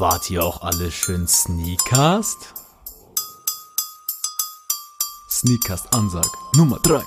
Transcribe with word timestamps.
Wart 0.00 0.30
ihr 0.30 0.42
auch 0.42 0.62
alle 0.62 0.90
schön 0.90 1.28
Sneakast? 1.28 2.54
Sneakast 5.30 5.94
Ansag 5.94 6.26
Nummer 6.56 6.78
3. 6.78 7.04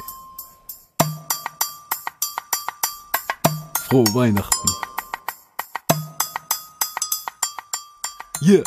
Frohe 3.87 4.13
Weihnachten. 4.13 4.69
Yeah, 8.43 8.63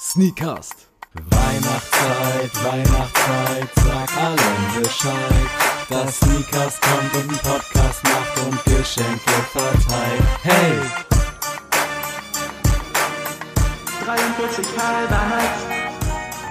Sneakast. 0.00 0.88
Weihnachtszeit, 1.14 2.64
Weihnachtszeit, 2.64 3.68
sag 3.76 4.16
allen 4.16 4.82
Bescheid. 4.82 5.50
Das 5.88 6.18
Sneakast 6.18 6.82
kommt 6.82 7.14
und 7.14 7.30
ein 7.30 7.38
Podcast 7.38 8.02
macht 8.02 8.38
und 8.44 8.64
Geschenke 8.64 9.30
verteilt. 9.52 10.24
Hey! 10.42 11.15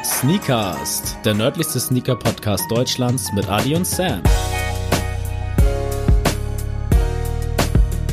Sneakast, 0.03 1.19
der 1.23 1.35
nördlichste 1.35 1.79
Sneaker-Podcast 1.79 2.63
Deutschlands 2.71 3.31
mit 3.33 3.47
Adi 3.47 3.75
und 3.75 3.85
Sam. 3.85 4.23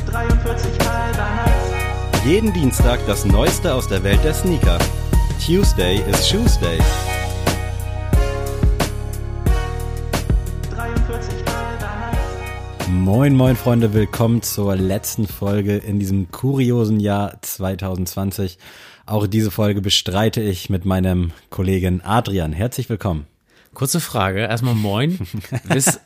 43 0.05 0.71
halber 0.87 1.17
Nights. 1.17 2.23
Jeden 2.23 2.53
Dienstag 2.53 2.99
das 3.07 3.25
Neueste 3.25 3.73
aus 3.73 3.87
der 3.87 4.03
Welt 4.03 4.23
der 4.23 4.35
Sneaker. 4.35 4.77
Tuesday 5.43 6.03
is 6.07 6.27
Shoes 6.27 6.59
Day. 6.59 6.77
43 10.69 11.33
halber 11.47 12.11
Nights. 12.11 12.87
Moin, 12.89 13.35
moin, 13.35 13.55
Freunde, 13.55 13.91
willkommen 13.95 14.43
zur 14.43 14.75
letzten 14.75 15.27
Folge 15.27 15.77
in 15.77 15.97
diesem 15.97 16.29
kuriosen 16.29 16.99
Jahr 16.99 17.41
2020. 17.41 18.59
Auch 19.05 19.27
diese 19.27 19.51
Folge 19.51 19.81
bestreite 19.81 20.41
ich 20.41 20.69
mit 20.69 20.85
meinem 20.85 21.31
Kollegen 21.49 22.01
Adrian. 22.01 22.53
Herzlich 22.53 22.89
willkommen. 22.89 23.27
Kurze 23.73 23.99
Frage, 23.99 24.39
erstmal 24.39 24.75
moin. 24.75 25.19
Bist, 25.67 25.99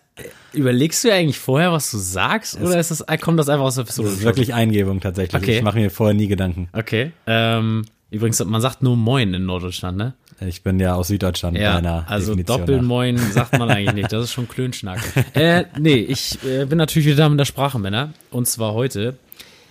überlegst 0.54 1.04
du 1.04 1.14
eigentlich 1.14 1.38
vorher, 1.38 1.72
was 1.72 1.92
du 1.92 1.98
sagst, 1.98 2.60
oder 2.60 2.80
ist 2.80 2.90
das, 2.90 3.06
kommt 3.22 3.40
das 3.40 3.50
einfach 3.50 3.66
aus 3.66 3.76
der 3.76 3.84
Pistole? 3.84 4.10
Das 4.10 4.18
ist 4.18 4.24
wirklich 4.24 4.54
Eingebung 4.56 5.00
tatsächlich. 5.00 5.40
Okay. 5.40 5.58
Ich 5.58 5.64
mache 5.64 5.78
mir 5.78 5.92
vorher 5.92 6.16
nie 6.16 6.28
Gedanken. 6.28 6.70
Okay. 6.74 7.12
Ähm, 7.28 7.86
übrigens, 8.10 8.44
man 8.44 8.62
sagt 8.62 8.82
nur 8.82 8.98
moin 8.98 9.32
in 9.34 9.46
Norddeutschland, 9.46 9.98
ne? 9.98 10.16
Ich 10.40 10.64
bin 10.64 10.80
ja 10.80 10.96
aus 10.96 11.10
Süddeutschland 11.10 11.58
Ja, 11.58 11.74
deiner 11.76 12.06
also. 12.10 12.36
Doppelmoin 12.36 13.18
sagt 13.18 13.58
man 13.58 13.70
eigentlich 13.70 13.96
nicht, 13.96 14.12
das 14.12 14.26
ist 14.26 14.34
schon 14.34 14.48
Klönschnack. 14.48 15.00
äh, 15.36 15.66
nee, 15.80 15.98
ich 15.98 16.44
äh, 16.44 16.66
bin 16.66 16.78
natürlich 16.80 17.08
wieder 17.08 17.18
da 17.18 17.30
mit 17.30 17.40
der 17.40 17.46
Sprache, 17.46 17.78
Männer. 17.78 18.14
Und 18.32 18.48
zwar 18.48 18.74
heute, 18.74 19.18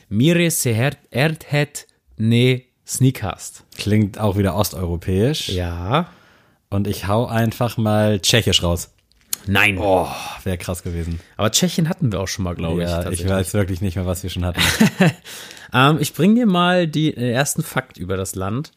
Mire 0.08 0.48
seher 0.50 0.92
erdhet 1.10 1.86
ne 2.16 2.65
Sneakast. 2.86 3.64
Klingt 3.76 4.18
auch 4.18 4.36
wieder 4.36 4.54
osteuropäisch. 4.54 5.48
Ja. 5.48 6.08
Und 6.70 6.86
ich 6.86 7.06
hau 7.06 7.26
einfach 7.26 7.76
mal 7.76 8.20
tschechisch 8.20 8.62
raus. 8.62 8.90
Nein. 9.46 9.78
Oh, 9.78 10.08
wäre 10.44 10.58
krass 10.58 10.82
gewesen. 10.82 11.20
Aber 11.36 11.50
Tschechien 11.50 11.88
hatten 11.88 12.10
wir 12.10 12.20
auch 12.20 12.28
schon 12.28 12.44
mal, 12.44 12.54
glaube 12.54 12.82
ich. 12.82 12.88
ja, 12.88 13.10
ich 13.10 13.28
weiß 13.28 13.54
wirklich 13.54 13.80
nicht 13.80 13.96
mehr, 13.96 14.06
was 14.06 14.22
wir 14.22 14.30
schon 14.30 14.44
hatten. 14.44 14.60
Ähm, 15.72 15.98
ich 16.00 16.14
bringe 16.14 16.36
dir 16.36 16.46
mal 16.46 16.86
die 16.86 17.12
äh, 17.12 17.32
ersten 17.32 17.62
Fakt 17.62 17.98
über 17.98 18.16
das 18.16 18.34
Land. 18.34 18.72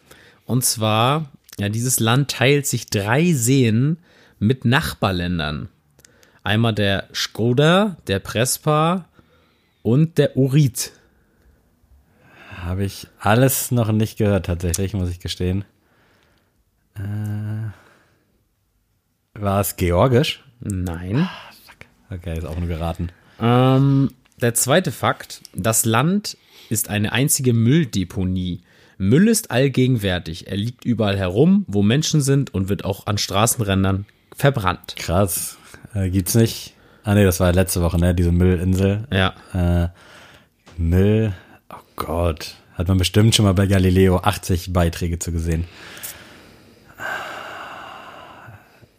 Und 0.45 0.65
zwar, 0.65 1.31
ja, 1.59 1.69
dieses 1.69 1.99
Land 1.99 2.31
teilt 2.31 2.65
sich 2.65 2.87
drei 2.87 3.31
Seen 3.31 3.97
mit 4.39 4.65
Nachbarländern. 4.65 5.69
Einmal 6.43 6.73
der 6.73 7.07
Skoda, 7.13 7.97
der 8.07 8.19
Prespa 8.19 9.05
und 9.81 10.17
der 10.17 10.35
Urit. 10.35 10.93
Habe 12.63 12.83
ich 12.83 13.07
alles 13.19 13.71
noch 13.71 13.91
nicht 13.91 14.17
gehört, 14.17 14.45
tatsächlich, 14.47 14.93
muss 14.93 15.09
ich 15.09 15.19
gestehen. 15.19 15.65
Äh, 16.95 17.71
war 19.33 19.61
es 19.61 19.75
georgisch? 19.77 20.43
Nein. 20.59 21.29
Okay, 22.09 22.37
ist 22.37 22.45
auch 22.45 22.57
nur 22.57 22.67
geraten. 22.67 23.09
Ähm, 23.39 24.11
der 24.41 24.53
zweite 24.53 24.91
Fakt, 24.91 25.41
das 25.53 25.85
Land 25.85 26.37
ist 26.69 26.89
eine 26.89 27.11
einzige 27.11 27.53
Mülldeponie. 27.53 28.61
Müll 28.97 29.29
ist 29.29 29.51
allgegenwärtig. 29.51 30.47
Er 30.47 30.57
liegt 30.57 30.83
überall 30.83 31.17
herum, 31.17 31.63
wo 31.67 31.81
Menschen 31.83 32.21
sind 32.21 32.53
und 32.53 32.67
wird 32.67 32.83
auch 32.83 33.07
an 33.07 33.17
Straßenrändern 33.17 34.05
verbrannt. 34.35 34.95
Krass. 34.97 35.57
Äh, 35.93 36.09
gibt's 36.09 36.35
nicht? 36.35 36.73
Ah 37.03 37.15
nee, 37.15 37.23
das 37.23 37.39
war 37.39 37.53
letzte 37.53 37.81
Woche, 37.81 37.97
ne? 37.97 38.13
Diese 38.13 38.31
Müllinsel. 38.31 39.07
Ja. 39.11 39.33
Äh, 39.53 39.89
Müll. 40.77 41.33
Gott. 41.99 42.55
Hat 42.73 42.87
man 42.87 42.97
bestimmt 42.97 43.35
schon 43.35 43.45
mal 43.45 43.53
bei 43.53 43.67
Galileo 43.67 44.17
80 44.17 44.73
Beiträge 44.73 45.19
zu 45.19 45.31
gesehen. 45.31 45.65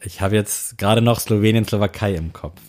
Ich 0.02 0.20
habe 0.20 0.34
jetzt 0.34 0.78
gerade 0.78 1.02
noch 1.02 1.20
Slowenien, 1.20 1.64
Slowakei 1.64 2.14
im 2.14 2.32
Kopf. 2.32 2.60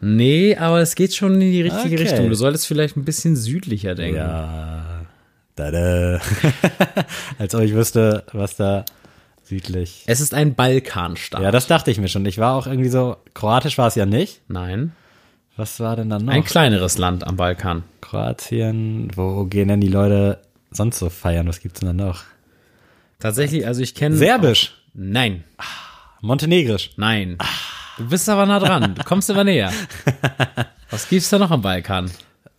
Nee, 0.00 0.56
aber 0.56 0.80
es 0.80 0.94
geht 0.94 1.14
schon 1.14 1.34
in 1.34 1.40
die 1.40 1.62
richtige 1.62 1.94
Okay. 1.94 2.02
Richtung. 2.02 2.28
Du 2.28 2.34
solltest 2.34 2.66
vielleicht 2.66 2.96
ein 2.96 3.04
bisschen 3.04 3.36
südlicher 3.36 3.94
denken. 3.94 4.16
Ja. 4.16 5.06
Da, 5.56 5.70
Als 7.38 7.54
ob 7.54 7.62
ich 7.62 7.74
wüsste, 7.74 8.24
was 8.32 8.56
da 8.56 8.84
südlich. 9.44 10.02
Es 10.06 10.20
ist 10.20 10.34
ein 10.34 10.54
Balkanstaat. 10.54 11.42
Ja, 11.42 11.50
das 11.50 11.66
dachte 11.66 11.90
ich 11.90 11.98
mir 11.98 12.08
schon. 12.08 12.26
Ich 12.26 12.38
war 12.38 12.54
auch 12.54 12.66
irgendwie 12.66 12.88
so, 12.88 13.16
kroatisch 13.34 13.78
war 13.78 13.86
es 13.86 13.94
ja 13.94 14.04
nicht. 14.04 14.40
Nein. 14.48 14.92
Was 15.56 15.78
war 15.78 15.96
denn 15.96 16.10
dann 16.10 16.24
noch? 16.24 16.32
Ein 16.32 16.44
kleineres 16.44 16.98
Land 16.98 17.26
am 17.26 17.36
Balkan. 17.36 17.84
Kroatien. 18.00 19.10
Wo 19.14 19.44
gehen 19.44 19.68
denn 19.68 19.80
die 19.80 19.88
Leute 19.88 20.40
sonst 20.70 20.98
so 20.98 21.10
feiern? 21.10 21.46
Was 21.46 21.60
gibt's 21.60 21.80
denn 21.80 21.96
da 21.96 22.04
noch? 22.04 22.24
Tatsächlich, 23.20 23.66
also 23.66 23.80
ich 23.80 23.94
kenne. 23.94 24.16
Serbisch. 24.16 24.74
Nein. 24.94 25.44
Montenegrisch. 26.20 26.90
Nein. 26.96 27.38
Du 27.98 28.08
bist 28.08 28.28
aber 28.28 28.46
nah 28.46 28.58
dran. 28.58 28.96
Du 28.96 29.04
kommst 29.04 29.30
immer 29.30 29.44
näher. 29.44 29.72
Was 30.90 31.08
gibt's 31.08 31.30
da 31.30 31.38
noch 31.38 31.50
am 31.50 31.62
Balkan? 31.62 32.10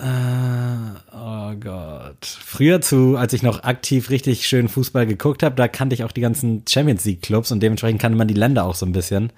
Oh 0.01 1.53
Gott. 1.59 2.25
Früher 2.25 2.81
zu, 2.81 3.17
als 3.17 3.33
ich 3.33 3.43
noch 3.43 3.63
aktiv 3.63 4.09
richtig 4.09 4.47
schön 4.47 4.67
Fußball 4.67 5.05
geguckt 5.05 5.43
habe, 5.43 5.55
da 5.55 5.67
kannte 5.67 5.93
ich 5.93 6.03
auch 6.03 6.11
die 6.11 6.21
ganzen 6.21 6.63
Champions 6.67 7.05
League 7.05 7.21
Clubs 7.21 7.51
und 7.51 7.61
dementsprechend 7.61 8.01
kannte 8.01 8.17
man 8.17 8.27
die 8.27 8.33
Länder 8.33 8.65
auch 8.65 8.75
so 8.75 8.85
ein 8.85 8.91
bisschen. 8.91 9.31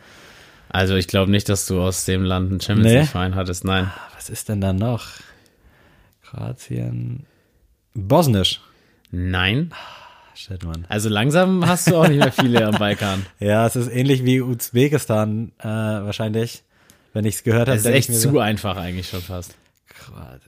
Also 0.70 0.96
ich 0.96 1.08
glaube 1.08 1.32
nicht, 1.32 1.50
dass 1.50 1.66
du 1.66 1.82
aus 1.82 2.06
dem 2.06 2.24
Land 2.24 2.52
einen 2.52 2.62
Champions 2.62 2.92
Nee. 2.92 3.00
League 3.00 3.10
Verein 3.10 3.36
hattest. 3.36 3.64
Nein. 3.66 3.92
Was 4.16 4.30
ist 4.30 4.50
denn 4.50 4.62
da 4.62 4.74
noch? 4.74 5.06
Kroatien. 6.24 7.26
Bosnisch. 7.94 8.62
Nein. 9.12 9.72
Shit, 10.36 10.64
Mann. 10.66 10.86
Also 10.90 11.10
langsam 11.10 11.66
hast 11.66 11.88
du 11.90 11.96
auch 11.98 12.08
nicht 12.08 12.20
mehr 12.20 12.32
viele 12.32 12.66
am 12.68 12.76
Balkan. 12.78 13.26
Ja, 13.40 13.66
es 13.66 13.76
ist 13.76 13.88
ähnlich 13.90 14.24
wie 14.24 14.42
Usbekistan 14.42 15.52
äh, 15.60 15.66
wahrscheinlich. 15.66 16.64
Wenn 17.14 17.26
ich 17.26 17.36
es 17.36 17.44
gehört 17.44 17.68
habe, 17.70 17.78
Es 17.78 17.86
ist 17.86 17.92
echt 17.92 18.14
zu 18.14 18.38
einfach 18.40 18.78
eigentlich 18.78 19.10
schon 19.10 19.22
fast. 19.22 19.56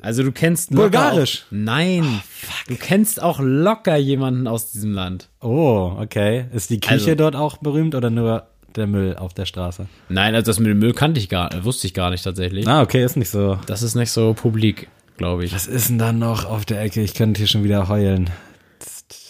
Also 0.02 0.22
du 0.24 0.31
kennst 0.31 0.69
Bulgarisch. 0.75 1.44
Auch, 1.47 1.52
nein. 1.52 2.22
du 2.68 2.75
kennst 2.75 3.22
auch 3.22 3.40
locker 3.41 3.97
jemanden 3.97 4.47
aus 4.47 4.72
diesem 4.72 4.94
Land. 4.94 5.29
Oh, 5.41 5.94
okay. 6.00 6.46
Ist 6.53 6.69
die 6.69 6.79
Küche 6.79 6.94
Also- 6.94 7.16
dort 7.16 7.35
auch 7.35 7.58
berühmt 7.58 7.96
oder 7.96 8.09
nur 8.12 8.47
der 8.75 8.88
Müll 8.88 9.16
auf 9.16 9.34
der 9.34 9.46
Straße? 9.46 9.88
Nein, 10.09 10.35
also 10.35 10.46
das 10.50 10.59
mit 10.59 10.68
dem 10.69 10.80
Müll 10.80 10.94
kannte 10.94 11.19
ich 11.19 11.30
gar, 11.30 11.50
wusste 11.63 11.88
ich 11.88 11.94
gar 11.94 12.09
nicht 12.09 12.24
tatsächlich. 12.24 12.68
Ah, 12.68 12.81
okay, 12.81 13.03
ist 13.03 13.18
nicht 13.18 13.30
so. 13.30 13.57
Das 13.68 13.81
ist 13.84 13.96
nicht 13.96 14.12
so 14.12 14.34
publik, 14.34 14.88
glaube 15.18 15.46
ich. 15.46 15.53
Was 15.53 15.68
ist 15.68 15.90
denn 15.90 16.00
da 16.00 16.12
noch 16.12 16.46
auf 16.46 16.66
der 16.66 16.81
Ecke? 16.81 17.02
Ich 17.02 17.13
könnte 17.13 17.40
hier 17.40 17.47
schon 17.47 17.63
wieder 17.63 17.88
heulen. 17.90 18.29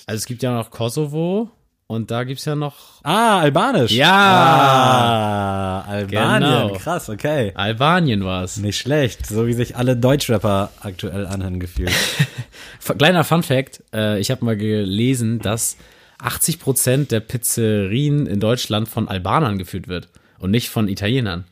Also 0.08 0.18
es 0.18 0.26
gibt 0.26 0.42
ja 0.44 0.54
noch 0.54 0.72
Kosovo 0.72 1.50
und 1.88 2.12
da 2.12 2.24
gibt's 2.24 2.46
ja 2.46 2.56
noch 2.56 2.76
Ah, 3.04 3.40
Albanisch. 3.40 3.92
Ja. 3.92 4.12
Ah, 4.12 5.82
Albanien. 5.82 6.40
Genau. 6.68 6.74
Krass, 6.78 7.10
okay. 7.10 7.52
Albanien 7.56 8.24
war's. 8.26 8.58
Nicht 8.58 8.78
schlecht. 8.78 9.26
So 9.26 9.48
wie 9.48 9.54
sich 9.54 9.76
alle 9.76 9.96
Deutschrapper 9.96 10.72
aktuell 10.82 11.26
anhören 11.26 11.60
gefühlt. 11.60 11.92
Kleiner 12.98 13.24
Fun 13.24 13.44
Fact, 13.44 13.84
äh, 13.94 14.20
ich 14.20 14.32
habe 14.32 14.44
mal 14.46 14.58
gelesen, 14.58 15.40
dass 15.40 15.78
80% 16.22 17.08
der 17.08 17.20
Pizzerien 17.22 18.26
in 18.28 18.40
Deutschland 18.40 18.90
von 18.90 19.08
Albanern 19.08 19.58
geführt 19.58 19.88
wird 19.88 20.10
und 20.40 20.52
nicht 20.52 20.70
von 20.70 20.88
Italienern. 20.88 21.46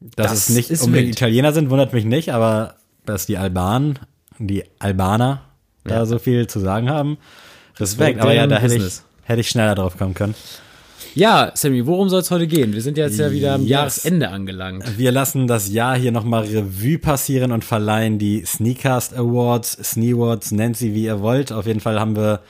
Dass 0.00 0.30
Das 0.32 0.48
es 0.48 0.54
nicht 0.54 0.70
ist 0.70 0.82
unbedingt 0.82 1.08
wild. 1.08 1.16
Italiener 1.18 1.52
sind, 1.52 1.70
wundert 1.70 1.92
mich 1.92 2.04
nicht, 2.04 2.32
aber 2.32 2.74
dass 3.06 3.26
die 3.26 3.36
Albanen, 3.38 3.98
die 4.38 4.64
Albaner 4.78 5.42
da 5.84 6.06
so 6.06 6.18
viel 6.18 6.46
zu 6.46 6.60
sagen 6.60 6.88
haben, 6.90 7.18
Respekt. 7.78 8.20
Aber 8.20 8.34
ja, 8.34 8.46
da 8.46 8.58
hätte 8.58 8.76
ich, 8.76 9.00
hätte 9.24 9.40
ich 9.40 9.48
schneller 9.48 9.74
drauf 9.74 9.96
kommen 9.96 10.14
können. 10.14 10.34
Ja, 11.14 11.52
Sammy, 11.54 11.86
worum 11.86 12.08
soll 12.08 12.20
es 12.20 12.30
heute 12.30 12.46
gehen? 12.46 12.72
Wir 12.72 12.80
sind 12.80 12.96
jetzt 12.96 13.18
ja 13.18 13.30
wieder 13.32 13.54
am 13.54 13.62
Yes. 13.62 13.70
Jahresende 13.70 14.30
angelangt. 14.30 14.98
Wir 14.98 15.12
lassen 15.12 15.46
das 15.46 15.70
Jahr 15.70 15.96
hier 15.96 16.10
nochmal 16.10 16.44
Revue 16.44 16.98
passieren 16.98 17.52
und 17.52 17.64
verleihen 17.64 18.18
die 18.18 18.44
Sneakcast 18.46 19.14
Awards, 19.14 19.72
Sneawards, 19.82 20.52
nennt 20.52 20.76
sie 20.76 20.94
wie 20.94 21.04
ihr 21.04 21.20
wollt. 21.20 21.52
Auf 21.52 21.66
jeden 21.66 21.80
Fall 21.80 22.00
haben 22.00 22.16
wir 22.16 22.40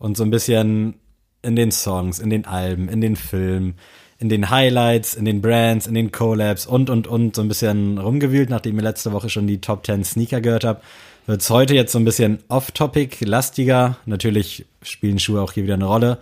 uns 0.00 0.18
so 0.18 0.24
ein 0.24 0.30
bisschen 0.30 0.94
in 1.42 1.54
den 1.54 1.70
Songs, 1.70 2.18
in 2.18 2.30
den 2.30 2.46
Alben, 2.46 2.88
in 2.88 3.00
den 3.00 3.14
Filmen, 3.14 3.74
in 4.18 4.28
den 4.28 4.50
Highlights, 4.50 5.14
in 5.14 5.24
den 5.24 5.40
Brands, 5.40 5.86
in 5.86 5.94
den 5.94 6.10
Collabs 6.10 6.66
und, 6.66 6.90
und, 6.90 7.06
und 7.06 7.36
so 7.36 7.42
ein 7.42 7.48
bisschen 7.48 7.98
rumgewühlt, 7.98 8.50
nachdem 8.50 8.76
ihr 8.76 8.82
letzte 8.82 9.12
Woche 9.12 9.30
schon 9.30 9.46
die 9.46 9.60
Top 9.60 9.86
10 9.86 10.04
Sneaker 10.04 10.40
gehört 10.40 10.64
habt. 10.64 10.84
Wird's 11.26 11.48
heute 11.48 11.74
jetzt 11.74 11.92
so 11.92 11.98
ein 11.98 12.04
bisschen 12.04 12.38
off-topic, 12.48 13.24
lastiger. 13.24 13.96
Natürlich 14.04 14.66
spielen 14.82 15.18
Schuhe 15.18 15.40
auch 15.40 15.52
hier 15.52 15.62
wieder 15.64 15.74
eine 15.74 15.84
Rolle, 15.84 16.18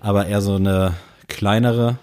aber 0.00 0.26
eher 0.26 0.40
so 0.40 0.54
eine 0.54 0.94
kleinere. 1.28 1.98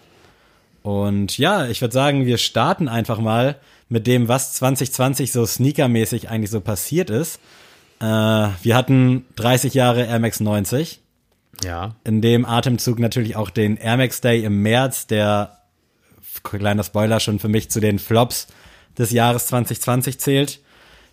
Und 0.81 1.37
ja, 1.37 1.67
ich 1.67 1.81
würde 1.81 1.93
sagen, 1.93 2.25
wir 2.25 2.37
starten 2.37 2.89
einfach 2.89 3.19
mal 3.19 3.57
mit 3.87 4.07
dem, 4.07 4.27
was 4.27 4.53
2020 4.53 5.31
so 5.31 5.45
sneakermäßig 5.45 6.29
eigentlich 6.29 6.51
so 6.51 6.59
passiert 6.59 7.09
ist. 7.09 7.39
Äh, 7.99 8.05
wir 8.05 8.75
hatten 8.75 9.25
30 9.37 9.73
Jahre 9.73 10.05
Air 10.05 10.19
Max 10.19 10.41
90. 10.41 10.99
Ja. 11.63 11.95
In 12.03 12.21
dem 12.21 12.45
Atemzug 12.45 12.99
natürlich 12.99 13.35
auch 13.35 13.49
den 13.49 13.77
Air 13.77 13.97
Max 13.97 14.21
Day 14.21 14.43
im 14.43 14.61
März, 14.61 15.07
der, 15.07 15.59
kleiner 16.43 16.83
Spoiler, 16.83 17.19
schon 17.19 17.39
für 17.39 17.49
mich 17.49 17.69
zu 17.69 17.79
den 17.79 17.99
Flops 17.99 18.47
des 18.97 19.11
Jahres 19.11 19.47
2020 19.47 20.19
zählt. 20.19 20.59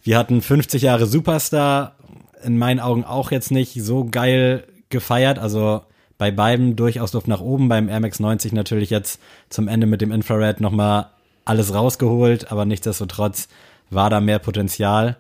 Wir 0.03 0.19
hatten 0.19 0.41
50 0.41 0.83
Jahre 0.83 1.07
Superstar, 1.07 1.97
in 2.43 2.59
meinen 2.59 2.81
Augen 2.81 3.05
auch 3.05 3.31
jetzt 3.31 3.51
nicht 3.51 3.75
so 3.83 4.07
geil 4.07 4.65
gefeiert, 4.89 5.39
also 5.39 5.83
bei 6.17 6.31
beiden 6.31 6.77
durchaus 6.77 7.13
Luft 7.13 7.29
nach 7.29 7.41
oben, 7.41 7.69
beim 7.69 7.89
Air 7.89 8.01
Max 8.01 8.21
90 8.21 8.53
natürlich 8.53 8.91
jetzt 8.91 9.21
zum 9.49 9.69
Ende 9.69 9.87
mit 9.87 10.01
dem 10.01 10.13
Infrared 10.13 10.61
nochmal 10.61 11.07
alles 11.45 11.75
rausgeholt, 11.75 12.51
aber 12.53 12.65
nichtsdestotrotz 12.65 13.49
war 13.91 14.11
da 14.11 14.21
mehr 14.21 14.39
Potenzial. 14.39 15.17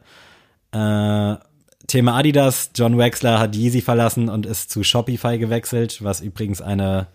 Äh, 0.72 1.36
Thema 1.90 2.16
Adidas, 2.16 2.70
John 2.74 2.96
Wexler 2.98 3.38
hat 3.40 3.56
Yeezy 3.56 3.80
verlassen 3.80 4.28
und 4.28 4.44
ist 4.46 4.70
zu 4.70 4.84
Shopify 4.84 5.38
gewechselt, 5.38 6.04
was 6.04 6.20
übrigens 6.20 6.62
eine, 6.62 7.08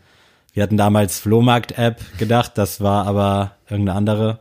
wir 0.54 0.64
hatten 0.64 0.76
damals 0.76 1.18
Flohmarkt-App 1.20 2.18
gedacht, 2.18 2.58
das 2.58 2.82
war 2.82 3.08
aber 3.08 3.56
irgendeine 3.70 3.98
andere. 3.98 4.40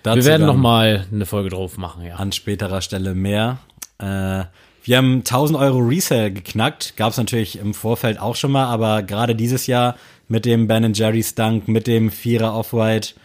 wir 0.03 0.13
Dazu 0.13 0.25
werden 0.25 0.43
dann 0.43 0.55
noch 0.55 0.61
mal 0.61 1.05
eine 1.11 1.25
Folge 1.25 1.49
drauf 1.49 1.77
machen, 1.77 2.05
ja. 2.05 2.15
an 2.15 2.31
späterer 2.31 2.79
Stelle 2.79 3.13
mehr. 3.13 3.57
Äh, 3.97 4.45
wir 4.85 4.97
haben 4.97 5.17
1000 5.17 5.59
Euro 5.59 5.79
Resale 5.79 6.31
geknackt. 6.31 6.95
Gab 6.95 7.11
es 7.11 7.17
natürlich 7.17 7.57
im 7.57 7.73
Vorfeld 7.73 8.19
auch 8.19 8.35
schon 8.35 8.51
mal, 8.51 8.65
aber 8.65 9.01
gerade 9.03 9.35
dieses 9.35 9.65
Jahr 9.67 9.97
mit 10.27 10.45
dem 10.45 10.67
Ben 10.67 10.93
Jerry's 10.93 11.33
Dunk, 11.35 11.67
mit 11.67 11.87
dem 11.87 12.11
Vierer 12.11 12.55
Off-White, 12.55 13.15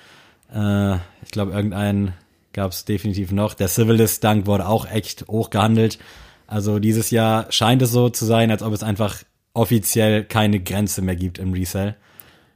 äh, 0.55 0.95
ich 1.23 1.31
glaube, 1.31 1.53
irgendeinen 1.53 2.15
gab 2.53 2.73
es 2.73 2.85
definitiv 2.87 3.31
noch. 3.31 3.55
Der 3.55 3.69
Civilist 3.69 4.25
Dunk 4.25 4.47
wurde 4.47 4.67
auch 4.67 4.91
echt 4.91 5.27
hoch 5.29 5.51
gehandelt. 5.51 5.99
Also 6.47 6.79
dieses 6.79 7.11
Jahr 7.11 7.47
scheint 7.53 7.83
es 7.83 7.93
so 7.93 8.09
zu 8.09 8.25
sein, 8.25 8.51
als 8.51 8.63
ob 8.63 8.73
es 8.73 8.83
einfach 8.83 9.19
offiziell 9.53 10.25
keine 10.25 10.61
Grenze 10.61 11.03
mehr 11.03 11.17
gibt 11.17 11.39
im 11.39 11.53
Resale. 11.53 11.95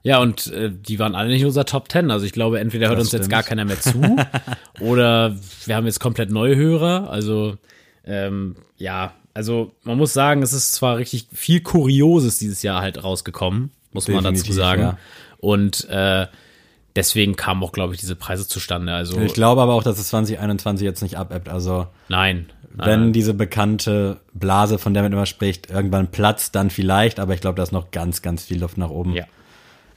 Ja, 0.03 0.19
und 0.19 0.49
äh, 0.49 0.71
die 0.71 0.99
waren 0.99 1.15
alle 1.15 1.29
nicht 1.29 1.43
in 1.43 1.47
unserer 1.47 1.65
Top 1.65 1.91
10. 1.91 2.11
Also 2.11 2.27
ich 2.27 2.33
glaube, 2.33 2.59
entweder 2.59 2.89
hört 2.89 2.99
Das 2.99 3.06
uns 3.06 3.12
jetzt 3.12 3.23
stimmt. 3.23 3.33
gar 3.33 3.43
keiner 3.43 3.65
mehr 3.65 3.81
zu 3.81 4.17
oder 4.81 5.37
wir 5.67 5.77
haben 5.77 5.87
jetzt 5.87 6.01
komplett 6.01 6.31
neue 6.31 6.56
Hörer. 6.56 7.11
Also 7.11 7.56
ähm, 8.06 8.56
ja, 8.77 9.12
also 9.35 9.73
man 9.83 9.99
muss 9.99 10.12
sagen, 10.12 10.43
es 10.43 10.53
ist 10.53 10.73
zwar 10.73 10.99
richtig 10.99 11.27
viel 11.33 11.61
Kurioses 11.61 12.39
dieses 12.39 12.62
Jahr 12.62 12.81
halt 12.81 13.03
rausgekommen, 13.03 13.71
muss 13.93 14.09
man 14.09 14.23
dazu 14.23 14.45
Definitiv, 14.45 14.55
sagen. 14.55 14.83
ja. 14.83 14.99
Und 15.39 15.89
äh, 15.91 16.27
deswegen 16.97 17.37
kamen 17.37 17.62
auch, 17.62 17.73
glaube 17.73 17.95
ich, 17.95 18.01
diese 18.01 18.17
Preise 18.17 18.47
zustande. 18.47 18.93
Also 18.95 19.21
Ich 19.21 19.35
glaube 19.35 19.61
aber 19.62 19.75
auch, 19.75 19.83
dass 19.83 19.99
es 19.99 20.09
2021 20.09 20.85
jetzt 20.85 21.03
nicht 21.03 21.19
abebbt. 21.19 21.49
Also 21.49 21.89
nein. 22.09 22.47
nein, 22.75 22.87
wenn 22.89 23.12
diese 23.12 23.35
bekannte 23.35 24.21
Blase, 24.33 24.79
von 24.79 24.95
der 24.95 25.03
man 25.03 25.12
immer 25.12 25.27
spricht, 25.27 25.71
irgendwann 25.71 26.11
platzt, 26.11 26.55
dann 26.55 26.71
vielleicht, 26.71 27.19
aber 27.19 27.35
ich 27.35 27.41
glaube, 27.41 27.56
da 27.56 27.62
ist 27.62 27.73
noch 27.73 27.91
ganz, 27.91 28.23
ganz 28.23 28.45
viel 28.45 28.61
Luft 28.61 28.79
nach 28.79 28.91
oben. 28.91 29.13
Ja. 29.15 29.25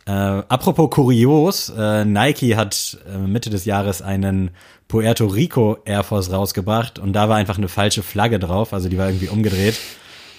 Äh, 0.08 0.12
apropos 0.12 0.90
kurios, 0.90 1.70
äh, 1.78 2.06
Nike 2.06 2.56
hat 2.56 2.98
äh, 3.14 3.18
Mitte 3.18 3.50
des 3.50 3.66
Jahres 3.66 4.02
einen 4.02 4.52
Puerto 4.88 5.26
Rico 5.26 5.80
Air 5.84 6.04
Force 6.04 6.32
rausgebracht 6.32 6.98
und 6.98 7.12
da 7.12 7.28
war 7.28 7.36
einfach 7.36 7.58
eine 7.58 7.68
falsche 7.68 8.04
Flagge 8.04 8.40
drauf, 8.40 8.72
also 8.72 8.88
die 8.88 8.98
war 8.98 9.08
irgendwie 9.08 9.28
umgedreht. 9.28 9.78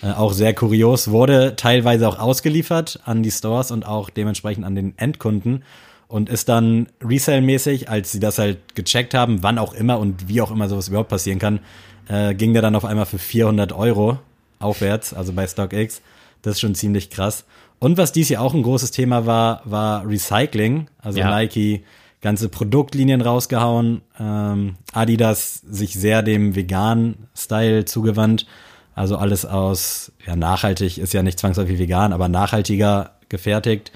Äh, 0.02 0.12
auch 0.12 0.32
sehr 0.32 0.54
kurios, 0.54 1.10
wurde 1.10 1.54
teilweise 1.54 2.08
auch 2.08 2.18
ausgeliefert 2.18 3.00
an 3.04 3.22
die 3.22 3.30
Stores 3.30 3.70
und 3.70 3.84
auch 3.84 4.08
dementsprechend 4.08 4.64
an 4.64 4.75
den 4.75 4.96
Endkunden 4.96 5.64
und 6.06 6.30
ist 6.30 6.48
dann 6.48 6.88
Resale-mäßig, 7.02 7.90
als 7.90 8.10
sie 8.10 8.20
das 8.20 8.38
halt 8.38 8.75
gecheckt 8.75 9.12
haben, 9.12 9.42
wann 9.42 9.58
auch 9.58 9.75
immer 9.75 9.98
und 9.98 10.28
wie 10.28 10.40
auch 10.40 10.50
immer 10.50 10.70
sowas 10.70 10.88
überhaupt 10.88 11.10
passieren 11.10 11.38
kann, 11.38 11.60
äh, 12.08 12.34
ging 12.34 12.54
der 12.54 12.62
dann 12.62 12.75
auf 12.75 12.87
einmal 12.87 13.04
für 13.04 13.18
400 13.18 13.75
Euro 13.75 14.18
aufwärts, 14.60 15.12
also 15.12 15.34
bei 15.34 15.46
StockX. 15.46 16.00
Das 16.40 16.54
ist 16.54 16.60
schon 16.60 16.75
ziemlich 16.75 17.10
krass. 17.10 17.44
Und 17.78 17.97
was 17.97 18.12
dies 18.12 18.28
Jahr 18.28 18.42
auch 18.42 18.54
ein 18.54 18.62
großes 18.62 18.90
Thema 18.90 19.26
war, 19.26 19.62
war 19.64 20.06
Recycling. 20.06 20.88
Also 21.00 21.20
Ja. 21.20 21.30
Nike 21.30 21.85
ganze 22.20 22.49
Produktlinien 22.49 23.20
rausgehauen, 23.20 24.02
ähm, 24.18 24.76
Adidas 24.92 25.62
sich 25.70 25.94
sehr 25.94 26.23
dem 26.23 26.56
veganen 26.56 27.28
Style 27.37 27.85
zugewandt. 27.85 28.47
Also 28.94 29.16
alles 29.16 29.44
aus, 29.44 30.11
ja, 30.26 30.35
nachhaltig 30.35 30.99
ist 30.99 31.12
ja 31.12 31.23
nicht 31.23 31.38
zwangsläufig 31.38 31.78
vegan, 31.78 32.12
aber 32.12 32.28
nachhaltiger 32.28 33.12
gefertigt. 33.28 33.92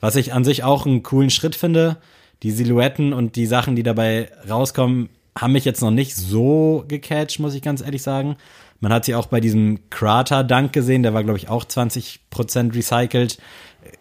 Was 0.00 0.16
ich 0.16 0.34
an 0.34 0.44
sich 0.44 0.64
auch 0.64 0.84
einen 0.84 1.02
coolen 1.02 1.30
Schritt 1.30 1.54
finde. 1.54 1.96
Die 2.42 2.50
Silhouetten 2.50 3.12
und 3.12 3.36
die 3.36 3.46
Sachen, 3.46 3.76
die 3.76 3.84
dabei 3.84 4.28
rauskommen, 4.50 5.08
haben 5.38 5.52
mich 5.52 5.64
jetzt 5.64 5.80
noch 5.80 5.92
nicht 5.92 6.16
so 6.16 6.84
gecatcht, 6.88 7.38
muss 7.38 7.54
ich 7.54 7.62
ganz 7.62 7.80
ehrlich 7.80 8.02
sagen. 8.02 8.36
Man 8.82 8.92
hat 8.92 9.04
sie 9.04 9.14
auch 9.14 9.26
bei 9.26 9.40
diesem 9.40 9.78
Krater 9.90 10.42
Dunk 10.44 10.72
gesehen, 10.72 11.02
der 11.04 11.14
war, 11.14 11.22
glaube 11.22 11.38
ich, 11.38 11.48
auch 11.48 11.64
20% 11.64 12.74
recycelt. 12.74 13.38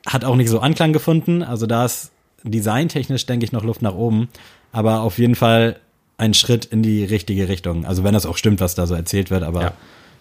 Hat 0.08 0.26
auch 0.26 0.36
nicht 0.36 0.50
so 0.50 0.60
Anklang 0.60 0.92
gefunden. 0.92 1.44
Also 1.44 1.68
da 1.68 1.86
ist 1.86 2.12
designtechnisch, 2.44 3.26
denke 3.28 3.46
ich, 3.46 3.52
noch 3.52 3.64
Luft 3.64 3.84
nach 3.84 3.94
oben. 3.94 4.28
Aber 4.72 5.02
auf 5.02 5.20
jeden 5.20 5.36
Fall 5.36 5.80
ein 6.18 6.34
Schritt 6.34 6.66
in 6.66 6.82
die 6.82 7.04
richtige 7.04 7.48
Richtung. 7.48 7.86
Also 7.86 8.04
wenn 8.04 8.14
das 8.16 8.26
auch 8.26 8.38
stimmt, 8.38 8.60
was 8.60 8.74
da 8.74 8.88
so 8.88 8.96
erzählt 8.96 9.30
wird, 9.30 9.44
aber 9.44 9.62
Ja. 9.62 9.74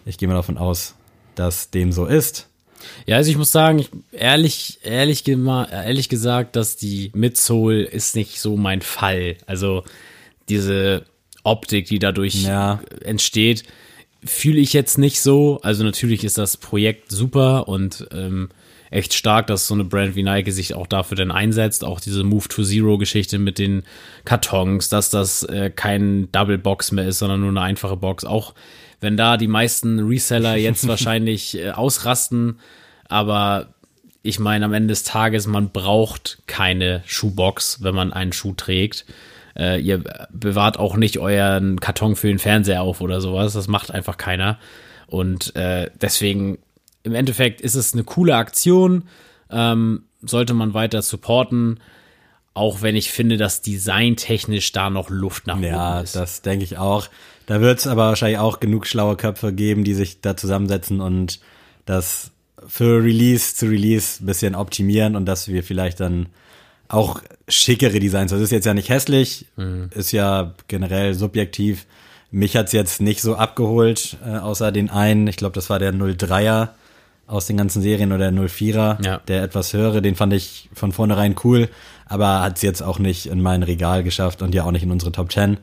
ich 0.05 0.17
gehe 0.19 0.27
mal 0.27 0.35
davon 0.35 0.57
aus, 0.59 0.93
dass 1.35 1.71
dem 1.71 1.91
so 1.91 2.05
ist. 2.05 2.47
Ja, 3.07 3.17
also 3.17 3.31
ich 3.31 3.37
muss 3.37 3.51
sagen, 3.51 3.79
ich, 3.79 3.89
ehrlich, 4.11 4.79
ehrlich, 4.83 5.27
ehrlich 5.27 6.09
gesagt, 6.09 6.55
dass 6.55 6.75
die 6.77 7.11
Midsole 7.15 7.83
ist 7.83 8.15
nicht 8.15 8.39
so 8.39 8.57
mein 8.57 8.81
Fall. 8.81 9.37
Also 9.47 9.83
diese 10.49 11.05
Optik, 11.43 11.87
die 11.87 11.99
dadurch 11.99 12.43
Ja. 12.43 12.79
entsteht, 13.03 13.63
fühle 14.23 14.59
ich 14.59 14.73
jetzt 14.73 14.97
nicht 14.97 15.21
so. 15.21 15.59
Also 15.63 15.83
natürlich 15.83 16.23
ist 16.23 16.37
das 16.37 16.57
Projekt 16.57 17.11
super 17.11 17.67
und 17.67 18.07
ähm, 18.11 18.49
echt 18.91 19.13
stark, 19.13 19.47
dass 19.47 19.67
so 19.67 19.73
eine 19.73 19.85
Brand 19.85 20.15
wie 20.15 20.23
Nike 20.23 20.51
sich 20.51 20.75
auch 20.75 20.85
dafür 20.85 21.15
dann 21.15 21.31
einsetzt. 21.31 21.83
Auch 21.83 21.99
diese 21.99 22.23
Move 22.23 22.47
to 22.47 22.63
Zero 22.63 22.97
Geschichte 22.97 23.39
mit 23.39 23.57
den 23.57 23.83
Kartons, 24.25 24.89
dass 24.89 25.09
das 25.09 25.43
äh, 25.43 25.71
kein 25.73 26.31
Double 26.31 26.57
Box 26.57 26.91
mehr 26.91 27.07
ist, 27.07 27.19
sondern 27.19 27.39
nur 27.39 27.49
eine 27.49 27.61
einfache 27.61 27.97
Box. 27.97 28.25
Auch 28.25 28.53
wenn 28.99 29.17
da 29.17 29.37
die 29.37 29.47
meisten 29.47 29.99
Reseller 29.99 30.55
jetzt 30.55 30.87
wahrscheinlich 30.87 31.57
äh, 31.57 31.71
ausrasten, 31.71 32.59
aber 33.07 33.73
ich 34.23 34.39
meine, 34.39 34.65
am 34.65 34.73
Ende 34.73 34.89
des 34.89 35.03
Tages, 35.03 35.47
man 35.47 35.71
braucht 35.71 36.43
keine 36.45 37.01
Schuhbox, 37.07 37.81
wenn 37.81 37.95
man 37.95 38.13
einen 38.13 38.33
Schuh 38.33 38.53
trägt. 38.53 39.05
Äh, 39.57 39.79
ihr 39.81 40.03
bewahrt 40.31 40.77
auch 40.79 40.95
nicht 40.95 41.19
euren 41.19 41.79
Karton 41.79 42.15
für 42.15 42.27
den 42.27 42.39
Fernseher 42.39 42.81
auf 42.81 43.01
oder 43.01 43.21
sowas. 43.21 43.53
Das 43.53 43.67
macht 43.67 43.91
einfach 43.91 44.17
keiner. 44.17 44.57
Und 45.07 45.55
äh, 45.55 45.89
deswegen, 45.99 46.57
im 47.03 47.15
Endeffekt 47.15 47.61
ist 47.61 47.75
es 47.75 47.93
eine 47.93 48.03
coole 48.03 48.35
Aktion. 48.35 49.03
Ähm, 49.49 50.03
sollte 50.21 50.53
man 50.53 50.73
weiter 50.73 51.01
supporten. 51.01 51.79
Auch 52.53 52.81
wenn 52.81 52.95
ich 52.95 53.11
finde, 53.11 53.37
dass 53.37 53.61
designtechnisch 53.61 54.71
da 54.71 54.89
noch 54.89 55.09
Luft 55.09 55.47
nach 55.47 55.59
Ja, 55.59 55.95
oben 55.95 56.03
ist. 56.03 56.15
das 56.15 56.41
denke 56.41 56.63
ich 56.65 56.77
auch. 56.77 57.07
Da 57.45 57.61
wird 57.61 57.79
es 57.79 57.87
aber 57.87 58.07
wahrscheinlich 58.07 58.39
auch 58.39 58.59
genug 58.59 58.87
schlaue 58.87 59.15
Köpfe 59.17 59.51
geben, 59.53 59.83
die 59.83 59.93
sich 59.93 60.21
da 60.21 60.37
zusammensetzen 60.37 61.01
und 61.01 61.39
das 61.85 62.31
für 62.67 63.03
Release 63.03 63.55
zu 63.55 63.65
Release 63.67 64.21
ein 64.23 64.25
bisschen 64.27 64.55
optimieren 64.55 65.15
und 65.15 65.25
dass 65.25 65.47
wir 65.47 65.63
vielleicht 65.63 65.99
dann 65.99 66.27
auch 66.91 67.21
schickere 67.47 67.99
Designs. 67.99 68.31
Das 68.31 68.41
ist 68.41 68.51
jetzt 68.51 68.65
ja 68.65 68.73
nicht 68.73 68.89
hässlich, 68.89 69.45
ist 69.95 70.11
ja 70.11 70.53
generell 70.67 71.13
subjektiv. 71.13 71.85
Mich 72.31 72.55
hat's 72.55 72.71
jetzt 72.71 73.01
nicht 73.01 73.21
so 73.21 73.35
abgeholt, 73.35 74.17
äh, 74.25 74.37
außer 74.37 74.71
den 74.71 74.89
einen, 74.89 75.27
ich 75.27 75.35
glaube, 75.35 75.53
das 75.53 75.69
war 75.69 75.79
der 75.79 75.91
03er 75.93 76.69
aus 77.27 77.45
den 77.47 77.57
ganzen 77.57 77.81
Serien 77.81 78.11
oder 78.11 78.31
der 78.31 78.41
04er, 78.47 79.03
Ja. 79.03 79.17
der 79.27 79.43
etwas 79.43 79.73
höhere, 79.73 80.01
den 80.01 80.15
fand 80.15 80.33
ich 80.33 80.69
von 80.73 80.91
vornherein 80.91 81.35
cool, 81.43 81.69
aber 82.05 82.41
hat's 82.41 82.61
jetzt 82.61 82.81
auch 82.83 82.99
nicht 82.99 83.25
in 83.25 83.41
mein 83.41 83.63
Regal 83.63 84.03
geschafft 84.03 84.41
und 84.41 84.53
ja 84.55 84.63
auch 84.63 84.71
nicht 84.71 84.83
in 84.83 84.91
unsere 84.91 85.11
Top 85.11 85.31
10. 85.31 85.57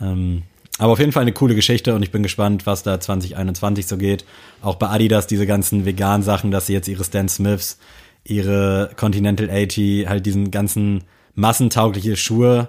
Ähm, 0.00 0.42
aber 0.78 0.92
auf 0.92 0.98
jeden 0.98 1.12
Fall 1.12 1.22
eine 1.22 1.32
coole 1.32 1.54
Geschichte 1.54 1.94
und 1.94 2.02
ich 2.02 2.10
bin 2.10 2.22
gespannt, 2.22 2.64
was 2.66 2.82
da 2.82 2.98
2021 2.98 3.86
so 3.86 3.98
geht. 3.98 4.24
Auch 4.62 4.76
bei 4.76 4.88
Adidas 4.88 5.26
diese 5.26 5.46
ganzen 5.46 5.84
veganen 5.84 6.22
Sachen, 6.22 6.50
dass 6.50 6.66
sie 6.66 6.72
jetzt 6.72 6.88
ihre 6.88 7.04
Stan 7.04 7.28
Smiths, 7.28 7.78
ihre 8.24 8.90
Continental 8.96 9.50
80, 9.50 10.08
halt 10.08 10.26
diesen 10.26 10.50
ganzen 10.50 11.04
massentaugliche 11.34 12.16
Schuhe 12.16 12.68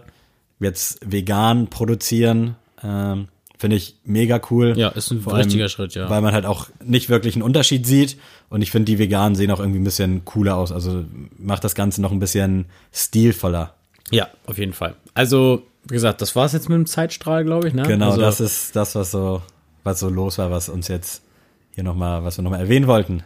jetzt 0.60 1.00
vegan 1.05 1.67
produzieren. 1.67 2.55
Ähm, 2.84 3.27
Finde 3.58 3.75
ich 3.75 3.96
mega 4.05 4.41
cool. 4.50 4.74
Ja, 4.75 4.89
ist 4.89 5.12
ein 5.12 5.22
Vor 5.22 5.36
richtiger 5.36 5.65
allem, 5.65 5.70
Schritt, 5.70 5.93
ja. 5.93 6.10
Weil 6.10 6.22
man 6.22 6.34
halt 6.34 6.48
auch 6.48 6.70
nicht 6.84 7.10
wirklich 7.10 7.36
einen 7.36 7.43
Unterschied 7.43 7.86
sieht. 7.86 8.17
Und 8.50 8.63
ich 8.63 8.72
finde, 8.72 8.86
die 8.86 8.98
Veganen 8.98 9.36
sehen 9.36 9.51
auch 9.51 9.60
irgendwie 9.60 9.79
ein 9.79 9.84
bisschen 9.84 10.25
cooler 10.25 10.58
aus. 10.58 10.72
Also 10.72 11.05
macht 11.38 11.63
das 11.63 11.75
Ganze 11.75 12.01
noch 12.01 12.12
ein 12.12 12.20
bisschen 12.20 12.65
stilvoller. 12.91 13.75
Ja, 14.10 14.29
auf 14.48 14.58
jeden 14.58 14.74
Fall. 14.74 14.96
Also, 15.13 15.62
wie 15.88 15.93
gesagt, 15.93 16.22
das 16.24 16.36
war's 16.36 16.53
jetzt 16.53 16.70
mit 16.70 16.75
dem 16.75 16.88
Zeitstrahl, 16.88 17.43
glaube 17.46 17.67
ich. 17.67 17.75
Ne? 17.75 17.84
Genau, 17.84 18.10
also, 18.10 18.22
das 18.22 18.39
ist 18.39 18.75
das, 18.75 18.96
was 18.96 19.12
so, 19.12 19.43
was 19.84 20.00
so 20.00 20.10
los 20.10 20.39
war, 20.39 20.50
was 20.50 20.67
uns 20.67 20.88
jetzt 20.88 21.22
hier 21.75 21.84
nochmal, 21.84 22.24
was 22.24 22.39
wir 22.39 22.43
nochmal 22.43 22.62
erwähnen 22.62 22.88
wollten. 22.88 23.22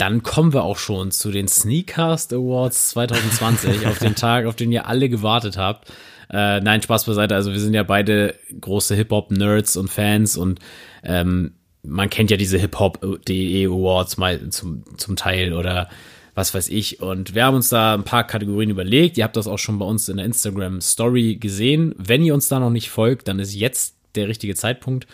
Dann 0.00 0.22
kommen 0.22 0.54
wir 0.54 0.62
auch 0.62 0.78
schon 0.78 1.10
zu 1.10 1.30
den 1.30 1.46
Sneakcast 1.46 2.32
Awards 2.32 2.88
2020, 2.88 3.86
auf 3.86 3.98
den 3.98 4.14
Tag, 4.14 4.46
auf 4.46 4.56
den 4.56 4.72
ihr 4.72 4.86
alle 4.86 5.10
gewartet 5.10 5.58
habt. 5.58 5.90
Äh, 6.30 6.60
nein, 6.60 6.80
Spaß 6.80 7.04
beiseite. 7.04 7.34
Also 7.34 7.52
wir 7.52 7.60
sind 7.60 7.74
ja 7.74 7.82
beide 7.82 8.34
große 8.58 8.94
Hip-Hop-Nerds 8.94 9.76
und 9.76 9.88
Fans 9.88 10.38
und 10.38 10.58
ähm, 11.02 11.52
man 11.82 12.08
kennt 12.08 12.30
ja 12.30 12.38
diese 12.38 12.56
Hip-Hop.de 12.56 13.66
Awards 13.66 14.16
mal 14.16 14.48
zum, 14.48 14.84
zum 14.96 15.16
Teil 15.16 15.52
oder 15.52 15.90
was 16.34 16.54
weiß 16.54 16.70
ich. 16.70 17.02
Und 17.02 17.34
wir 17.34 17.44
haben 17.44 17.56
uns 17.56 17.68
da 17.68 17.92
ein 17.92 18.04
paar 18.04 18.26
Kategorien 18.26 18.70
überlegt. 18.70 19.18
Ihr 19.18 19.24
habt 19.24 19.36
das 19.36 19.46
auch 19.46 19.58
schon 19.58 19.78
bei 19.78 19.84
uns 19.84 20.08
in 20.08 20.16
der 20.16 20.24
Instagram 20.24 20.80
Story 20.80 21.36
gesehen. 21.36 21.94
Wenn 21.98 22.24
ihr 22.24 22.32
uns 22.32 22.48
da 22.48 22.58
noch 22.58 22.70
nicht 22.70 22.88
folgt, 22.88 23.28
dann 23.28 23.38
ist 23.38 23.54
jetzt 23.54 23.96
der 24.14 24.28
richtige 24.28 24.54
Zeitpunkt. 24.54 25.06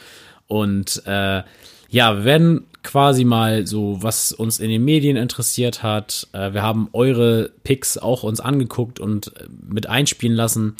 Und 0.47 1.02
äh, 1.07 1.43
ja, 1.88 2.16
wir 2.16 2.25
werden 2.25 2.66
quasi 2.87 3.25
mal 3.25 3.66
so, 3.66 3.99
was 4.00 4.33
uns 4.33 4.61
in 4.61 4.71
den 4.71 4.85
Medien 4.85 5.16
interessiert 5.16 5.83
hat. 5.83 6.28
Äh, 6.33 6.55
wir 6.55 6.62
haben 6.62 6.88
eure 6.93 7.50
Picks 7.64 7.99
auch 7.99 8.23
uns 8.23 8.40
angeguckt 8.40 9.00
und 9.00 9.37
äh, 9.37 9.47
mit 9.69 9.88
einspielen 9.88 10.37
lassen. 10.37 10.76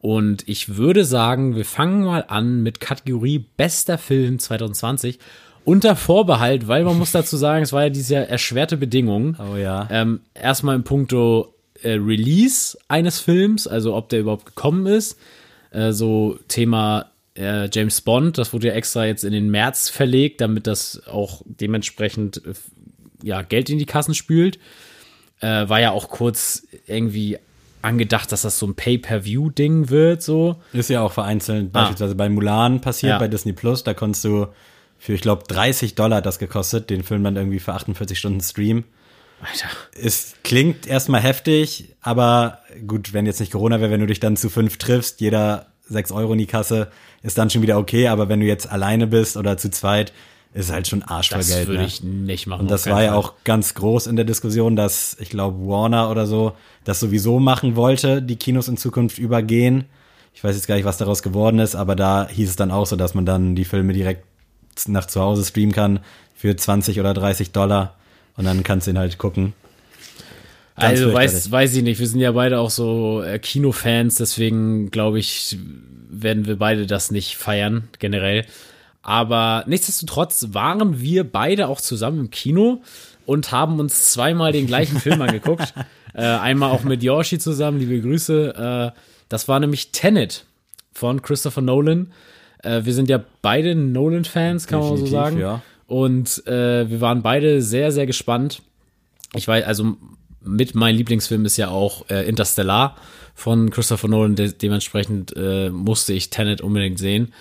Und 0.00 0.48
ich 0.48 0.76
würde 0.76 1.04
sagen, 1.04 1.54
wir 1.54 1.66
fangen 1.66 2.04
mal 2.04 2.24
an 2.26 2.62
mit 2.62 2.80
Kategorie 2.80 3.44
Bester 3.56 3.98
Film 3.98 4.38
2020. 4.38 5.18
Unter 5.66 5.94
Vorbehalt, 5.94 6.66
weil 6.66 6.84
man 6.84 6.98
muss 6.98 7.12
dazu 7.12 7.36
sagen, 7.36 7.62
es 7.62 7.72
war 7.74 7.84
ja 7.84 7.90
dieses 7.90 8.08
Jahr 8.08 8.24
erschwerte 8.24 8.78
Bedingungen. 8.78 9.36
Oh 9.38 9.56
ja. 9.56 9.86
Ähm, 9.90 10.20
erstmal 10.32 10.74
im 10.74 10.84
Punkto 10.84 11.54
äh, 11.82 11.92
Release 11.92 12.78
eines 12.88 13.20
Films, 13.20 13.66
also 13.66 13.94
ob 13.94 14.08
der 14.08 14.20
überhaupt 14.20 14.46
gekommen 14.46 14.86
ist. 14.86 15.18
Äh, 15.70 15.92
so 15.92 16.38
Thema 16.48 17.09
äh, 17.36 17.68
James 17.72 18.00
Bond, 18.00 18.38
das 18.38 18.52
wurde 18.52 18.68
ja 18.68 18.74
extra 18.74 19.06
jetzt 19.06 19.24
in 19.24 19.32
den 19.32 19.50
März 19.50 19.88
verlegt, 19.88 20.40
damit 20.40 20.66
das 20.66 21.02
auch 21.06 21.42
dementsprechend 21.44 22.44
äh, 22.46 22.52
ja, 23.22 23.42
Geld 23.42 23.70
in 23.70 23.78
die 23.78 23.86
Kassen 23.86 24.14
spült. 24.14 24.58
Äh, 25.40 25.68
war 25.68 25.80
ja 25.80 25.90
auch 25.92 26.08
kurz 26.08 26.66
irgendwie 26.86 27.38
angedacht, 27.82 28.30
dass 28.30 28.42
das 28.42 28.58
so 28.58 28.66
ein 28.66 28.74
Pay-Per-View-Ding 28.74 29.88
wird, 29.88 30.22
so. 30.22 30.56
Ist 30.72 30.90
ja 30.90 31.00
auch 31.00 31.12
vereinzelt, 31.12 31.72
beispielsweise 31.72 32.14
bei 32.14 32.28
Mulan 32.28 32.80
passiert, 32.82 33.12
Ja. 33.12 33.18
bei 33.18 33.28
Disney 33.28 33.54
Plus, 33.54 33.84
da 33.84 33.94
konntest 33.94 34.24
du 34.24 34.48
für, 34.98 35.14
ich 35.14 35.22
glaube, 35.22 35.44
30 35.48 35.94
Dollar 35.94 36.20
das 36.20 36.38
gekostet, 36.38 36.90
den 36.90 37.02
Film 37.02 37.24
dann 37.24 37.36
irgendwie 37.36 37.58
für 37.58 37.72
48 37.72 38.18
Stunden 38.18 38.40
streamen. 38.42 38.84
Alter. 39.40 39.68
Es 39.98 40.34
klingt 40.44 40.86
erstmal 40.86 41.22
heftig, 41.22 41.94
aber 42.02 42.58
gut, 42.86 43.14
wenn 43.14 43.24
jetzt 43.24 43.40
nicht 43.40 43.52
Corona 43.52 43.80
wäre, 43.80 43.90
wenn 43.90 44.00
du 44.00 44.06
dich 44.06 44.20
dann 44.20 44.36
zu 44.36 44.50
fünf 44.50 44.76
triffst, 44.76 45.22
jeder 45.22 45.69
sechs 45.90 46.12
Euro 46.12 46.32
in 46.32 46.38
die 46.38 46.46
Kasse, 46.46 46.88
ist 47.22 47.36
dann 47.38 47.50
schon 47.50 47.62
wieder 47.62 47.78
okay, 47.78 48.08
aber 48.08 48.28
wenn 48.28 48.40
du 48.40 48.46
jetzt 48.46 48.70
alleine 48.70 49.06
bist 49.06 49.36
oder 49.36 49.56
zu 49.56 49.70
zweit, 49.70 50.12
ist 50.52 50.72
halt 50.72 50.88
schon 50.88 51.02
Arsch 51.02 51.28
Das 51.28 51.48
Geld. 51.48 51.68
würde 51.68 51.80
ne? 51.82 51.86
ich 51.86 52.02
nicht 52.02 52.46
machen. 52.46 52.62
Und 52.62 52.70
das 52.70 52.86
war 52.86 53.02
ja 53.02 53.10
Fall. 53.10 53.18
auch 53.18 53.34
ganz 53.44 53.74
groß 53.74 54.06
in 54.06 54.16
der 54.16 54.24
Diskussion, 54.24 54.74
dass 54.74 55.16
ich 55.20 55.30
glaube 55.30 55.58
Warner 55.68 56.10
oder 56.10 56.26
so 56.26 56.52
das 56.84 56.98
sowieso 56.98 57.38
machen 57.38 57.76
wollte, 57.76 58.20
die 58.22 58.36
Kinos 58.36 58.68
in 58.68 58.76
Zukunft 58.76 59.18
übergehen. 59.18 59.84
Ich 60.34 60.42
weiß 60.42 60.56
jetzt 60.56 60.66
gar 60.66 60.74
nicht, 60.76 60.84
was 60.84 60.96
daraus 60.96 61.22
geworden 61.22 61.58
ist, 61.58 61.74
aber 61.76 61.94
da 61.94 62.26
hieß 62.28 62.48
es 62.48 62.56
dann 62.56 62.70
auch 62.70 62.86
so, 62.86 62.96
dass 62.96 63.14
man 63.14 63.26
dann 63.26 63.54
die 63.54 63.64
Filme 63.64 63.92
direkt 63.92 64.24
nach 64.88 65.06
zu 65.06 65.20
Hause 65.20 65.44
streamen 65.44 65.72
kann 65.74 66.00
für 66.34 66.56
20 66.56 66.98
oder 66.98 67.14
30 67.14 67.52
Dollar 67.52 67.96
und 68.36 68.44
dann 68.44 68.62
kannst 68.62 68.86
du 68.86 68.92
ihn 68.92 68.98
halt 68.98 69.18
gucken. 69.18 69.52
Ganz 70.76 71.00
Also 71.00 71.12
weiß, 71.12 71.50
weiß 71.50 71.76
ich 71.76 71.82
nicht, 71.82 71.98
wir 72.00 72.06
sind 72.06 72.20
ja 72.20 72.32
beide 72.32 72.58
auch 72.58 72.70
so 72.70 73.22
äh, 73.22 73.38
Kinofans, 73.38 74.14
deswegen 74.16 74.90
glaube 74.90 75.18
ich, 75.18 75.58
werden 76.08 76.46
wir 76.46 76.56
beide 76.56 76.86
das 76.86 77.10
nicht 77.10 77.36
feiern, 77.36 77.88
generell. 77.98 78.46
Aber 79.02 79.64
nichtsdestotrotz 79.66 80.48
waren 80.52 81.00
wir 81.00 81.24
beide 81.24 81.68
auch 81.68 81.80
zusammen 81.80 82.20
im 82.20 82.30
Kino 82.30 82.82
und 83.26 83.52
haben 83.52 83.78
uns 83.80 84.10
zweimal 84.10 84.52
den 84.52 84.66
gleichen 84.66 84.98
Film 84.98 85.20
angeguckt. 85.22 85.72
Äh, 86.14 86.22
einmal 86.22 86.70
auch 86.72 86.82
mit 86.82 87.02
Yoshi 87.02 87.38
zusammen, 87.38 87.78
liebe 87.78 88.00
Grüße. 88.00 88.92
Äh, 88.94 88.98
das 89.28 89.48
war 89.48 89.60
nämlich 89.60 89.92
Tenet 89.92 90.44
von 90.92 91.22
Christopher 91.22 91.60
Nolan. 91.62 92.12
Äh, 92.62 92.84
wir 92.84 92.94
sind 92.94 93.08
ja 93.08 93.22
beide 93.42 93.74
Nolan-Fans, 93.74 94.66
kann 94.66 94.80
man 94.80 94.88
so 94.88 94.94
Definitiv, 94.94 95.18
sagen. 95.18 95.38
ja. 95.38 95.62
Und 95.86 96.46
äh, 96.46 96.88
wir 96.88 97.00
waren 97.00 97.22
beide 97.22 97.62
sehr, 97.62 97.90
sehr 97.92 98.06
gespannt. 98.06 98.62
Ich 99.34 99.46
weiß, 99.46 99.64
also 99.64 99.96
mit 100.42 100.74
mein 100.74 100.94
Lieblingsfilm 100.96 101.44
ist 101.44 101.56
ja 101.56 101.68
auch 101.68 102.08
äh, 102.10 102.28
Interstellar 102.28 102.96
von 103.34 103.70
Christopher 103.70 104.08
Nolan. 104.08 104.36
De 104.36 104.52
dementsprechend 104.52 105.34
äh, 105.36 105.70
musste 105.70 106.12
ich 106.12 106.30
Tenet 106.30 106.60
unbedingt 106.60 106.98
sehen. 106.98 107.32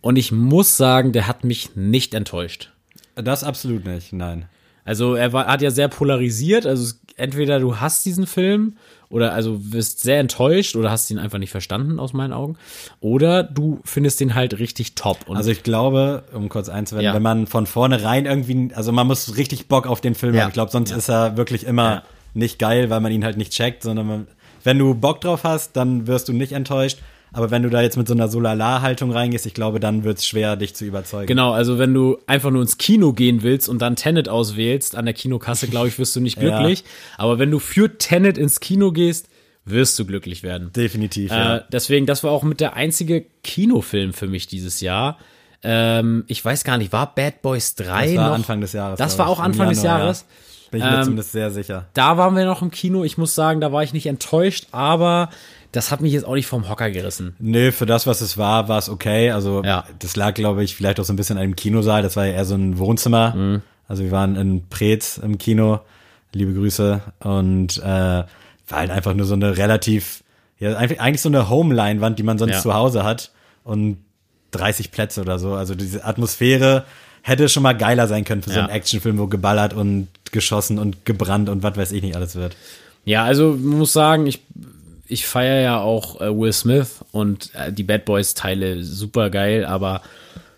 Und 0.00 0.16
ich 0.16 0.32
muss 0.32 0.76
sagen, 0.76 1.12
der 1.12 1.26
hat 1.26 1.44
mich 1.44 1.74
nicht 1.76 2.14
enttäuscht. 2.14 2.70
Das 3.16 3.42
absolut 3.44 3.84
nicht, 3.84 4.12
nein. 4.12 4.46
Also 4.84 5.14
er 5.16 5.32
war, 5.32 5.46
hat 5.46 5.60
ja 5.60 5.70
sehr 5.70 5.88
polarisiert. 5.88 6.64
Also 6.64 6.94
entweder 7.16 7.58
du 7.60 7.78
hast 7.80 8.06
diesen 8.06 8.26
Film 8.26 8.76
oder 9.10 9.32
also 9.34 9.58
wirst 9.72 10.00
sehr 10.00 10.20
enttäuscht 10.20 10.76
oder 10.76 10.90
hast 10.90 11.10
ihn 11.10 11.18
einfach 11.18 11.38
nicht 11.38 11.50
verstanden 11.50 11.98
aus 11.98 12.12
meinen 12.12 12.32
Augen. 12.32 12.56
Oder 13.00 13.42
du 13.42 13.80
findest 13.84 14.20
den 14.20 14.34
halt 14.34 14.58
richtig 14.58 14.94
top. 14.94 15.28
Und 15.28 15.36
Also 15.36 15.50
ich 15.50 15.62
glaube, 15.62 16.24
um 16.32 16.48
kurz 16.48 16.68
einzuwenden, 16.68 17.06
Ja. 17.06 17.14
wenn 17.14 17.22
man 17.22 17.46
von 17.46 17.66
vornherein 17.66 18.24
irgendwie, 18.26 18.72
also 18.74 18.92
man 18.92 19.06
muss 19.06 19.36
richtig 19.36 19.66
Bock 19.68 19.86
auf 19.86 20.00
den 20.00 20.14
Film 20.14 20.34
Ja. 20.34 20.42
haben. 20.42 20.48
Ich 20.48 20.54
glaube, 20.54 20.70
sonst 20.70 20.90
Ja. 20.90 20.96
ist 20.96 21.08
er 21.08 21.36
wirklich 21.36 21.64
immer. 21.66 22.02
Nicht 22.34 22.58
geil, 22.58 22.90
weil 22.90 23.00
man 23.00 23.12
ihn 23.12 23.24
halt 23.24 23.36
nicht 23.36 23.52
checkt, 23.52 23.82
sondern 23.82 24.06
man, 24.06 24.26
wenn 24.64 24.78
du 24.78 24.94
Bock 24.94 25.20
drauf 25.20 25.44
hast, 25.44 25.76
dann 25.76 26.06
wirst 26.06 26.28
du 26.28 26.32
nicht 26.32 26.52
enttäuscht. 26.52 26.98
Aber 27.30 27.50
wenn 27.50 27.62
du 27.62 27.68
da 27.68 27.82
jetzt 27.82 27.98
mit 27.98 28.08
so 28.08 28.14
einer 28.14 28.28
Solala-Haltung 28.28 29.10
reingehst, 29.12 29.44
ich 29.44 29.52
glaube, 29.52 29.80
dann 29.80 30.02
wird's 30.02 30.26
schwer, 30.26 30.56
dich 30.56 30.74
zu 30.74 30.86
überzeugen. 30.86 31.26
Genau, 31.26 31.52
also 31.52 31.78
wenn 31.78 31.92
du 31.92 32.16
einfach 32.26 32.50
nur 32.50 32.62
ins 32.62 32.78
Kino 32.78 33.12
gehen 33.12 33.42
willst 33.42 33.68
und 33.68 33.80
dann 33.82 33.96
Tenet 33.96 34.30
auswählst, 34.30 34.96
an 34.96 35.04
der 35.04 35.12
Kinokasse, 35.12 35.66
glaube 35.70 35.88
ich, 35.88 35.98
wirst 35.98 36.16
du 36.16 36.20
nicht 36.20 36.40
Ja. 36.40 36.56
glücklich. 36.56 36.84
Aber 37.18 37.38
wenn 37.38 37.50
du 37.50 37.58
für 37.58 37.98
Tenet 37.98 38.38
ins 38.38 38.60
Kino 38.60 38.92
gehst, 38.92 39.28
wirst 39.66 39.98
du 39.98 40.06
glücklich 40.06 40.42
werden. 40.42 40.72
Definitiv, 40.74 41.30
ja. 41.30 41.58
Äh, 41.58 41.62
deswegen, 41.70 42.06
das 42.06 42.24
war 42.24 42.30
auch 42.30 42.44
mit 42.44 42.60
der 42.60 42.74
einzige 42.76 43.26
Kinofilm 43.44 44.14
für 44.14 44.26
mich 44.26 44.46
dieses 44.46 44.80
Jahr. 44.80 45.18
Ähm, 45.62 46.24
ich 46.28 46.42
weiß 46.42 46.64
gar 46.64 46.78
nicht, 46.78 46.92
war 46.94 47.14
Bad 47.14 47.42
Boys 47.42 47.74
3 47.74 48.06
Das 48.06 48.16
war 48.16 48.28
noch? 48.28 48.34
Anfang 48.36 48.60
des 48.62 48.72
Jahres. 48.72 48.98
Das 48.98 49.18
war 49.18 49.26
auch 49.28 49.40
Anfang 49.40 49.68
des 49.68 49.82
Januar, 49.82 49.98
Jahres. 50.00 50.20
Ja. 50.20 50.26
Bin 50.70 50.80
ich 50.80 50.86
mir 50.86 50.96
Ähm, 50.98 51.02
zumindest 51.02 51.32
sehr 51.32 51.50
sicher. 51.50 51.86
Da 51.94 52.16
waren 52.16 52.36
wir 52.36 52.44
noch 52.44 52.62
im 52.62 52.70
Kino. 52.70 53.04
Ich 53.04 53.16
muss 53.18 53.34
sagen, 53.34 53.60
da 53.60 53.72
war 53.72 53.82
ich 53.82 53.92
nicht 53.92 54.06
enttäuscht, 54.06 54.66
aber 54.72 55.30
das 55.72 55.90
hat 55.90 56.00
mich 56.00 56.12
jetzt 56.12 56.24
auch 56.26 56.34
nicht 56.34 56.46
vom 56.46 56.68
Hocker 56.68 56.90
gerissen. 56.90 57.34
Nö, 57.38 57.72
für 57.72 57.86
das, 57.86 58.06
was 58.06 58.20
es 58.20 58.38
war, 58.38 58.68
war 58.68 58.78
es 58.78 58.88
okay. 58.88 59.30
Also 59.30 59.62
Ja. 59.64 59.84
das 59.98 60.16
lag, 60.16 60.34
glaube 60.34 60.62
ich, 60.64 60.76
vielleicht 60.76 60.98
auch 61.00 61.04
so 61.04 61.12
ein 61.12 61.16
bisschen 61.16 61.36
an 61.36 61.42
einem 61.44 61.56
Kinosaal. 61.56 62.02
Das 62.02 62.16
war 62.16 62.26
ja 62.26 62.32
eher 62.34 62.44
so 62.44 62.54
ein 62.54 62.78
Wohnzimmer. 62.78 63.34
Mhm. 63.34 63.62
Also 63.86 64.02
wir 64.04 64.10
waren 64.10 64.36
in 64.36 64.68
Preetz 64.68 65.18
im 65.18 65.38
Kino. 65.38 65.80
Liebe 66.32 66.52
Grüße. 66.54 67.00
Und 67.20 67.78
äh, 67.78 67.82
war 67.84 68.26
halt 68.70 68.90
einfach 68.90 69.14
nur 69.14 69.24
so 69.26 69.34
eine 69.34 69.56
relativ, 69.56 70.22
ja, 70.58 70.76
eigentlich 70.76 71.00
eigentlich 71.00 71.22
so 71.22 71.28
eine 71.30 71.48
Home-Leinwand, 71.48 72.18
die 72.18 72.22
man 72.22 72.36
sonst 72.38 72.52
Ja. 72.56 72.60
zu 72.60 72.74
Hause 72.74 73.04
hat. 73.04 73.30
Und 73.64 73.98
30 74.52 74.90
Plätze 74.90 75.20
oder 75.20 75.38
so. 75.38 75.54
Also 75.54 75.74
diese 75.74 76.04
Atmosphäre 76.04 76.84
hätte 77.22 77.48
schon 77.48 77.62
mal 77.62 77.74
geiler 77.74 78.06
sein 78.08 78.24
können 78.24 78.42
für 78.42 78.50
so 78.50 78.56
Ja. 78.56 78.62
einen 78.64 78.74
Actionfilm, 78.74 79.18
wo 79.18 79.26
geballert 79.26 79.74
und 79.74 80.08
geschossen 80.32 80.78
und 80.78 81.04
gebrannt 81.04 81.48
und 81.48 81.62
was 81.62 81.76
weiß 81.76 81.92
ich 81.92 82.02
nicht 82.02 82.16
alles 82.16 82.34
wird. 82.36 82.56
Ja, 83.04 83.24
also 83.24 83.50
man 83.50 83.78
muss 83.78 83.92
sagen, 83.92 84.26
ich, 84.26 84.40
ich 85.06 85.26
feiere 85.26 85.60
ja 85.60 85.80
auch 85.80 86.20
äh, 86.20 86.34
Will 86.34 86.52
Smith 86.52 87.04
und 87.12 87.50
äh, 87.54 87.72
die 87.72 87.82
Bad 87.82 88.04
Boys 88.04 88.34
Teile 88.34 88.82
super 88.84 89.30
geil, 89.30 89.64
aber 89.64 90.02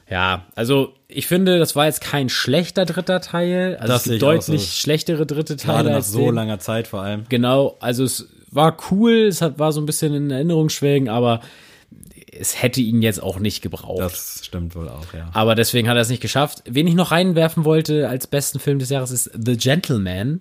ja, 0.08 0.44
also 0.56 0.92
ich 1.06 1.26
finde, 1.28 1.58
das 1.58 1.76
war 1.76 1.86
jetzt 1.86 2.00
kein 2.00 2.28
schlechter 2.28 2.84
dritter 2.84 3.20
Teil. 3.20 3.76
Also 3.80 3.92
Das 3.92 4.06
es 4.06 4.10
gibt 4.12 4.22
deutlich 4.22 4.60
so. 4.62 4.66
schlechtere 4.66 5.26
dritte 5.26 5.56
Teile 5.56 5.74
Gerade 5.76 5.88
nach 5.90 5.96
als 5.96 6.10
so 6.12 6.26
den. 6.26 6.34
langer 6.34 6.58
Zeit 6.58 6.88
vor 6.88 7.02
allem. 7.02 7.24
Genau, 7.28 7.76
also 7.80 8.04
es 8.04 8.28
war 8.50 8.76
cool, 8.90 9.12
es 9.28 9.40
hat, 9.42 9.58
war 9.60 9.72
so 9.72 9.80
ein 9.80 9.86
bisschen 9.86 10.14
in 10.14 10.30
Erinnerungsschwelgen, 10.30 11.08
aber 11.08 11.40
es 12.40 12.62
hätte 12.62 12.80
ihn 12.80 13.02
jetzt 13.02 13.22
auch 13.22 13.38
nicht 13.38 13.62
gebraucht. 13.62 14.00
Das 14.00 14.40
stimmt 14.42 14.74
wohl 14.74 14.88
auch, 14.88 15.12
ja. 15.12 15.28
Aber 15.32 15.54
deswegen 15.54 15.88
hat 15.88 15.96
er 15.96 16.02
es 16.02 16.08
nicht 16.08 16.22
geschafft. 16.22 16.62
Wen 16.66 16.86
ich 16.86 16.94
noch 16.94 17.10
reinwerfen 17.10 17.64
wollte 17.64 18.08
als 18.08 18.26
besten 18.26 18.58
Film 18.58 18.78
des 18.78 18.90
Jahres 18.90 19.10
ist 19.10 19.30
The 19.34 19.56
Gentleman. 19.56 20.40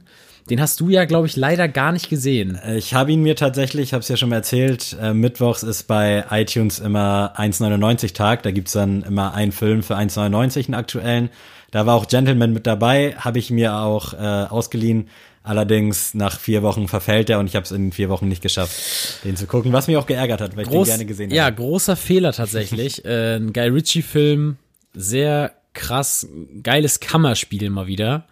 Den 0.50 0.62
hast 0.62 0.79
du 0.79 0.89
ja, 0.89 1.06
glaube 1.06 1.27
ich, 1.27 1.36
leider 1.36 1.68
gar 1.68 1.91
nicht 1.91 2.10
gesehen. 2.10 2.60
Ich 2.75 2.96
habe 2.96 3.12
ihn 3.12 3.22
mir 3.22 3.36
tatsächlich, 3.36 3.89
ich 3.89 3.94
habe 3.94 4.01
es 4.01 4.08
ja 4.08 4.18
schon 4.18 4.29
mal 4.29 4.38
erzählt, 4.38 4.98
äh, 5.00 5.13
mittwochs 5.13 5.62
ist 5.62 5.84
bei 5.84 6.25
iTunes 6.32 6.79
immer 6.79 7.34
1,99 7.38 8.15
Tag. 8.15 8.41
Da 8.41 8.50
gibt's 8.50 8.72
dann 8.72 9.03
immer 9.03 9.34
einen 9.36 9.51
Film 9.51 9.84
für 9.84 9.96
1,99, 9.96 10.65
einen 10.65 10.74
aktuellen. 10.74 11.29
Da 11.72 11.86
war 11.86 11.96
auch 11.96 12.08
Gentleman 12.08 12.51
mit 12.51 12.65
dabei, 12.65 13.15
habe 13.18 13.38
ich 13.38 13.51
mir 13.51 13.75
auch 13.75 14.13
äh, 14.13 14.18
ausgeliehen. 14.18 15.10
Allerdings 15.50 16.13
nach 16.13 16.39
vier 16.39 16.62
Wochen 16.62 16.88
verfällt 16.88 17.27
er 17.32 17.39
und 17.39 17.48
ich 17.48 17.56
habe 17.56 17.63
es 17.63 17.72
in 17.72 17.91
vier 17.91 18.10
Wochen 18.10 18.27
nicht 18.27 18.44
geschafft, 18.44 19.25
den 19.25 19.36
zu 19.36 19.48
gucken, 19.48 19.74
was 19.74 19.88
mich 19.88 19.98
auch 19.98 20.06
geärgert 20.06 20.41
hat, 20.41 20.56
weil 20.56 20.65
ich 20.65 20.70
den 20.70 20.84
gerne 20.84 21.06
gesehen 21.06 21.32
ja, 21.32 21.46
habe. 21.46 21.56
großer 21.56 21.96
Fehler 21.96 22.34
tatsächlich. 22.34 23.03
äh, 23.06 23.38
ein 23.38 23.51
Guy 23.51 23.68
Ritchie-Film, 23.70 24.58
sehr 24.94 25.56
krass, 25.74 26.27
geiles 26.62 27.00
Kammerspiel 27.00 27.72
mal 27.72 27.88
wieder. 27.88 28.27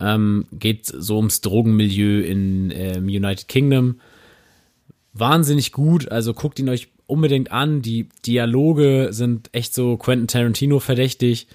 Ähm, 0.00 0.46
geht 0.50 0.86
so 0.86 1.18
ums 1.18 1.42
Drogenmilieu 1.42 2.22
in 2.22 2.70
ähm, 2.74 3.04
United 3.04 3.48
Kingdom. 3.48 4.00
Wahnsinnig 5.12 5.72
gut, 5.72 6.10
also 6.10 6.32
guckt 6.32 6.58
ihn 6.58 6.70
euch 6.70 6.88
unbedingt 7.06 7.52
an. 7.52 7.82
Die 7.82 8.08
Dialoge 8.24 9.08
sind 9.10 9.50
echt 9.52 9.74
so 9.74 9.98
Quentin 9.98 10.26
Tarantino 10.26 10.78
verdächtig. 10.78 11.48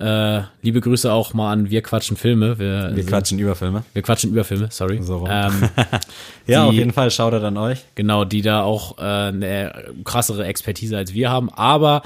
Äh, 0.00 0.42
liebe 0.62 0.80
Grüße 0.80 1.12
auch 1.12 1.34
mal 1.34 1.52
an 1.52 1.70
Wir 1.70 1.82
quatschen 1.82 2.16
Filme. 2.16 2.58
Wir, 2.58 2.92
Wir 2.94 3.04
quatschen 3.06 3.38
über 3.38 3.54
Filme. 3.54 3.84
wir 3.92 4.02
quatschen 4.02 4.30
über 4.30 4.42
Filme, 4.44 4.68
sorry. 4.70 5.02
So 5.02 5.18
rum. 5.18 5.28
ähm, 5.30 5.68
Ja, 6.46 6.62
Die- 6.64 6.68
auf 6.68 6.72
jeden 6.74 6.92
Fall, 6.92 7.10
Shoutout 7.10 7.44
an 7.46 7.56
euch. 7.56 7.80
Genau, 7.94 8.24
die 8.24 8.42
da 8.42 8.62
auch 8.62 8.98
äh, 8.98 9.02
eine 9.02 9.92
krassere 10.04 10.44
Expertise 10.46 10.96
als 10.96 11.12
wir 11.12 11.30
haben. 11.30 11.50
Aber 11.50 12.02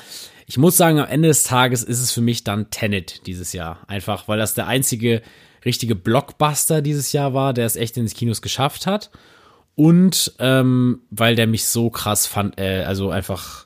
ich 0.46 0.58
muss 0.58 0.76
sagen, 0.76 0.98
am 1.00 1.08
Ende 1.08 1.28
des 1.28 1.42
Tages 1.44 1.82
ist 1.82 2.00
es 2.00 2.12
für 2.12 2.20
mich 2.20 2.44
dann 2.44 2.70
Tenet 2.70 3.26
dieses 3.26 3.52
Jahr. 3.52 3.78
Einfach, 3.86 4.28
weil 4.28 4.38
das 4.38 4.54
der 4.54 4.66
einzige 4.66 5.22
richtige 5.64 5.94
Blockbuster 5.94 6.82
dieses 6.82 7.12
Jahr 7.12 7.34
war, 7.34 7.52
der 7.54 7.66
es 7.66 7.76
echt 7.76 7.96
in 7.96 8.06
die 8.06 8.14
Kinos 8.14 8.42
geschafft 8.42 8.86
hat. 8.86 9.10
Und 9.74 10.32
ähm, 10.38 11.00
weil 11.10 11.34
der 11.36 11.46
mich 11.46 11.66
so 11.66 11.90
krass 11.90 12.26
fand, 12.26 12.58
äh, 12.58 12.82
also 12.84 13.10
einfach 13.10 13.65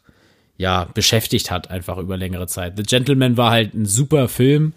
ja 0.61 0.87
beschäftigt 0.93 1.51
hat, 1.51 1.71
einfach 1.71 1.97
über 1.97 2.19
längere 2.19 2.47
Zeit. 2.47 2.75
The 2.77 2.83
Gentleman 2.83 3.39
war 3.39 3.51
halt 3.51 3.75
ein 3.75 3.87
super 3.87 4.29
Film, 4.29 4.75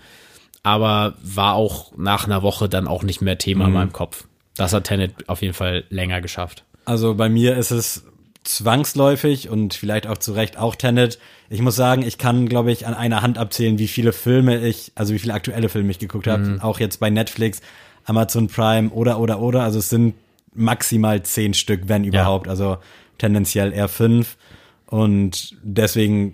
aber 0.63 1.15
war 1.21 1.55
auch 1.55 1.91
nach 1.97 2.25
einer 2.25 2.41
Woche 2.41 2.69
dann 2.69 2.87
auch 2.87 3.03
nicht 3.03 3.21
mehr 3.21 3.37
Thema 3.37 3.65
in 3.67 3.73
meinem 3.73 3.91
Kopf. 3.91 4.25
Das 4.55 4.71
hat 4.71 4.85
Tenet 4.85 5.27
auf 5.27 5.41
jeden 5.41 5.53
Fall 5.53 5.83
länger 5.89 6.21
geschafft. 6.21 6.63
Also 6.85 7.15
bei 7.15 7.27
mir 7.27 7.57
ist 7.57 7.71
es 7.71 8.05
zwangsläufig 8.45 9.49
und 9.49 9.73
vielleicht 9.73 10.07
auch 10.07 10.17
zu 10.17 10.31
Recht 10.31 10.57
auch 10.57 10.75
Tenet. 10.75 11.19
Ich 11.49 11.61
muss 11.61 11.75
sagen, 11.75 12.01
ich 12.01 12.17
kann, 12.17 12.47
glaube 12.47 12.71
ich, 12.71 12.87
an 12.87 12.93
einer 12.93 13.21
Hand 13.21 13.37
abzählen, 13.37 13.77
wie 13.77 13.87
viele 13.87 14.13
Filme 14.13 14.65
ich, 14.65 14.93
also 14.95 15.13
wie 15.13 15.19
viele 15.19 15.33
aktuelle 15.33 15.67
Filme 15.67 15.91
ich 15.91 15.99
geguckt 15.99 16.27
habe. 16.27 16.59
Auch 16.61 16.79
jetzt 16.79 17.01
bei 17.01 17.09
Netflix, 17.09 17.61
Amazon 18.05 18.47
Prime 18.47 18.89
oder, 18.89 19.19
oder, 19.19 19.39
oder. 19.41 19.63
Also 19.63 19.79
es 19.79 19.89
sind 19.89 20.13
maximal 20.53 21.23
zehn 21.23 21.53
Stück, 21.53 21.83
wenn 21.87 22.05
überhaupt. 22.05 22.47
Also 22.47 22.77
tendenziell 23.17 23.73
eher 23.73 23.89
fünf. 23.89 24.37
Und 24.93 25.55
deswegen 25.63 26.33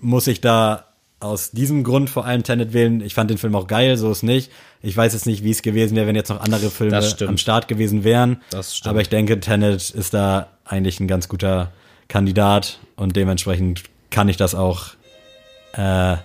muss 0.00 0.26
ich 0.26 0.40
da 0.40 0.86
aus 1.18 1.50
diesem 1.50 1.84
Grund 1.84 2.08
vor 2.08 2.24
allem 2.24 2.42
Tenet 2.42 2.72
wählen. 2.72 3.02
Ich 3.02 3.12
fand 3.12 3.28
den 3.28 3.36
Film 3.36 3.54
auch 3.54 3.66
geil, 3.66 3.98
so 3.98 4.10
ist 4.10 4.22
nicht. 4.22 4.50
Ich 4.80 4.96
weiß 4.96 5.12
jetzt 5.12 5.26
nicht, 5.26 5.44
wie 5.44 5.50
es 5.50 5.60
gewesen 5.60 5.96
wäre, 5.96 6.06
wenn 6.06 6.16
jetzt 6.16 6.30
noch 6.30 6.40
andere 6.40 6.70
Filme 6.70 6.98
am 7.26 7.36
Start 7.36 7.68
gewesen 7.68 8.02
wären. 8.02 8.40
Das 8.48 8.74
stimmt. 8.74 8.88
Aber 8.88 9.02
ich 9.02 9.10
denke, 9.10 9.38
Tenet 9.38 9.90
ist 9.90 10.14
da 10.14 10.48
eigentlich 10.64 10.98
ein 10.98 11.08
ganz 11.08 11.28
guter 11.28 11.72
Kandidat 12.08 12.78
und 12.96 13.16
dementsprechend 13.16 13.82
kann 14.08 14.30
ich 14.30 14.38
das 14.38 14.54
auch 14.54 14.94
äh, 15.74 16.16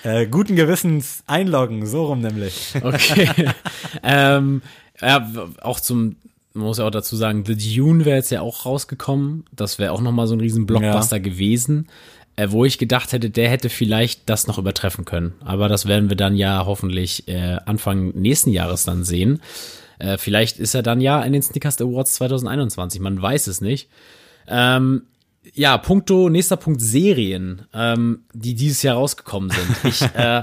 äh, 0.02 0.26
guten 0.28 0.56
Gewissens 0.56 1.24
einloggen, 1.26 1.84
so 1.84 2.06
rum 2.06 2.22
nämlich. 2.22 2.72
Okay. 2.82 3.50
ähm, 4.02 4.62
ja, 5.02 5.30
auch 5.60 5.78
zum, 5.78 6.16
man 6.56 6.66
muss 6.66 6.78
ja 6.78 6.86
auch 6.86 6.90
dazu 6.90 7.16
sagen, 7.16 7.44
The 7.46 7.56
Dune 7.56 8.04
wäre 8.04 8.16
jetzt 8.16 8.30
ja 8.30 8.40
auch 8.40 8.64
rausgekommen. 8.66 9.44
Das 9.54 9.78
wäre 9.78 9.92
auch 9.92 10.00
nochmal 10.00 10.26
so 10.26 10.34
ein 10.34 10.40
riesen 10.40 10.66
Blockbuster 10.66 11.20
gewesen. 11.20 11.88
Äh, 12.36 12.48
wo 12.50 12.64
ich 12.64 12.78
gedacht 12.78 13.12
hätte, 13.12 13.30
der 13.30 13.48
hätte 13.48 13.70
vielleicht 13.70 14.28
das 14.28 14.46
noch 14.46 14.58
übertreffen 14.58 15.04
können. 15.04 15.34
Aber 15.44 15.68
das 15.68 15.86
werden 15.86 16.10
wir 16.10 16.16
dann 16.16 16.36
ja 16.36 16.66
hoffentlich 16.66 17.28
äh, 17.28 17.58
Anfang 17.64 18.08
nächsten 18.10 18.50
Jahres 18.50 18.84
dann 18.84 19.04
sehen. 19.04 19.40
Äh, 19.98 20.18
vielleicht 20.18 20.58
ist 20.58 20.74
er 20.74 20.82
dann 20.82 21.00
ja 21.00 21.22
in 21.22 21.32
den 21.32 21.42
Sneakers 21.42 21.80
Awards 21.80 22.14
2021. 22.14 23.00
Man 23.00 23.20
weiß 23.20 23.46
es 23.46 23.60
nicht. 23.60 23.88
Ähm, 24.48 25.02
ja, 25.54 25.78
Punkto, 25.78 26.28
nächster 26.28 26.56
Punkt 26.56 26.80
Serien, 26.80 27.62
ähm, 27.72 28.24
die 28.34 28.54
dieses 28.54 28.82
Jahr 28.82 28.96
rausgekommen 28.96 29.50
sind. 29.50 29.84
Ich 29.84 30.02
äh, 30.14 30.42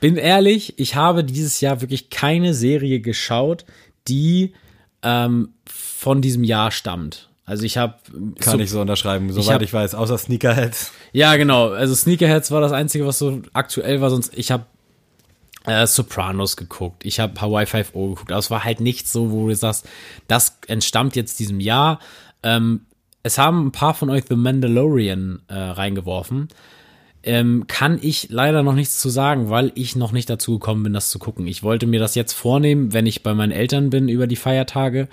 bin 0.00 0.16
ehrlich, 0.16 0.78
ich 0.78 0.94
habe 0.96 1.22
dieses 1.22 1.60
Jahr 1.60 1.80
wirklich 1.80 2.10
keine 2.10 2.54
Serie 2.54 3.00
geschaut, 3.00 3.64
die 4.08 4.54
ähm, 5.02 5.50
von 5.66 6.20
diesem 6.22 6.44
Jahr 6.44 6.70
stammt. 6.70 7.28
Also 7.44 7.64
ich 7.64 7.78
habe 7.78 7.94
Kann 8.40 8.60
ich 8.60 8.70
so 8.70 8.80
unterschreiben, 8.80 9.32
soweit 9.32 9.54
hab- 9.54 9.62
ich 9.62 9.72
weiß, 9.72 9.94
außer 9.94 10.18
Sneakerheads. 10.18 10.92
ja, 11.12 11.34
genau. 11.36 11.70
Also 11.70 11.94
Sneakerheads 11.94 12.50
war 12.50 12.60
das 12.60 12.72
Einzige, 12.72 13.06
was 13.06 13.18
so 13.18 13.40
aktuell 13.54 14.00
war. 14.02 14.10
Sonst, 14.10 14.32
ich 14.36 14.50
habe 14.50 14.66
äh, 15.64 15.86
Sopranos 15.86 16.56
geguckt. 16.58 17.06
Ich 17.06 17.20
habe 17.20 17.40
Hawaii 17.40 17.64
5.0 17.66 18.10
geguckt. 18.10 18.30
Aber 18.32 18.38
es 18.38 18.50
war 18.50 18.64
halt 18.64 18.80
nicht 18.80 19.08
so, 19.08 19.30
wo 19.30 19.48
du 19.48 19.54
sagst, 19.54 19.86
das 20.26 20.58
entstammt 20.66 21.16
jetzt 21.16 21.38
diesem 21.38 21.60
Jahr. 21.60 22.00
Ähm, 22.42 22.82
es 23.22 23.38
haben 23.38 23.66
ein 23.66 23.72
paar 23.72 23.94
von 23.94 24.10
euch 24.10 24.24
The 24.28 24.36
Mandalorian 24.36 25.40
äh, 25.48 25.54
reingeworfen. 25.54 26.48
Ähm, 27.24 27.64
kann 27.66 27.98
ich 28.00 28.28
leider 28.30 28.62
noch 28.62 28.74
nichts 28.74 29.00
zu 29.00 29.08
sagen, 29.08 29.50
weil 29.50 29.72
ich 29.74 29.96
noch 29.96 30.12
nicht 30.12 30.30
dazu 30.30 30.58
gekommen 30.58 30.84
bin, 30.84 30.92
das 30.92 31.10
zu 31.10 31.18
gucken. 31.18 31.46
Ich 31.46 31.62
wollte 31.62 31.86
mir 31.86 31.98
das 31.98 32.14
jetzt 32.14 32.32
vornehmen, 32.32 32.92
wenn 32.92 33.06
ich 33.06 33.22
bei 33.22 33.34
meinen 33.34 33.52
Eltern 33.52 33.90
bin 33.90 34.08
über 34.08 34.26
die 34.26 34.36
Feiertage, 34.36 35.08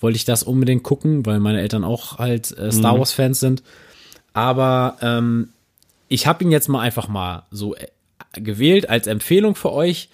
wollte 0.00 0.16
ich 0.16 0.24
das 0.24 0.42
unbedingt 0.42 0.82
gucken, 0.82 1.24
weil 1.24 1.38
meine 1.38 1.60
Eltern 1.60 1.84
auch 1.84 2.18
halt 2.18 2.56
äh, 2.58 2.72
Star 2.72 2.98
Wars 2.98 3.12
Fans 3.12 3.40
sind. 3.40 3.62
Aber 4.32 4.96
ähm, 5.00 5.50
ich 6.08 6.26
habe 6.26 6.44
ihn 6.44 6.50
jetzt 6.50 6.68
mal 6.68 6.80
einfach 6.80 7.08
mal 7.08 7.44
so 7.50 7.74
äh, 7.76 7.86
gewählt 8.34 8.90
als 8.90 9.06
Empfehlung 9.06 9.54
für 9.54 9.72
euch. 9.72 10.10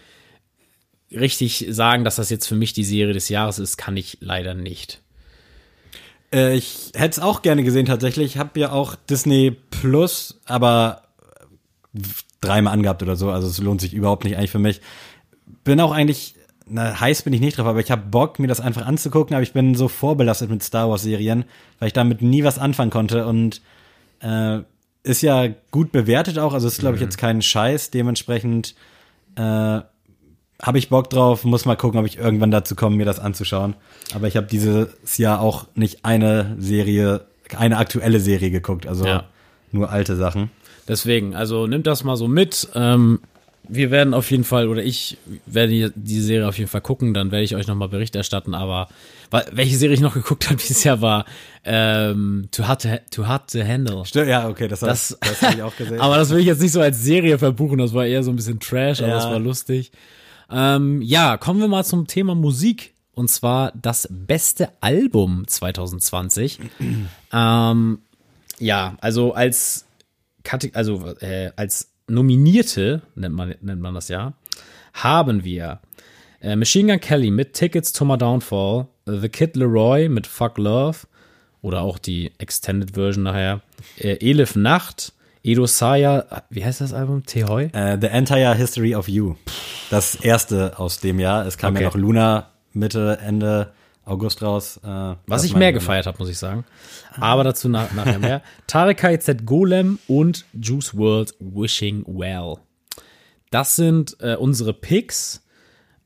Richtig 1.11 1.67
sagen, 1.71 2.05
dass 2.05 2.17
das 2.17 2.31
jetzt 2.31 2.47
für 2.47 2.55
mich 2.55 2.73
die 2.73 2.85
Serie 2.85 3.15
des 3.15 3.29
Jahres 3.31 3.59
ist, 3.59 3.79
kann 3.79 3.97
ich 3.97 4.19
leider 4.21 4.55
nicht. 4.55 5.01
Äh, 6.33 6.57
ich 6.57 6.93
hätte 6.95 7.11
es 7.11 7.19
auch 7.19 7.43
gerne 7.43 7.65
gesehen 7.65 7.87
tatsächlich. 7.87 8.35
Ich 8.35 8.39
habe 8.39 8.61
ja 8.61 8.73
auch 8.73 8.95
Disney 8.95 9.57
Plus, 9.71 10.41
aber 10.45 11.03
dreimal 12.41 12.73
angehabt 12.73 13.03
oder 13.03 13.17
so. 13.17 13.31
Also 13.31 13.49
es 13.49 13.59
lohnt 13.59 13.81
sich 13.81 13.95
überhaupt 13.95 14.25
nicht 14.25 14.37
eigentlich 14.37 14.51
für 14.51 14.59
mich. 14.59 14.81
Bin 15.65 15.81
auch 15.81 15.93
eigentlich 15.93 16.35
na, 16.71 17.01
heiß 17.01 17.23
bin 17.23 17.33
ich 17.33 17.41
nicht 17.41 17.59
drauf, 17.59 17.67
aber 17.67 17.81
ich 17.81 17.91
habe 17.91 18.03
Bock, 18.07 18.39
mir 18.39 18.47
das 18.47 18.61
einfach 18.61 18.87
anzugucken, 18.87 19.35
aber 19.35 19.43
ich 19.43 19.53
bin 19.53 19.75
so 19.75 19.89
vorbelastet 19.89 20.51
mit 20.51 20.63
Star 20.63 20.89
Wars-Serien, 20.89 21.45
weil 21.81 21.89
ich 21.89 21.93
damit 21.93 22.23
nie 22.23 22.45
was 22.45 22.59
anfangen 22.59 22.93
konnte 22.93 23.27
und 23.27 23.61
äh, 24.21 24.61
ist 25.03 25.23
ja 25.23 25.49
gut 25.71 25.91
bewertet 25.93 26.39
auch, 26.39 26.53
also 26.55 26.69
ist, 26.69 26.79
glaube 26.79 26.95
ich, 26.97 27.03
jetzt 27.03 27.19
kein 27.19 27.43
Scheiß, 27.43 27.91
dementsprechend 27.91 28.75
äh, 29.35 29.41
habe 30.63 30.79
ich 30.79 30.91
Bock 30.91 31.11
drauf, 31.11 31.45
muss 31.45 31.65
mal 31.65 31.77
gucken, 31.77 31.99
ob 31.99 32.07
ich 32.07 32.19
irgendwann 32.19 32.51
dazu 32.51 32.77
komme, 32.77 32.97
mir 32.97 33.07
das 33.07 33.19
anzuschauen. 33.19 33.75
Aber 34.15 34.29
ich 34.29 34.37
habe 34.37 34.47
dieses 34.47 35.17
Jahr 35.19 35.41
auch 35.41 35.67
nicht 35.75 36.05
eine 36.05 36.55
Serie, 36.59 37.27
eine 37.57 37.79
aktuelle 37.79 38.21
Serie 38.21 38.51
geguckt, 38.51 38.87
also 38.87 39.07
Ja. 39.07 39.25
nur 39.73 39.91
alte 39.91 40.17
Sachen. 40.17 40.51
Deswegen, 40.91 41.37
also 41.37 41.69
nimmt 41.69 41.87
das 41.87 42.03
mal 42.03 42.17
so 42.17 42.27
mit. 42.27 42.69
Ähm, 42.75 43.21
wir 43.69 43.93
werden 43.93 44.13
auf 44.13 44.29
jeden 44.33 44.43
Fall, 44.43 44.67
oder 44.67 44.83
ich 44.83 45.19
werde 45.47 45.93
die, 45.95 46.21
Serie 46.21 46.49
auf 46.49 46.59
jeden 46.59 46.69
Fall 46.69 46.81
gucken, 46.81 47.15
dann 47.15 47.31
werde 47.31 47.45
ich 47.45 47.55
euch 47.55 47.69
nochmal 47.69 47.89
Bericht 47.89 48.17
erstatten, 48.17 48.55
aber 48.55 48.89
welche 49.53 49.77
Serie 49.77 49.95
ich 49.95 50.01
noch 50.01 50.15
geguckt 50.23 50.47
habe 50.47 50.57
dieses 50.57 50.83
Jahr 50.83 51.01
war 51.01 51.25
ähm, 51.65 52.49
Too, 52.51 52.65
Hard 52.65 52.83
to, 52.83 52.89
Too 53.13 53.27
Hard 53.29 53.53
to 53.53 53.63
Handle. 53.63 54.05
Stimmt, 54.05 54.29
ja, 54.29 54.49
okay, 54.49 54.67
das, 54.67 54.81
Das, 54.81 55.17
das, 55.21 55.31
das 55.31 55.43
habe 55.43 55.55
ich 55.55 55.63
auch 55.63 55.77
gesehen. 55.77 56.01
aber 56.01 56.17
das 56.17 56.31
will 56.31 56.41
ich 56.41 56.47
jetzt 56.47 56.61
nicht 56.61 56.73
so 56.73 56.81
als 56.81 57.01
Serie 57.05 57.39
verbuchen, 57.39 57.79
das 57.79 57.95
war 57.95 58.05
eher 58.05 58.25
so 58.25 58.31
ein 58.33 58.37
bisschen 58.37 58.59
Trash, 58.59 58.99
aber 59.01 59.11
Ja. 59.11 59.15
das 59.15 59.27
war 59.27 59.39
lustig. 59.39 59.93
Ähm, 60.51 61.01
ja, 61.03 61.37
kommen 61.37 61.61
wir 61.61 61.69
mal 61.69 61.85
zum 61.85 62.09
Thema 62.09 62.35
Musik. 62.35 62.95
Und 63.13 63.29
zwar 63.29 63.73
das 63.81 64.09
beste 64.11 64.71
Album 64.81 65.47
2020. 65.47 66.59
ähm, 67.33 67.99
ja, 68.59 68.95
also 69.01 69.35
als 69.35 69.85
Kate 70.45 70.71
also 70.75 71.15
äh, 71.21 71.51
als 71.57 71.93
Nominierte 72.09 73.03
nennt 73.15 73.35
man 73.35 73.55
nennt 73.61 73.81
man 73.81 73.95
das 73.95 74.09
ja, 74.09 74.33
haben 74.95 75.45
wir 75.45 75.81
äh, 76.41 76.57
Machine 76.57 76.93
Gun 76.93 77.01
Kelly 77.01 77.31
mit 77.31 77.53
Tickets 77.53 77.93
to 77.93 78.05
My 78.05 78.17
Downfall, 78.19 78.87
The 79.07 79.29
Kid 79.29 79.57
Leroy 79.57 80.09
mit 80.09 80.27
Fuck 80.27 80.59
Love 80.59 80.99
oder 81.63 81.83
auch 81.83 81.99
die 81.99 82.33
Extended 82.39 82.93
Version 82.95 83.25
nachher, 83.25 83.61
äh, 83.99 84.17
Elif 84.21 84.57
Nacht, 84.57 85.13
Edo 85.43 85.67
Saya, 85.67 86.25
wie 86.51 86.65
heißt 86.65 86.81
das 86.81 86.93
Album? 86.93 87.25
Tehoi? 87.25 87.65
Äh, 87.73 87.99
The 88.01 88.09
Entire 88.09 88.55
History 88.55 88.95
of 88.95 89.09
You. 89.09 89.37
Das 89.91 90.15
erste 90.15 90.79
aus 90.79 91.01
dem 91.01 91.19
Jahr. 91.21 91.47
Es 91.47 91.59
kam 91.59 91.75
Okay. 91.75 91.83
ja 91.85 91.89
noch 91.89 91.97
Luna 91.97 92.51
Mitte, 92.73 93.19
Ende 93.25 93.73
August 94.05 94.43
raus. 94.43 94.81
Äh, 94.85 95.15
Was 95.27 95.45
ich 95.45 95.55
mehr 95.55 95.73
gefeiert 95.73 96.07
habe, 96.07 96.19
muss 96.19 96.29
ich 96.29 96.39
sagen. 96.39 96.65
Aber 97.21 97.45
dazu 97.45 97.69
nach, 97.69 97.93
nachher 97.93 98.19
mehr. 98.19 98.43
Tarek 98.67 98.99
KZ 98.99 99.45
Golem 99.47 99.99
und 100.09 100.45
Juice 100.53 100.97
World 100.97 101.35
Wishing 101.39 102.05
Well. 102.07 102.57
Das 103.51 103.77
sind 103.77 104.17
äh, 104.21 104.37
unsere 104.37 104.73
Picks. 104.73 105.45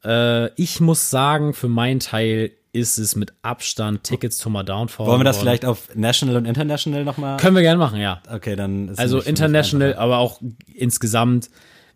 Äh, 0.04 0.50
ich 0.61 0.80
muss 0.80 1.11
sagen, 1.11 1.54
für 1.54 1.68
meinen 1.68 2.00
Teil 2.00 2.52
ist 2.72 2.98
es 2.98 3.14
mit 3.14 3.33
Abstand 3.42 4.02
Tickets 4.02 4.38
to 4.38 4.50
My 4.50 4.64
Downfall. 4.64 5.07
Wollen 5.07 5.20
wir 5.20 5.24
das 5.24 5.38
vielleicht 5.38 5.64
auf 5.64 5.94
National 5.94 6.37
und 6.37 6.44
International 6.44 7.04
nochmal? 7.04 7.37
Können 7.37 7.54
wir 7.54 7.62
gerne 7.62 7.78
machen, 7.78 8.00
ja. 8.00 8.20
Okay, 8.28 8.57
dann 8.57 8.88
ist 8.88 8.98
Also 8.98 9.20
international, 9.20 9.94
aber 9.94 10.18
auch 10.18 10.40
insgesamt, 10.74 11.50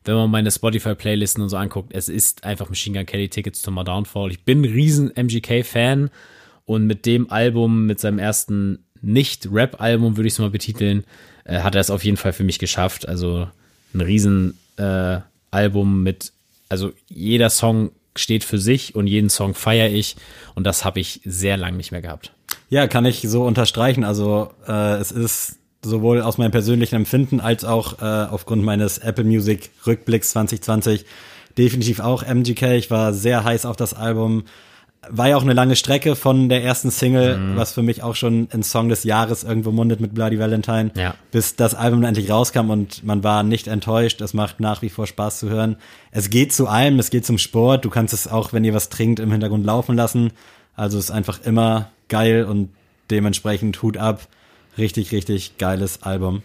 wenn 0.04 0.14
man 0.14 0.30
meine 0.30 0.50
Spotify-Playlisten 0.50 1.42
und 1.42 1.48
so 1.48 1.56
anguckt, 1.56 1.92
es 1.92 2.08
ist 2.08 2.44
einfach 2.44 2.68
Machine 2.68 2.98
Gun 2.98 3.06
Kelly 3.06 3.28
Tickets 3.28 3.62
to 3.62 3.70
My 3.70 3.84
Downfall. 3.84 4.30
Ich 4.30 4.44
bin 4.44 4.62
ein 4.62 4.64
riesen 4.64 5.12
MGK-Fan 5.14 6.10
und 6.64 6.86
mit 6.86 7.06
dem 7.06 7.30
Album, 7.30 7.86
mit 7.86 8.00
seinem 8.00 8.18
ersten 8.18 8.84
Nicht-Rap-Album, 9.00 10.16
würde 10.16 10.28
ich 10.28 10.34
es 10.34 10.38
mal 10.38 10.50
betiteln, 10.50 11.04
äh, 11.44 11.60
hat 11.60 11.74
er 11.74 11.80
es 11.80 11.90
auf 11.90 12.04
jeden 12.04 12.16
Fall 12.16 12.32
für 12.32 12.44
mich 12.44 12.58
geschafft. 12.58 13.08
Also 13.08 13.48
ein 13.94 14.00
riesen 14.00 14.58
äh, 14.76 15.18
Album 15.50 16.02
mit, 16.02 16.32
also 16.68 16.92
jeder 17.08 17.50
Song 17.50 17.90
steht 18.16 18.44
für 18.44 18.58
sich 18.58 18.94
und 18.94 19.06
jeden 19.06 19.30
Song 19.30 19.54
feiere 19.54 19.90
ich 19.90 20.16
und 20.54 20.64
das 20.64 20.84
habe 20.84 21.00
ich 21.00 21.20
sehr 21.24 21.56
lang 21.56 21.76
nicht 21.76 21.92
mehr 21.92 22.02
gehabt. 22.02 22.32
Ja, 22.70 22.86
kann 22.86 23.04
ich 23.04 23.22
so 23.22 23.44
unterstreichen. 23.44 24.04
Also 24.04 24.50
äh, 24.66 24.96
es 24.96 25.10
ist 25.10 25.57
sowohl 25.84 26.22
aus 26.22 26.38
meinem 26.38 26.50
persönlichen 26.50 26.96
Empfinden 26.96 27.40
als 27.40 27.64
auch 27.64 28.00
äh, 28.02 28.04
aufgrund 28.04 28.62
meines 28.64 28.98
Apple 28.98 29.24
Music 29.24 29.70
Rückblicks 29.86 30.30
2020 30.30 31.04
definitiv 31.56 32.00
auch 32.00 32.22
MGK. 32.22 32.62
Ich 32.76 32.90
war 32.90 33.12
sehr 33.12 33.44
heiß 33.44 33.64
auf 33.66 33.76
das 33.76 33.94
Album. 33.94 34.44
War 35.08 35.28
ja 35.28 35.36
auch 35.36 35.42
eine 35.42 35.52
lange 35.52 35.76
Strecke 35.76 36.16
von 36.16 36.48
der 36.48 36.64
ersten 36.64 36.90
Single, 36.90 37.38
Mhm. 37.38 37.56
was 37.56 37.72
für 37.72 37.82
mich 37.82 38.02
auch 38.02 38.16
schon 38.16 38.48
ein 38.52 38.64
Song 38.64 38.88
des 38.88 39.04
Jahres 39.04 39.44
irgendwo 39.44 39.70
mundet 39.70 40.00
mit 40.00 40.12
Bloody 40.12 40.38
Valentine, 40.40 40.90
Ja. 40.96 41.14
bis 41.30 41.54
das 41.54 41.74
Album 41.76 42.02
endlich 42.02 42.28
rauskam 42.30 42.70
und 42.70 43.04
man 43.04 43.22
war 43.22 43.44
nicht 43.44 43.68
enttäuscht. 43.68 44.20
Es 44.20 44.34
macht 44.34 44.58
nach 44.58 44.82
wie 44.82 44.88
vor 44.90 45.06
Spaß 45.06 45.38
zu 45.38 45.48
hören. 45.48 45.76
Es 46.10 46.30
geht 46.30 46.52
zu 46.52 46.66
allem, 46.66 46.98
es 46.98 47.10
geht 47.10 47.24
zum 47.24 47.38
Sport. 47.38 47.84
Du 47.84 47.90
kannst 47.90 48.12
es 48.12 48.26
auch, 48.26 48.52
wenn 48.52 48.64
ihr 48.64 48.74
was 48.74 48.88
trinkt, 48.88 49.20
im 49.20 49.30
Hintergrund 49.30 49.64
laufen 49.64 49.94
lassen. 49.96 50.32
Also 50.74 50.98
es 50.98 51.04
ist 51.04 51.10
einfach 51.12 51.40
immer 51.44 51.90
geil 52.08 52.44
und 52.44 52.70
dementsprechend 53.10 53.80
Hut 53.82 53.96
ab. 53.96 54.26
Richtig, 54.78 55.12
richtig 55.12 55.58
geiles 55.58 56.02
Album. 56.02 56.42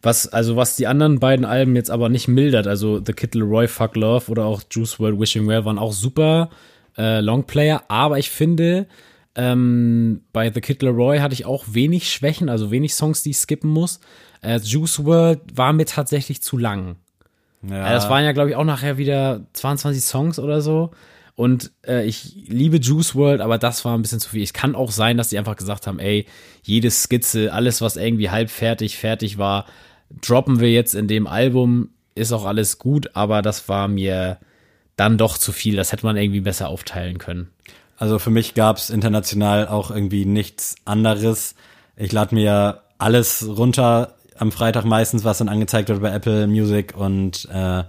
Was, 0.00 0.28
also 0.28 0.56
was 0.56 0.76
die 0.76 0.86
anderen 0.86 1.18
beiden 1.18 1.44
Alben 1.44 1.74
jetzt 1.76 1.90
aber 1.90 2.08
nicht 2.08 2.28
mildert, 2.28 2.66
also 2.66 3.00
The 3.04 3.12
Kid 3.12 3.34
Leroy, 3.34 3.66
Fuck 3.68 3.96
Love 3.96 4.30
oder 4.30 4.44
auch 4.44 4.62
Juice 4.70 5.00
WRLD, 5.00 5.18
Wishing 5.18 5.46
Well 5.46 5.64
waren 5.64 5.78
auch 5.78 5.92
super 5.92 6.50
äh, 6.96 7.20
Longplayer, 7.20 7.84
aber 7.88 8.18
ich 8.18 8.30
finde, 8.30 8.86
ähm, 9.34 10.22
bei 10.32 10.52
The 10.52 10.60
Kid 10.60 10.82
Leroy 10.82 11.18
hatte 11.18 11.34
ich 11.34 11.46
auch 11.46 11.64
wenig 11.70 12.10
Schwächen, 12.12 12.48
also 12.48 12.70
wenig 12.70 12.94
Songs, 12.94 13.22
die 13.22 13.30
ich 13.30 13.38
skippen 13.38 13.70
muss. 13.70 14.00
Äh, 14.42 14.58
Juice 14.58 15.04
WRLD 15.04 15.40
war 15.56 15.72
mir 15.72 15.86
tatsächlich 15.86 16.42
zu 16.42 16.58
lang. 16.58 16.96
Ja, 17.68 17.88
Äh, 17.88 17.92
Das 17.94 18.10
waren 18.10 18.24
ja, 18.24 18.32
glaube 18.32 18.50
ich, 18.50 18.56
auch 18.56 18.64
nachher 18.64 18.98
wieder 18.98 19.46
22 19.54 20.02
Songs 20.02 20.38
oder 20.38 20.60
so. 20.60 20.90
Und 21.42 21.72
äh, 21.84 22.06
ich 22.06 22.36
liebe 22.46 22.76
Juice 22.76 23.16
World, 23.16 23.40
aber 23.40 23.58
das 23.58 23.84
war 23.84 23.98
ein 23.98 24.02
bisschen 24.02 24.20
zu 24.20 24.28
viel. 24.28 24.44
Es 24.44 24.52
kann 24.52 24.76
auch 24.76 24.92
sein, 24.92 25.16
dass 25.16 25.30
die 25.30 25.38
einfach 25.38 25.56
gesagt 25.56 25.88
haben, 25.88 25.98
ey, 25.98 26.24
jede 26.62 26.88
Skizze, 26.88 27.52
alles, 27.52 27.80
was 27.80 27.96
irgendwie 27.96 28.30
halb 28.30 28.48
fertig, 28.48 28.96
fertig 28.96 29.38
war, 29.38 29.66
droppen 30.20 30.60
wir 30.60 30.70
jetzt 30.70 30.94
in 30.94 31.08
dem 31.08 31.26
Album, 31.26 31.88
ist 32.14 32.30
auch 32.30 32.44
alles 32.44 32.78
gut, 32.78 33.16
aber 33.16 33.42
das 33.42 33.68
war 33.68 33.88
mir 33.88 34.38
dann 34.94 35.18
doch 35.18 35.36
zu 35.36 35.50
viel. 35.50 35.74
Das 35.74 35.90
hätte 35.90 36.06
man 36.06 36.16
irgendwie 36.16 36.42
besser 36.42 36.68
aufteilen 36.68 37.18
können. 37.18 37.50
Also 37.96 38.20
für 38.20 38.30
mich 38.30 38.54
gab's 38.54 38.88
international 38.88 39.66
auch 39.66 39.90
irgendwie 39.90 40.26
nichts 40.26 40.76
anderes. 40.84 41.56
Ich 41.96 42.12
lade 42.12 42.36
mir 42.36 42.82
alles 42.98 43.44
runter 43.48 44.14
am 44.38 44.52
Freitag 44.52 44.84
meistens, 44.84 45.24
was 45.24 45.38
dann 45.38 45.48
angezeigt 45.48 45.88
wird 45.88 46.02
bei 46.02 46.12
Apple 46.12 46.46
Music 46.46 46.96
und 46.96 47.48
äh, 47.52 47.82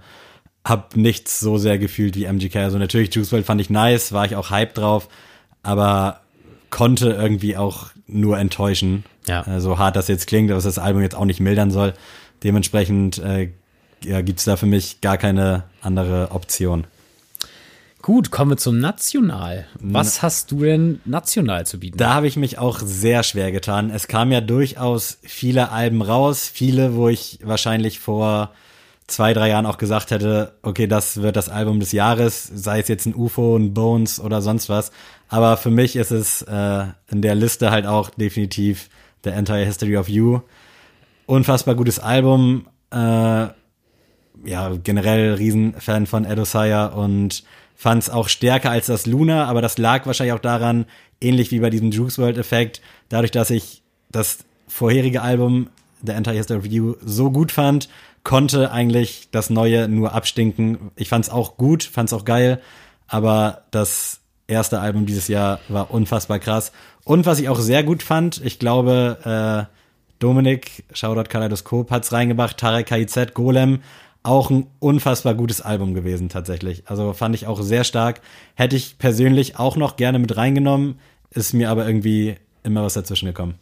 hab 0.64 0.96
nichts 0.96 1.40
so 1.40 1.58
sehr 1.58 1.78
gefühlt 1.78 2.16
wie 2.16 2.24
MGK. 2.24 2.56
Also 2.56 2.78
natürlich 2.78 3.14
Juice 3.14 3.32
WRLD 3.32 3.46
fand 3.46 3.60
ich 3.60 3.70
nice, 3.70 4.12
war 4.12 4.24
ich 4.24 4.34
auch 4.36 4.50
hype 4.50 4.74
drauf, 4.74 5.08
aber 5.62 6.20
konnte 6.70 7.10
irgendwie 7.10 7.56
auch 7.56 7.90
nur 8.06 8.38
enttäuschen. 8.38 9.04
Ja. 9.26 9.42
Äh, 9.46 9.60
so 9.60 9.78
hart 9.78 9.96
das 9.96 10.08
jetzt 10.08 10.26
klingt, 10.26 10.50
dass 10.50 10.64
das 10.64 10.78
Album 10.78 11.02
jetzt 11.02 11.14
auch 11.14 11.26
nicht 11.26 11.40
mildern 11.40 11.70
soll. 11.70 11.94
Dementsprechend 12.42 13.18
äh, 13.18 13.50
ja, 14.02 14.20
gibt's 14.22 14.44
da 14.44 14.56
für 14.56 14.66
mich 14.66 15.00
gar 15.00 15.16
keine 15.18 15.64
andere 15.80 16.30
Option. 16.30 16.86
Gut, 18.02 18.30
kommen 18.30 18.50
wir 18.50 18.56
zum 18.58 18.80
National. 18.80 19.66
Was 19.80 20.20
hast 20.20 20.50
du 20.50 20.60
denn 20.60 21.00
national 21.06 21.64
zu 21.66 21.80
bieten? 21.80 21.96
Da 21.96 22.12
habe 22.12 22.26
ich 22.26 22.36
mich 22.36 22.58
auch 22.58 22.80
sehr 22.80 23.22
schwer 23.22 23.50
getan. 23.50 23.88
Es 23.88 24.08
kamen 24.08 24.30
ja 24.30 24.42
durchaus 24.42 25.18
viele 25.22 25.70
Alben 25.70 26.02
raus, 26.02 26.50
viele, 26.52 26.96
wo 26.96 27.08
ich 27.08 27.38
wahrscheinlich 27.42 28.00
vor 28.00 28.50
zwei, 29.06 29.34
drei 29.34 29.50
Jahren 29.50 29.66
auch 29.66 29.78
gesagt 29.78 30.10
hätte, 30.10 30.54
okay, 30.62 30.86
das 30.86 31.20
wird 31.20 31.36
das 31.36 31.48
Album 31.48 31.80
des 31.80 31.92
Jahres, 31.92 32.50
sei 32.54 32.80
es 32.80 32.88
jetzt 32.88 33.06
ein 33.06 33.14
UFO, 33.14 33.56
ein 33.56 33.74
Bones 33.74 34.18
oder 34.18 34.40
sonst 34.40 34.68
was. 34.68 34.92
Aber 35.28 35.56
für 35.56 35.70
mich 35.70 35.96
ist 35.96 36.10
es 36.10 36.42
äh, 36.42 36.86
in 37.10 37.22
der 37.22 37.34
Liste 37.34 37.70
halt 37.70 37.86
auch 37.86 38.10
definitiv 38.10 38.88
The 39.24 39.30
Entire 39.30 39.64
History 39.64 39.96
of 39.96 40.08
You. 40.08 40.40
Unfassbar 41.26 41.74
gutes 41.74 41.98
Album. 41.98 42.66
Äh, 42.90 43.48
ja, 44.44 44.76
generell 44.82 45.34
Riesenfan 45.34 46.06
von 46.06 46.24
Edo 46.24 46.44
Saya 46.44 46.86
und 46.86 47.44
fand 47.74 48.02
es 48.02 48.10
auch 48.10 48.28
stärker 48.28 48.70
als 48.70 48.86
das 48.86 49.06
Luna, 49.06 49.46
aber 49.46 49.62
das 49.62 49.78
lag 49.78 50.06
wahrscheinlich 50.06 50.34
auch 50.34 50.40
daran, 50.40 50.86
ähnlich 51.20 51.50
wie 51.50 51.60
bei 51.60 51.70
diesem 51.70 51.90
Juice 51.90 52.18
World 52.18 52.38
Effekt, 52.38 52.80
dadurch, 53.08 53.30
dass 53.30 53.50
ich 53.50 53.82
das 54.10 54.38
vorherige 54.68 55.22
Album 55.22 55.68
The 56.04 56.12
Entire 56.12 56.36
History 56.36 56.58
of 56.58 56.66
You 56.66 56.94
so 57.04 57.30
gut 57.30 57.52
fand, 57.52 57.88
konnte 58.24 58.72
eigentlich 58.72 59.28
das 59.30 59.50
neue 59.50 59.88
nur 59.88 60.12
abstinken. 60.14 60.90
Ich 60.96 61.08
fand 61.08 61.26
es 61.26 61.30
auch 61.30 61.56
gut, 61.56 61.84
fand 61.84 62.08
es 62.08 62.12
auch 62.12 62.24
geil, 62.24 62.60
aber 63.06 63.62
das 63.70 64.20
erste 64.46 64.80
Album 64.80 65.06
dieses 65.06 65.28
Jahr 65.28 65.60
war 65.68 65.90
unfassbar 65.90 66.38
krass. 66.38 66.72
Und 67.04 67.26
was 67.26 67.38
ich 67.38 67.48
auch 67.48 67.60
sehr 67.60 67.84
gut 67.84 68.02
fand, 68.02 68.40
ich 68.44 68.58
glaube, 68.58 69.68
äh, 69.70 69.74
Dominik, 70.18 70.84
Shoutout 70.92 71.28
Kaleidoskop, 71.28 71.90
hat's 71.90 72.12
reingebracht, 72.12 72.56
Tarek 72.56 72.86
KIZ, 72.86 73.34
Golem, 73.34 73.82
auch 74.22 74.50
ein 74.50 74.66
unfassbar 74.78 75.34
gutes 75.34 75.60
Album 75.60 75.92
gewesen 75.92 76.30
tatsächlich. 76.30 76.84
Also 76.86 77.12
fand 77.12 77.34
ich 77.34 77.46
auch 77.46 77.60
sehr 77.60 77.84
stark. 77.84 78.22
Hätte 78.54 78.74
ich 78.74 78.96
persönlich 78.96 79.58
auch 79.58 79.76
noch 79.76 79.96
gerne 79.96 80.18
mit 80.18 80.36
reingenommen, 80.36 80.98
ist 81.30 81.52
mir 81.52 81.68
aber 81.68 81.86
irgendwie 81.86 82.36
immer 82.62 82.82
was 82.82 82.94
dazwischen 82.94 83.26
gekommen. 83.26 83.56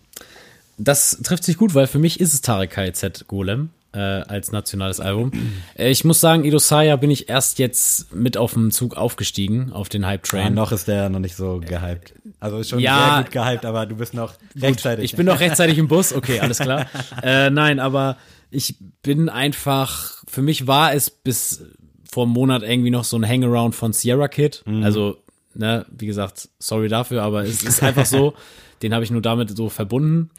Das 0.78 1.18
trifft 1.22 1.42
sich 1.42 1.56
gut, 1.56 1.74
weil 1.74 1.88
für 1.88 1.98
mich 1.98 2.20
ist 2.20 2.32
es 2.32 2.42
Tarek 2.42 2.70
KZ 2.70 3.26
Golem. 3.26 3.70
Äh, 3.92 3.98
als 3.98 4.52
nationales 4.52 5.00
Album. 5.00 5.32
Äh, 5.76 5.90
ich 5.90 6.04
muss 6.04 6.20
sagen, 6.20 6.44
Idosaya 6.44 6.96
bin 6.96 7.10
ich 7.10 7.28
erst 7.28 7.58
jetzt 7.58 8.14
mit 8.14 8.36
auf 8.36 8.54
dem 8.54 8.70
Zug 8.70 8.96
aufgestiegen, 8.96 9.72
auf 9.72 9.88
den 9.88 10.06
Hype 10.06 10.26
Ja, 10.26 10.30
Train. 10.42 10.54
noch 10.54 10.72
ist 10.72 10.88
der 10.88 11.08
noch 11.10 11.18
nicht 11.18 11.36
so 11.36 11.60
gehypt. 11.60 12.14
Also 12.40 12.58
ist 12.58 12.70
schon 12.70 12.78
Ja. 12.80 13.14
sehr 13.16 13.22
gut 13.24 13.32
gehypt, 13.32 13.64
aber 13.64 13.86
du 13.86 13.96
bist 13.96 14.14
noch 14.14 14.34
rechtzeitig. 14.60 15.04
Ich 15.04 15.16
bin 15.16 15.26
noch 15.26 15.40
rechtzeitig 15.40 15.76
im 15.78 15.88
Bus, 15.88 16.12
okay, 16.12 16.40
alles 16.40 16.58
klar. 16.58 16.86
äh, 17.22 17.50
nein, 17.50 17.80
aber 17.80 18.16
ich 18.50 18.76
bin 19.02 19.28
einfach, 19.28 20.22
für 20.28 20.42
mich 20.42 20.66
war 20.66 20.94
es 20.94 21.10
bis 21.10 21.64
vor 22.10 22.24
einem 22.24 22.32
Monat 22.32 22.62
irgendwie 22.62 22.90
noch 22.90 23.04
so 23.04 23.16
ein 23.16 23.26
Hangaround 23.26 23.74
von 23.74 23.92
Sierra 23.92 24.28
Kid. 24.28 24.62
Also, 24.82 25.16
ne, 25.54 25.86
wie 25.90 26.06
gesagt, 26.06 26.48
sorry 26.58 26.88
dafür, 26.88 27.22
aber 27.22 27.42
es 27.44 27.62
ist 27.62 27.82
einfach 27.82 28.04
so, 28.06 28.34
den 28.82 28.92
habe 28.92 29.04
ich 29.04 29.10
nur 29.10 29.22
damit 29.22 29.56
so 29.56 29.68
verbunden. 29.70 30.30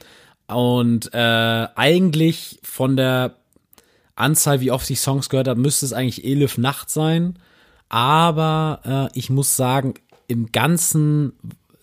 Und 0.47 1.11
äh, 1.13 1.67
eigentlich 1.75 2.59
von 2.63 2.95
der 2.95 3.37
Anzahl, 4.15 4.61
wie 4.61 4.71
oft 4.71 4.89
ich 4.89 4.99
Songs 4.99 5.29
gehört 5.29 5.47
habe, 5.47 5.59
müsste 5.59 5.85
es 5.85 5.93
eigentlich 5.93 6.23
Elif 6.23 6.57
Nacht 6.57 6.89
sein. 6.89 7.39
Aber 7.89 9.09
äh, 9.13 9.17
ich 9.17 9.29
muss 9.29 9.55
sagen, 9.55 9.95
im 10.27 10.51
ganzen, 10.51 11.33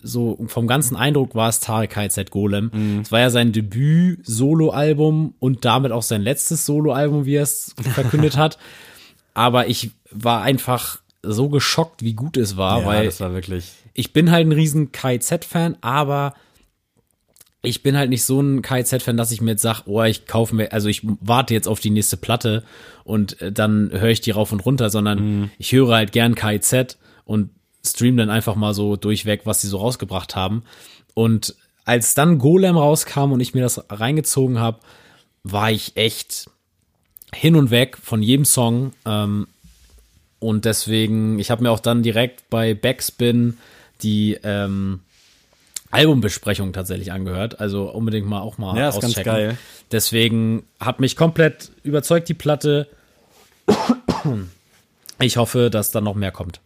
so 0.02 0.38
vom 0.46 0.66
ganzen 0.66 0.96
Eindruck 0.96 1.34
war 1.34 1.48
es 1.48 1.60
Tarek 1.60 1.90
KZ 1.90 2.30
Golem. 2.30 3.00
Es 3.02 3.12
war 3.12 3.20
ja 3.20 3.30
sein 3.30 3.52
Debüt-Solo-Album 3.52 5.34
und 5.38 5.64
damit 5.64 5.92
auch 5.92 6.02
sein 6.02 6.22
letztes 6.22 6.66
Solo-Album, 6.66 7.26
wie 7.26 7.36
er 7.36 7.42
es 7.42 7.74
verkündet 7.94 8.36
hat. 8.36 8.58
Aber 9.34 9.68
ich 9.68 9.90
war 10.10 10.42
einfach 10.42 11.00
so 11.22 11.48
geschockt, 11.48 12.02
wie 12.02 12.14
gut 12.14 12.36
es 12.36 12.56
war, 12.56 12.80
ja, 12.80 12.86
weil 12.86 13.20
war 13.20 13.32
wirklich. 13.32 13.72
ich 13.94 14.12
bin 14.12 14.30
halt 14.30 14.46
ein 14.46 14.52
riesen 14.52 14.90
KZ-Fan, 14.90 15.76
aber 15.80 16.34
ich 17.62 17.82
bin 17.82 17.96
halt 17.96 18.10
nicht 18.10 18.24
so 18.24 18.40
ein 18.40 18.62
KZ-Fan, 18.62 19.16
dass 19.16 19.32
ich 19.32 19.40
mir 19.40 19.52
jetzt 19.52 19.62
sage, 19.62 19.82
oh, 19.86 20.02
ich 20.02 20.26
kaufe 20.26 20.54
mir, 20.54 20.72
also 20.72 20.88
ich 20.88 21.02
warte 21.20 21.54
jetzt 21.54 21.68
auf 21.68 21.80
die 21.80 21.90
nächste 21.90 22.16
Platte 22.16 22.64
und 23.04 23.40
äh, 23.42 23.52
dann 23.52 23.90
höre 23.92 24.10
ich 24.10 24.20
die 24.20 24.30
rauf 24.30 24.52
und 24.52 24.60
runter, 24.60 24.90
sondern 24.90 25.50
ich 25.58 25.72
höre 25.72 25.94
halt 25.94 26.12
gern 26.12 26.34
KZ 26.34 26.96
und 27.24 27.50
stream 27.84 28.16
dann 28.16 28.30
einfach 28.30 28.56
mal 28.56 28.74
so 28.74 28.96
durchweg, 28.96 29.42
was 29.44 29.60
sie 29.60 29.68
so 29.68 29.78
rausgebracht 29.78 30.36
haben. 30.36 30.62
Und 31.14 31.54
als 31.84 32.14
dann 32.14 32.38
Golem 32.38 32.76
rauskam 32.76 33.32
und 33.32 33.40
ich 33.40 33.54
mir 33.54 33.62
das 33.62 33.84
reingezogen 33.90 34.58
habe, 34.58 34.80
war 35.42 35.70
ich 35.70 35.96
echt 35.96 36.50
hin 37.34 37.56
und 37.56 37.70
weg 37.70 37.96
von 37.96 38.22
jedem 38.22 38.44
Song. 38.44 38.92
Ähm, 39.04 39.46
und 40.38 40.64
deswegen, 40.64 41.38
ich 41.38 41.50
habe 41.50 41.62
mir 41.62 41.70
auch 41.70 41.80
dann 41.80 42.02
direkt 42.02 42.48
bei 42.48 42.74
Backspin 42.74 43.58
die 44.02 44.38
ähm, 44.42 45.00
Albumbesprechung 45.90 46.72
tatsächlich 46.72 47.12
angehört. 47.12 47.60
Also 47.60 47.90
unbedingt 47.90 48.26
mal 48.26 48.40
auch 48.40 48.58
mal 48.58 48.76
Ja, 48.76 48.88
ist 48.88 49.00
ganz 49.00 49.14
auschecken. 49.14 49.32
geil. 49.32 49.58
Deswegen 49.90 50.64
hat 50.78 51.00
mich 51.00 51.16
komplett 51.16 51.70
überzeugt 51.82 52.28
die 52.28 52.34
Platte. 52.34 52.88
Ich 55.20 55.36
hoffe, 55.36 55.70
dass 55.70 55.90
da 55.90 56.00
noch 56.00 56.14
mehr 56.14 56.32
kommt. 56.32 56.60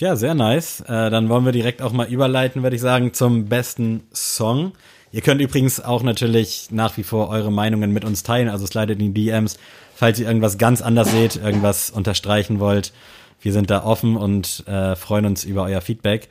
Ja, 0.00 0.16
sehr 0.16 0.34
nice. 0.34 0.80
Äh, 0.80 1.10
dann 1.10 1.28
wollen 1.28 1.44
wir 1.44 1.52
direkt 1.52 1.80
auch 1.80 1.92
mal 1.92 2.06
überleiten, 2.08 2.62
würde 2.62 2.76
ich 2.76 2.82
sagen, 2.82 3.14
zum 3.14 3.46
besten 3.46 4.02
Song. 4.12 4.72
Ihr 5.12 5.22
könnt 5.22 5.40
übrigens 5.40 5.80
auch 5.80 6.02
natürlich 6.02 6.68
nach 6.70 6.96
wie 6.98 7.02
vor 7.02 7.28
eure 7.30 7.50
Meinungen 7.50 7.92
mit 7.92 8.04
uns 8.04 8.22
teilen, 8.22 8.48
also 8.50 8.66
slidet 8.66 9.00
in 9.00 9.14
die 9.14 9.24
DMs, 9.26 9.56
falls 9.94 10.18
ihr 10.20 10.26
irgendwas 10.26 10.58
ganz 10.58 10.82
anders 10.82 11.10
seht, 11.12 11.36
irgendwas 11.36 11.88
unterstreichen 11.88 12.60
wollt. 12.60 12.92
Wir 13.40 13.52
sind 13.54 13.70
da 13.70 13.84
offen 13.84 14.16
und 14.16 14.64
äh, 14.66 14.96
freuen 14.96 15.24
uns 15.24 15.44
über 15.44 15.62
euer 15.62 15.80
Feedback. 15.80 16.28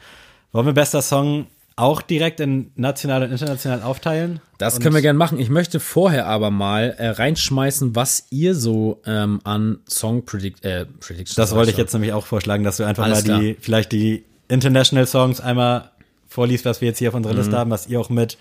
Wollen 0.52 0.68
wir 0.68 0.74
bester 0.74 1.02
Song 1.02 1.48
auch 1.78 2.02
direkt 2.02 2.40
in 2.40 2.72
national 2.76 3.24
und 3.24 3.32
international 3.32 3.82
aufteilen? 3.84 4.40
Das 4.58 4.76
und 4.76 4.84
können 4.84 4.96
wir 4.96 5.02
gerne 5.02 5.20
machen. 5.20 5.40
Ich 5.40 5.50
möchte 5.50 5.80
vorher 5.80 6.26
aber 6.28 6.52
mal 6.52 6.96
äh, 6.98 7.10
reinschmeißen, 7.10 7.96
was 7.96 8.28
ihr 8.30 8.56
so 8.56 9.02
ähm, 9.06 9.42
an 9.44 9.80
Song 9.88 10.24
Predict 10.26 10.64
äh, 10.64 10.86
Predictions. 10.86 11.36
Das 11.36 11.54
wollte 11.54 11.72
ich 11.72 11.78
jetzt 11.78 11.94
nämlich 11.94 12.14
auch 12.14 12.26
vorschlagen, 12.26 12.64
dass 12.64 12.78
du 12.78 12.84
einfach 12.84 13.04
Alles 13.04 13.26
mal 13.26 13.40
die, 13.40 13.58
vielleicht 13.60 13.92
die 13.92 14.24
International 14.48 15.06
Songs 15.06 15.42
einmal 15.42 15.92
vorliest, 16.30 16.66
was 16.66 16.82
wir 16.82 16.90
jetzt 16.90 17.00
hier 17.00 17.10
auf 17.10 17.16
unserer 17.16 17.34
Mhm. 17.34 17.40
Liste 17.40 17.58
haben, 17.58 17.72
was 17.72 17.88
ihr 17.88 18.00
auch 18.00 18.10
mit 18.10 18.38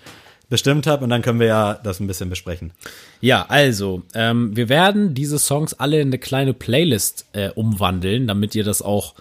bestimmt 0.49 0.85
habt 0.85 1.01
und 1.01 1.09
dann 1.09 1.21
können 1.23 1.39
wir 1.39 1.47
ja 1.47 1.73
das 1.73 1.99
ein 1.99 2.07
bisschen 2.07 2.29
besprechen. 2.29 2.71
Ja, 3.19 3.45
also, 3.49 4.03
ähm, 4.13 4.55
wir 4.55 4.69
werden 4.69 5.15
diese 5.15 5.39
Songs 5.39 5.73
alle 5.73 5.99
in 5.99 6.09
eine 6.09 6.19
kleine 6.19 6.53
Playlist 6.53 7.25
äh, 7.33 7.49
umwandeln, 7.49 8.27
damit 8.27 8.53
ihr 8.53 8.63
das 8.63 8.83
auch 8.83 9.15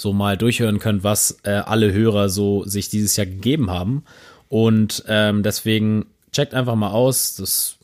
so 0.00 0.12
mal 0.12 0.36
durchhören 0.36 0.78
könnt, 0.78 1.04
was 1.04 1.38
äh, 1.44 1.50
alle 1.50 1.92
Hörer 1.92 2.28
so 2.28 2.64
sich 2.64 2.88
dieses 2.88 3.16
Jahr 3.16 3.26
gegeben 3.26 3.70
haben. 3.70 4.04
Und 4.48 5.04
ähm, 5.06 5.42
deswegen 5.42 6.06
checkt 6.32 6.54
einfach 6.54 6.74
mal 6.74 6.90
aus, 6.90 7.36
das, 7.36 7.76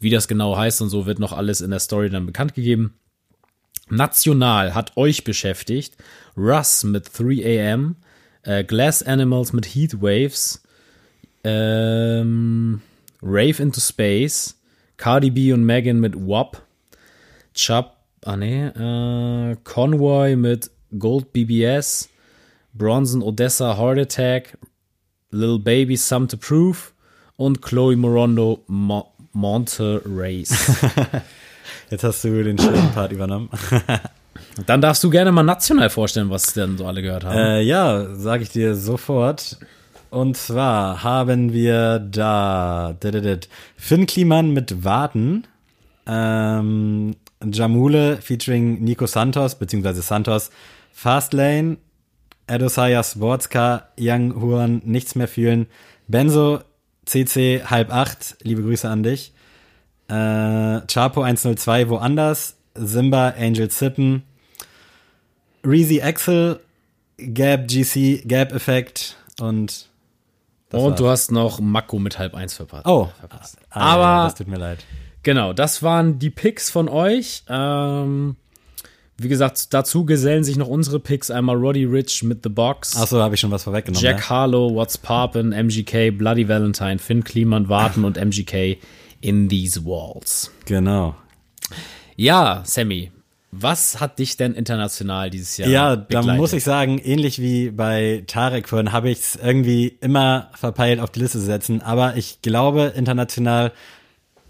wie 0.00 0.10
das 0.10 0.28
genau 0.28 0.56
heißt 0.56 0.80
und 0.82 0.88
so 0.88 1.06
wird 1.06 1.18
noch 1.18 1.32
alles 1.32 1.60
in 1.60 1.70
der 1.70 1.80
Story 1.80 2.10
dann 2.10 2.26
bekannt 2.26 2.54
gegeben. 2.54 2.94
National 3.88 4.74
hat 4.74 4.96
euch 4.96 5.24
beschäftigt. 5.24 5.96
Russ 6.36 6.84
mit 6.84 7.10
3 7.16 7.72
AM, 7.72 7.96
äh, 8.42 8.64
Glass 8.64 9.02
Animals 9.02 9.52
mit 9.52 9.66
Heat 9.66 10.00
Waves, 10.00 10.62
ähm, 11.44 12.82
Rave 13.22 13.62
into 13.62 13.80
Space, 13.80 14.56
Cardi 14.96 15.30
B 15.30 15.52
und 15.52 15.64
Megan 15.64 16.00
mit 16.00 16.14
WAP, 16.16 16.62
Chubb, 17.54 17.96
ah 18.24 18.36
nee, 18.36 18.66
äh, 18.66 19.56
Convoy 19.64 20.36
mit 20.36 20.70
Gold 20.98 21.32
BBS, 21.32 22.08
Bronson 22.74 23.22
Odessa 23.22 23.76
Heart 23.76 23.98
Attack, 23.98 24.58
Lil 25.30 25.58
Baby 25.58 25.96
Some 25.96 26.28
to 26.28 26.36
Prove 26.36 26.92
und 27.36 27.62
Chloe 27.62 27.96
Morondo 27.96 28.62
Mo 28.66 29.12
Monte 29.32 30.00
Race. 30.06 30.72
Jetzt 31.90 32.04
hast 32.04 32.24
du 32.24 32.42
den 32.42 32.58
schönen 32.58 32.90
Part 32.92 33.12
übernommen. 33.12 33.50
Dann 34.66 34.80
darfst 34.80 35.04
du 35.04 35.10
gerne 35.10 35.30
mal 35.32 35.42
national 35.42 35.90
vorstellen, 35.90 36.30
was 36.30 36.54
denn 36.54 36.78
so 36.78 36.86
alle 36.86 37.02
gehört 37.02 37.24
haben. 37.24 37.38
äh, 37.38 37.60
ja, 37.60 38.14
sage 38.14 38.42
ich 38.42 38.48
dir 38.50 38.74
sofort. 38.74 39.58
Und 40.08 40.36
zwar 40.36 41.02
haben 41.02 41.52
wir 41.52 41.98
da 41.98 42.96
Finn 43.76 44.06
Kliman 44.06 44.52
mit 44.52 44.84
Warten, 44.84 45.44
ähm, 46.06 47.16
Jamule 47.44 48.16
featuring 48.22 48.82
Nico 48.82 49.06
Santos, 49.06 49.56
beziehungsweise 49.56 50.00
Santos, 50.00 50.50
Fastlane, 51.00 51.76
Adosaya 52.46 53.02
Sportscar, 53.02 53.88
Young 54.00 54.40
Huan, 54.40 54.80
Nichts 54.86 55.14
mehr 55.14 55.28
fühlen, 55.28 55.66
Benzo, 56.08 56.60
CC 57.04 57.62
halb 57.66 57.92
acht, 57.92 58.38
liebe 58.42 58.62
Grüße 58.62 58.88
an 58.88 59.02
dich, 59.02 59.34
äh, 60.08 60.80
Chapo 60.86 61.20
102, 61.20 61.90
woanders, 61.90 62.56
Simba, 62.74 63.34
Angel 63.38 63.70
Sippen, 63.70 64.22
Reezy 65.62 66.00
Axel, 66.00 66.60
Gab 67.34 67.68
GC, 67.68 68.22
Gab 68.26 68.52
Effekt 68.54 69.18
und 69.38 69.88
das 70.70 70.80
und 70.80 70.90
war's. 70.92 70.98
du 70.98 71.08
hast 71.08 71.30
noch 71.30 71.60
Mako 71.60 71.98
mit 71.98 72.18
halb 72.18 72.34
eins 72.34 72.54
verpasst. 72.54 72.86
Oh, 72.86 73.10
verpasst. 73.20 73.58
Ah, 73.68 73.92
Aber 73.92 74.24
das 74.24 74.36
tut 74.36 74.48
mir 74.48 74.56
leid. 74.58 74.82
Genau, 75.22 75.52
das 75.52 75.82
waren 75.82 76.18
die 76.18 76.30
Picks 76.30 76.70
von 76.70 76.88
euch. 76.88 77.42
Ähm, 77.50 78.36
wie 79.18 79.28
gesagt, 79.28 79.72
dazu 79.72 80.04
gesellen 80.04 80.44
sich 80.44 80.56
noch 80.56 80.68
unsere 80.68 81.00
Picks. 81.00 81.30
Einmal 81.30 81.56
Roddy 81.56 81.84
Rich 81.84 82.22
mit 82.22 82.40
The 82.42 82.50
Box, 82.50 82.96
Achso, 82.96 83.18
habe 83.18 83.34
ich 83.34 83.40
schon 83.40 83.50
was 83.50 83.64
vorweggenommen. 83.64 84.02
Jack 84.02 84.16
ne? 84.18 84.28
Harlow, 84.28 84.74
What's 84.74 84.98
Poppin', 84.98 85.52
MGK, 85.52 86.10
Bloody 86.10 86.48
Valentine, 86.48 86.98
Finn 86.98 87.24
Kliman, 87.24 87.68
Warten 87.68 88.04
und 88.04 88.18
MGK 88.18 88.78
in 89.20 89.48
These 89.48 89.84
Walls. 89.84 90.50
Genau. 90.66 91.16
Ja, 92.16 92.62
Sammy, 92.64 93.10
was 93.52 94.00
hat 94.00 94.18
dich 94.18 94.36
denn 94.36 94.54
international 94.54 95.30
dieses 95.30 95.56
Jahr 95.56 95.68
Ja, 95.68 95.96
da 95.96 96.22
muss 96.22 96.52
ich 96.52 96.62
sagen, 96.64 96.98
ähnlich 96.98 97.40
wie 97.40 97.70
bei 97.70 98.24
Tarek 98.26 98.68
vorhin, 98.68 98.92
habe 98.92 99.08
ich 99.08 99.18
es 99.18 99.36
irgendwie 99.36 99.96
immer 100.00 100.50
verpeilt, 100.54 101.00
auf 101.00 101.10
die 101.10 101.20
Liste 101.20 101.38
zu 101.38 101.44
setzen. 101.44 101.80
Aber 101.80 102.16
ich 102.16 102.42
glaube, 102.42 102.92
international, 102.94 103.72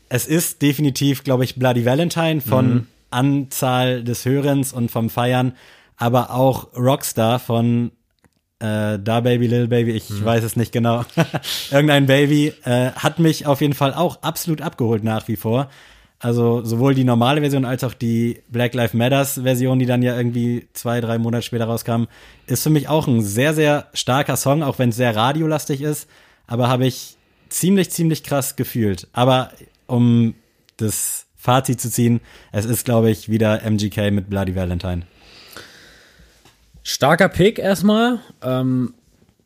es 0.08 0.26
ist 0.26 0.60
definitiv, 0.62 1.22
glaube 1.22 1.44
ich, 1.44 1.54
Bloody 1.54 1.84
Valentine 1.84 2.40
von 2.40 2.74
Mhm. 2.74 2.86
Anzahl 3.16 4.04
des 4.04 4.24
Hörens 4.24 4.72
und 4.72 4.90
vom 4.90 5.10
Feiern, 5.10 5.52
aber 5.96 6.30
auch 6.32 6.74
Rockstar 6.76 7.38
von 7.38 7.90
äh, 8.58 8.98
Da 8.98 9.20
Baby, 9.20 9.46
Little 9.48 9.68
Baby, 9.68 9.92
ich 9.92 10.08
Mhm. 10.10 10.24
weiß 10.24 10.44
es 10.44 10.56
nicht 10.56 10.72
genau. 10.72 11.04
Irgendein 11.70 12.06
Baby 12.06 12.52
äh, 12.64 12.90
hat 12.92 13.18
mich 13.18 13.46
auf 13.46 13.60
jeden 13.60 13.74
Fall 13.74 13.92
auch 13.94 14.22
absolut 14.22 14.62
abgeholt 14.62 15.04
nach 15.04 15.28
wie 15.28 15.36
vor. 15.36 15.68
Also 16.18 16.64
sowohl 16.64 16.94
die 16.94 17.04
normale 17.04 17.40
Version 17.42 17.66
als 17.66 17.84
auch 17.84 17.92
die 17.92 18.42
Black 18.48 18.72
Lives 18.72 18.94
Matters 18.94 19.34
Version, 19.42 19.78
die 19.78 19.84
dann 19.84 20.02
ja 20.02 20.16
irgendwie 20.16 20.66
zwei, 20.72 21.02
drei 21.02 21.18
Monate 21.18 21.42
später 21.42 21.66
rauskam, 21.66 22.04
ist 22.46 22.62
für 22.62 22.70
mich 22.70 22.88
auch 22.88 23.06
ein 23.06 23.22
sehr, 23.22 23.52
sehr 23.52 23.88
starker 23.92 24.36
Song, 24.36 24.62
auch 24.62 24.78
wenn 24.78 24.88
es 24.88 24.96
sehr 24.96 25.14
radiolastig 25.14 25.82
ist. 25.82 26.08
Aber 26.46 26.68
habe 26.68 26.86
ich 26.86 27.16
ziemlich, 27.50 27.90
ziemlich 27.90 28.22
krass 28.24 28.56
gefühlt. 28.56 29.08
Aber 29.12 29.50
um 29.86 30.34
das 30.78 31.25
Fazit 31.46 31.80
zu 31.80 31.88
ziehen, 31.92 32.20
es 32.50 32.64
ist, 32.64 32.84
glaube 32.84 33.08
ich, 33.08 33.28
wieder 33.28 33.62
MGK 33.62 34.10
mit 34.10 34.28
Bloody 34.28 34.56
Valentine. 34.56 35.02
Starker 36.82 37.28
Pick 37.28 37.58
erstmal. 37.60 38.18
Ähm, 38.42 38.94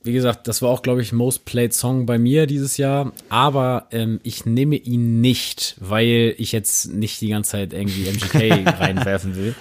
wie 0.02 0.14
gesagt, 0.14 0.48
das 0.48 0.62
war 0.62 0.70
auch, 0.70 0.80
glaube 0.80 1.02
ich, 1.02 1.12
Most 1.12 1.44
Played 1.44 1.74
Song 1.74 2.06
bei 2.06 2.18
mir 2.18 2.46
dieses 2.46 2.78
Jahr. 2.78 3.12
Aber 3.28 3.86
ähm, 3.90 4.18
ich 4.22 4.46
nehme 4.46 4.76
ihn 4.76 5.20
nicht, 5.20 5.76
weil 5.78 6.34
ich 6.38 6.52
jetzt 6.52 6.90
nicht 6.90 7.20
die 7.20 7.28
ganze 7.28 7.50
Zeit 7.52 7.74
irgendwie 7.74 8.08
MGK 8.08 8.66
reinwerfen 8.80 9.36
will. 9.36 9.54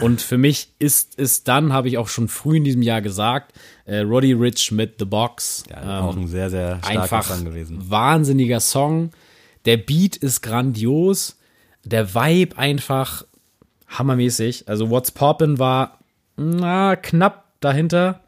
Und 0.00 0.22
für 0.22 0.38
mich 0.38 0.68
ist 0.78 1.18
es 1.18 1.44
dann, 1.44 1.74
habe 1.74 1.88
ich 1.88 1.98
auch 1.98 2.08
schon 2.08 2.28
früh 2.28 2.56
in 2.56 2.64
diesem 2.64 2.80
Jahr 2.80 3.02
gesagt, 3.02 3.52
äh, 3.84 3.98
Roddy 3.98 4.32
Rich 4.32 4.72
mit 4.72 4.94
The 4.98 5.04
Box. 5.04 5.64
Ja, 5.68 6.00
auch 6.00 6.16
ein 6.16 6.26
sehr, 6.28 6.48
sehr 6.48 6.80
starker 6.82 7.16
Ähm, 7.16 7.22
Song 7.22 7.44
gewesen. 7.44 7.90
wahnsinniger 7.90 8.60
Song. 8.60 9.10
Der 9.66 9.76
Beat 9.76 10.16
ist 10.16 10.40
grandios. 10.40 11.36
Der 11.84 12.14
Vibe 12.14 12.58
einfach 12.58 13.24
hammermäßig. 13.88 14.68
Also 14.68 14.90
What's 14.90 15.10
Poppin' 15.10 15.58
war 15.58 15.98
na, 16.36 16.96
knapp 16.96 17.44
dahinter. 17.60 18.20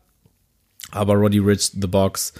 Aber 0.90 1.14
Roddy 1.14 1.38
Rich, 1.38 1.72
The 1.80 1.86
Box, 1.86 2.34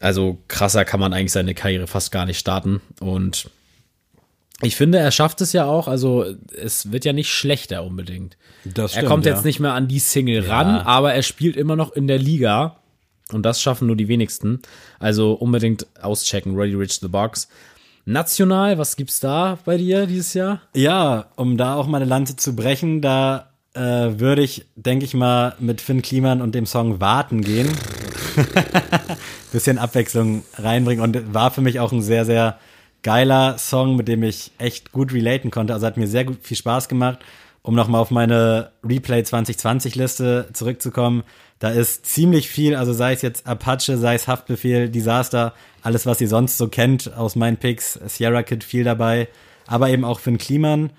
also 0.00 0.38
krasser 0.48 0.84
kann 0.84 1.00
man 1.00 1.12
eigentlich 1.12 1.32
seine 1.32 1.54
Karriere 1.54 1.86
fast 1.86 2.10
gar 2.12 2.26
nicht 2.26 2.38
starten. 2.38 2.80
Und 3.00 3.50
ich 4.60 4.76
finde, 4.76 4.98
er 4.98 5.10
schafft 5.10 5.40
es 5.40 5.52
ja 5.52 5.66
auch. 5.66 5.88
Also 5.88 6.26
es 6.56 6.92
wird 6.92 7.04
ja 7.04 7.12
nicht 7.12 7.30
schlechter 7.30 7.84
unbedingt. 7.84 8.36
Das 8.64 8.92
er 8.92 8.98
stimmt, 8.98 9.08
kommt 9.08 9.26
ja. 9.26 9.34
jetzt 9.34 9.44
nicht 9.44 9.60
mehr 9.60 9.72
an 9.72 9.88
die 9.88 9.98
Single 9.98 10.46
ran, 10.46 10.68
aber 10.68 11.14
er 11.14 11.22
spielt 11.22 11.56
immer 11.56 11.76
noch 11.76 11.92
in 11.92 12.06
der 12.06 12.18
Liga. 12.18 12.76
Und 13.32 13.44
das 13.44 13.62
schaffen 13.62 13.86
nur 13.86 13.96
die 13.96 14.08
wenigsten. 14.08 14.60
Also 14.98 15.32
unbedingt 15.32 15.86
auschecken, 16.00 16.54
Roddy 16.54 16.74
Rich 16.74 17.00
The 17.00 17.08
Box. 17.08 17.48
National, 18.06 18.76
was 18.76 18.96
gibt's 18.96 19.20
da 19.20 19.58
bei 19.64 19.76
dir 19.76 20.06
dieses 20.06 20.34
Jahr? 20.34 20.60
Ja, 20.74 21.26
um 21.36 21.56
da 21.56 21.74
auch 21.74 21.86
meine 21.86 22.04
Lanze 22.04 22.36
zu 22.36 22.54
brechen, 22.54 23.00
da 23.00 23.50
äh, 23.74 23.80
würde 23.80 24.42
ich, 24.42 24.66
denke 24.76 25.04
ich 25.04 25.14
mal, 25.14 25.54
mit 25.58 25.80
Finn 25.80 26.02
Kliman 26.02 26.42
und 26.42 26.54
dem 26.54 26.66
Song 26.66 27.00
Warten 27.00 27.40
gehen. 27.40 27.68
Bisschen 29.52 29.78
Abwechslung 29.78 30.44
reinbringen 30.54 31.02
und 31.02 31.32
war 31.32 31.50
für 31.50 31.60
mich 31.60 31.80
auch 31.80 31.92
ein 31.92 32.02
sehr, 32.02 32.24
sehr 32.24 32.58
geiler 33.02 33.58
Song, 33.58 33.96
mit 33.96 34.08
dem 34.08 34.22
ich 34.22 34.52
echt 34.58 34.92
gut 34.92 35.12
relaten 35.12 35.50
konnte. 35.50 35.72
Also 35.72 35.86
hat 35.86 35.96
mir 35.96 36.08
sehr 36.08 36.24
gut 36.24 36.38
viel 36.42 36.56
Spaß 36.56 36.88
gemacht. 36.88 37.20
Um 37.62 37.74
nochmal 37.74 38.02
auf 38.02 38.10
meine 38.10 38.72
Replay 38.84 39.22
2020 39.22 39.94
Liste 39.94 40.50
zurückzukommen, 40.52 41.22
da 41.64 41.70
ist 41.70 42.04
ziemlich 42.04 42.50
viel, 42.50 42.76
also 42.76 42.92
sei 42.92 43.14
es 43.14 43.22
jetzt 43.22 43.46
Apache, 43.46 43.96
sei 43.96 44.16
es 44.16 44.28
Haftbefehl, 44.28 44.90
Disaster, 44.90 45.54
alles, 45.80 46.04
was 46.04 46.20
ihr 46.20 46.28
sonst 46.28 46.58
so 46.58 46.68
kennt 46.68 47.14
aus 47.16 47.36
meinen 47.36 47.56
Picks, 47.56 47.98
Sierra 48.04 48.42
Kid 48.42 48.62
viel 48.62 48.84
dabei, 48.84 49.28
aber 49.66 49.88
eben 49.88 50.04
auch 50.04 50.20
Finn 50.20 50.36
Kliman. 50.36 50.90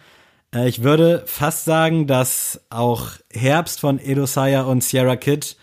Äh, 0.52 0.68
Ich 0.68 0.82
würde 0.82 1.22
fast 1.28 1.66
sagen, 1.66 2.08
dass 2.08 2.62
auch 2.72 3.10
Herbst 3.32 3.80
von 3.80 4.00
Edo 4.00 4.26
Saya 4.26 4.64
und 4.64 4.84
Sierra 4.84 5.18
Kid 5.18 5.56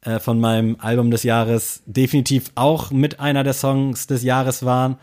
äh, 0.00 0.20
von 0.20 0.40
meinem 0.40 0.76
Album 0.80 1.10
des 1.10 1.22
Jahres 1.22 1.82
definitiv 1.84 2.50
auch 2.54 2.90
mit 2.90 3.20
einer 3.20 3.44
der 3.44 3.52
Songs 3.52 4.06
des 4.06 4.22
Jahres 4.22 4.64
waren. 4.64 4.96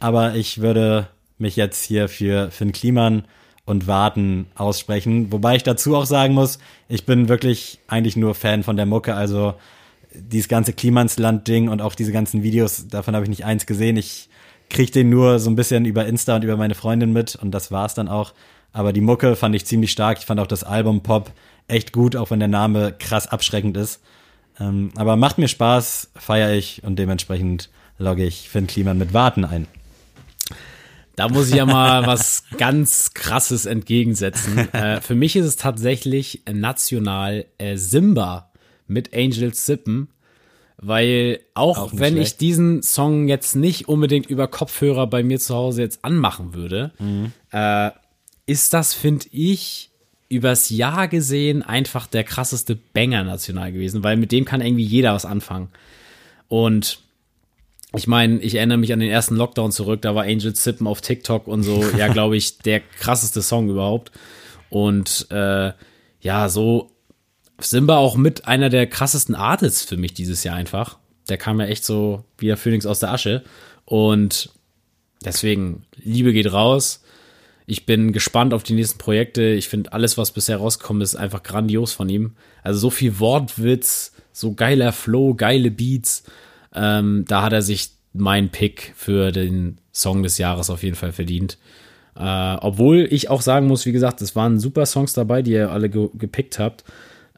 Aber 0.00 0.34
ich 0.34 0.60
würde 0.60 1.08
mich 1.38 1.56
jetzt 1.56 1.82
hier 1.82 2.10
für 2.10 2.50
Finn 2.50 2.72
Kliman 2.72 3.24
und 3.68 3.86
Warten 3.86 4.46
aussprechen. 4.54 5.30
Wobei 5.30 5.56
ich 5.56 5.62
dazu 5.62 5.94
auch 5.94 6.06
sagen 6.06 6.32
muss, 6.32 6.58
ich 6.88 7.04
bin 7.04 7.28
wirklich 7.28 7.78
eigentlich 7.86 8.16
nur 8.16 8.34
Fan 8.34 8.62
von 8.62 8.76
der 8.76 8.86
Mucke. 8.86 9.14
Also 9.14 9.54
dieses 10.14 10.48
ganze 10.48 10.72
Klimansland-Ding 10.72 11.68
und 11.68 11.82
auch 11.82 11.94
diese 11.94 12.10
ganzen 12.10 12.42
Videos, 12.42 12.88
davon 12.88 13.14
habe 13.14 13.24
ich 13.24 13.28
nicht 13.28 13.44
eins 13.44 13.66
gesehen. 13.66 13.98
Ich 13.98 14.30
kriege 14.70 14.90
den 14.90 15.10
nur 15.10 15.38
so 15.38 15.50
ein 15.50 15.56
bisschen 15.56 15.84
über 15.84 16.06
Insta 16.06 16.36
und 16.36 16.44
über 16.44 16.56
meine 16.56 16.74
Freundin 16.74 17.12
mit 17.12 17.36
und 17.36 17.50
das 17.50 17.70
war's 17.70 17.94
dann 17.94 18.08
auch. 18.08 18.32
Aber 18.72 18.94
die 18.94 19.02
Mucke 19.02 19.36
fand 19.36 19.54
ich 19.54 19.66
ziemlich 19.66 19.92
stark. 19.92 20.18
Ich 20.18 20.26
fand 20.26 20.40
auch 20.40 20.46
das 20.46 20.64
Album 20.64 21.02
Pop 21.02 21.30
echt 21.68 21.92
gut, 21.92 22.16
auch 22.16 22.30
wenn 22.30 22.38
der 22.38 22.48
Name 22.48 22.94
krass 22.98 23.26
abschreckend 23.26 23.76
ist. 23.76 24.00
Ähm, 24.58 24.92
aber 24.96 25.16
macht 25.16 25.36
mir 25.36 25.48
Spaß, 25.48 26.10
feiere 26.16 26.54
ich 26.54 26.82
und 26.84 26.98
dementsprechend 26.98 27.68
logge 27.98 28.24
ich 28.24 28.48
Finn 28.48 28.66
Kliman 28.66 28.96
mit 28.96 29.12
Warten 29.12 29.44
ein. 29.44 29.66
Da 31.18 31.28
muss 31.28 31.48
ich 31.48 31.56
ja 31.56 31.66
mal 31.66 32.06
was 32.06 32.44
ganz 32.58 33.12
krasses 33.12 33.66
entgegensetzen. 33.66 34.72
Äh, 34.72 35.00
für 35.00 35.16
mich 35.16 35.34
ist 35.34 35.46
es 35.46 35.56
tatsächlich 35.56 36.42
national 36.52 37.46
äh, 37.58 37.76
Simba 37.76 38.52
mit 38.86 39.12
Angels 39.12 39.66
Sippen, 39.66 40.08
weil 40.76 41.40
auch, 41.54 41.78
Auch 41.78 41.90
wenn 41.92 42.14
schlecht. 42.14 42.34
ich 42.34 42.38
diesen 42.38 42.82
Song 42.84 43.26
jetzt 43.26 43.56
nicht 43.56 43.88
unbedingt 43.88 44.26
über 44.26 44.46
Kopfhörer 44.46 45.08
bei 45.08 45.24
mir 45.24 45.40
zu 45.40 45.56
Hause 45.56 45.82
jetzt 45.82 46.04
anmachen 46.04 46.54
würde, 46.54 46.92
äh, 47.50 47.90
ist 48.46 48.72
das, 48.72 48.94
finde 48.94 49.26
ich, 49.32 49.90
übers 50.28 50.70
Jahr 50.70 51.08
gesehen 51.08 51.62
einfach 51.64 52.06
der 52.06 52.22
krasseste 52.22 52.76
Banger 52.76 53.24
national 53.24 53.72
gewesen, 53.72 54.04
weil 54.04 54.16
mit 54.16 54.30
dem 54.30 54.44
kann 54.44 54.60
irgendwie 54.60 54.84
jeder 54.84 55.14
was 55.14 55.24
anfangen. 55.24 55.68
Und 56.46 57.00
ich 57.94 58.06
meine, 58.06 58.38
ich 58.40 58.54
erinnere 58.54 58.78
mich 58.78 58.92
an 58.92 59.00
den 59.00 59.10
ersten 59.10 59.36
Lockdown 59.36 59.72
zurück, 59.72 60.02
da 60.02 60.14
war 60.14 60.24
Angel 60.24 60.54
Sippen 60.54 60.86
auf 60.86 61.00
TikTok 61.00 61.46
und 61.46 61.62
so, 61.62 61.84
ja, 61.96 62.08
glaube 62.12 62.36
ich, 62.36 62.58
der 62.58 62.80
krasseste 62.80 63.42
Song 63.42 63.70
überhaupt. 63.70 64.12
Und 64.70 65.26
äh, 65.30 65.72
ja, 66.20 66.48
so 66.48 66.90
Simba 67.60 67.96
auch 67.96 68.16
mit 68.16 68.46
einer 68.46 68.68
der 68.68 68.86
krassesten 68.86 69.34
Artists 69.34 69.84
für 69.84 69.96
mich 69.96 70.14
dieses 70.14 70.44
Jahr 70.44 70.56
einfach. 70.56 70.98
Der 71.28 71.38
kam 71.38 71.60
ja 71.60 71.66
echt 71.66 71.84
so 71.84 72.24
wie 72.36 72.46
der 72.46 72.56
Phoenix 72.56 72.86
aus 72.86 73.00
der 73.00 73.12
Asche. 73.12 73.42
Und 73.84 74.50
deswegen, 75.24 75.84
Liebe 75.96 76.32
geht 76.32 76.52
raus. 76.52 77.02
Ich 77.66 77.84
bin 77.84 78.12
gespannt 78.12 78.54
auf 78.54 78.62
die 78.62 78.74
nächsten 78.74 78.98
Projekte. 78.98 79.42
Ich 79.42 79.68
finde 79.68 79.92
alles, 79.92 80.16
was 80.16 80.30
bisher 80.30 80.58
rausgekommen 80.58 81.02
ist, 81.02 81.16
einfach 81.16 81.42
grandios 81.42 81.92
von 81.92 82.08
ihm. 82.08 82.36
Also 82.62 82.78
so 82.78 82.90
viel 82.90 83.18
Wortwitz, 83.18 84.12
so 84.32 84.54
geiler 84.54 84.92
Flow, 84.92 85.34
geile 85.34 85.70
Beats. 85.70 86.24
Ähm, 86.78 87.24
da 87.26 87.42
hat 87.42 87.52
er 87.52 87.62
sich 87.62 87.90
mein 88.12 88.50
Pick 88.50 88.92
für 88.96 89.32
den 89.32 89.80
Song 89.92 90.22
des 90.22 90.38
Jahres 90.38 90.70
auf 90.70 90.82
jeden 90.82 90.96
Fall 90.96 91.12
verdient. 91.12 91.58
Äh, 92.16 92.56
obwohl 92.60 93.06
ich 93.10 93.30
auch 93.30 93.42
sagen 93.42 93.66
muss, 93.66 93.84
wie 93.86 93.92
gesagt, 93.92 94.22
es 94.22 94.36
waren 94.36 94.58
super 94.58 94.86
Songs 94.86 95.12
dabei, 95.12 95.42
die 95.42 95.52
ihr 95.52 95.70
alle 95.70 95.90
ge 95.90 96.08
gepickt 96.14 96.58
habt. 96.58 96.84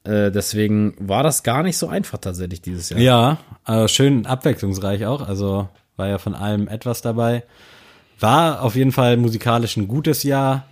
Äh, 0.05 0.31
deswegen 0.31 0.95
war 0.99 1.23
das 1.23 1.43
gar 1.43 1.63
nicht 1.63 1.77
so 1.77 1.89
einfach 1.89 2.19
tatsächlich 2.19 2.63
dieses 2.63 2.91
Jahr. 2.91 3.01
Ja, 3.01 3.39
äh, 3.67 3.89
schön 3.89 4.27
abwechslungsreich 4.27 5.07
auch. 5.07 5.27
Also 5.27 5.69
war 5.97 6.09
ja 6.09 6.19
von 6.19 6.35
allem 6.35 6.69
etwas 6.69 7.03
dabei. 7.03 7.45
War 8.19 8.63
auf 8.63 8.77
jeden 8.77 8.93
Fall 8.93 9.17
musikalisch 9.17 9.77
ein 9.77 9.89
gutes 9.89 10.23
Jahr, 10.23 10.67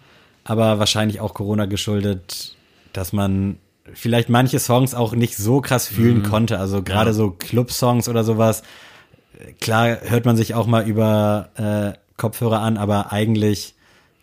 aber 0.44 0.78
wahrscheinlich 0.78 1.20
auch 1.20 1.34
Corona 1.34 1.66
geschuldet, 1.66 2.56
dass 2.92 3.12
man 3.12 3.56
vielleicht 3.94 4.28
manche 4.28 4.58
Songs 4.58 4.94
auch 4.94 5.14
nicht 5.14 5.36
so 5.36 5.60
krass 5.60 5.88
fühlen 5.88 6.22
konnte. 6.22 6.58
Also 6.58 6.82
gerade 6.82 7.12
so 7.14 7.30
Club-Songs 7.30 8.08
oder 8.08 8.24
sowas. 8.24 8.62
Klar 9.60 9.98
hört 10.02 10.24
man 10.24 10.36
sich 10.36 10.54
auch 10.54 10.66
mal 10.66 10.86
über 10.86 11.50
äh, 11.94 11.98
Kopfhörer 12.16 12.60
an, 12.60 12.76
aber 12.76 13.12
eigentlich 13.12 13.74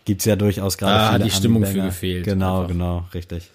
gibt's 0.06 0.26
ja 0.26 0.36
durchaus 0.36 0.78
gerade 0.78 1.06
hat 1.06 1.14
viele 1.16 1.24
die 1.26 1.32
Stimmung 1.32 1.66
für 1.66 1.82
gefehlt, 1.82 2.26
Genau, 2.26 2.58
einfach. 2.62 2.72
genau, 2.72 3.06
richtig. 3.14 3.50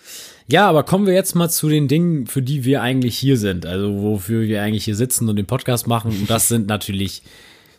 Ja, 0.49 0.69
aber 0.69 0.83
kommen 0.83 1.07
wir 1.07 1.15
jetzt 1.15 1.37
mal 1.37 1.49
zu 1.49 1.69
den 1.69 1.87
Dingen, 1.87 2.27
für 2.27 2.43
die 2.43 2.65
wir 2.65 2.83
eigentlich 2.83 3.17
hier 3.17 3.37
sind. 3.37 3.67
Also 3.67 4.03
wofür 4.03 4.43
wir 4.43 4.63
eigentlich 4.63 4.85
hier 4.85 4.97
sitzen 4.97 5.29
und 5.29 5.37
den 5.37 5.47
Podcast 5.47 5.87
machen. 5.87 6.11
Und 6.11 6.29
das 6.29 6.49
sind 6.49 6.67
natürlich 6.67 7.23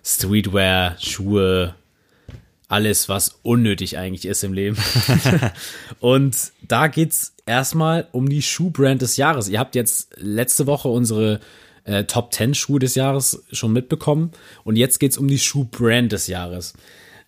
Streetwear, 0.06 0.96
Schuhe, 1.00 1.76
alles, 2.72 3.10
was 3.10 3.40
unnötig 3.44 3.98
eigentlich 3.98 4.26
ist 4.26 4.44
im 4.44 4.54
Leben. 4.54 4.78
und 6.00 6.36
da 6.68 6.88
geht's 6.88 7.36
erstmal 7.46 8.08
um 8.12 8.30
die 8.30 8.42
Schuhbrand 8.42 9.02
des 9.02 9.18
Jahres. 9.18 9.50
Ihr 9.50 9.60
habt 9.60 9.76
jetzt 9.76 10.10
letzte 10.18 10.68
Woche 10.68 10.88
unsere 10.88 11.42
äh, 11.84 12.06
Top 12.06 12.34
10 12.34 12.56
Schuhe 12.56 12.80
des 12.80 12.96
Jahres 12.96 13.44
schon 13.52 13.74
mitbekommen. 13.74 14.32
Und 14.64 14.78
jetzt 14.78 15.00
geht's 15.00 15.18
um 15.18 15.28
die 15.28 15.40
Schuhbrand 15.40 16.12
des 16.12 16.28
Jahres. 16.28 16.74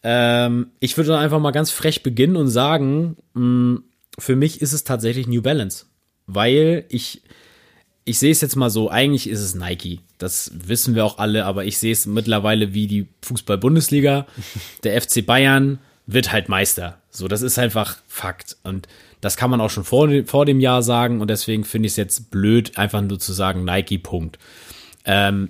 Ähm, 0.01 0.67
ich 0.79 0.95
würde 0.97 1.17
einfach 1.17 1.39
mal 1.39 1.51
ganz 1.51 1.71
frech 1.71 2.03
beginnen 2.03 2.37
und 2.37 2.47
sagen, 2.47 3.17
mh, 3.33 3.81
für 4.19 4.35
mich 4.35 4.61
ist 4.61 4.73
es 4.73 4.83
tatsächlich 4.83 5.27
New 5.27 5.41
Balance. 5.41 5.85
Weil 6.25 6.85
ich, 6.87 7.21
ich 8.05 8.19
sehe 8.19 8.31
es 8.31 8.41
jetzt 8.41 8.55
mal 8.55 8.69
so, 8.69 8.89
eigentlich 8.89 9.29
ist 9.29 9.39
es 9.39 9.55
Nike. 9.55 10.01
Das 10.17 10.51
wissen 10.53 10.95
wir 10.95 11.05
auch 11.05 11.19
alle, 11.19 11.45
aber 11.45 11.65
ich 11.65 11.77
sehe 11.77 11.91
es 11.91 12.05
mittlerweile 12.05 12.73
wie 12.73 12.87
die 12.87 13.07
Fußball-Bundesliga. 13.21 14.25
Der 14.83 15.01
FC 15.01 15.25
Bayern 15.25 15.79
wird 16.05 16.31
halt 16.31 16.49
Meister. 16.49 16.97
So, 17.09 17.27
das 17.27 17.41
ist 17.41 17.57
einfach 17.57 17.97
Fakt. 18.07 18.57
Und 18.63 18.87
das 19.21 19.37
kann 19.37 19.49
man 19.49 19.61
auch 19.61 19.69
schon 19.69 19.85
vor, 19.85 20.09
vor 20.25 20.45
dem 20.45 20.59
Jahr 20.59 20.83
sagen. 20.83 21.21
Und 21.21 21.29
deswegen 21.29 21.63
finde 21.63 21.87
ich 21.87 21.93
es 21.93 21.97
jetzt 21.97 22.31
blöd, 22.31 22.77
einfach 22.77 23.01
nur 23.01 23.19
zu 23.19 23.31
sagen 23.31 23.63
Nike, 23.63 23.99
Punkt. 23.99 24.37
Ähm, 25.05 25.49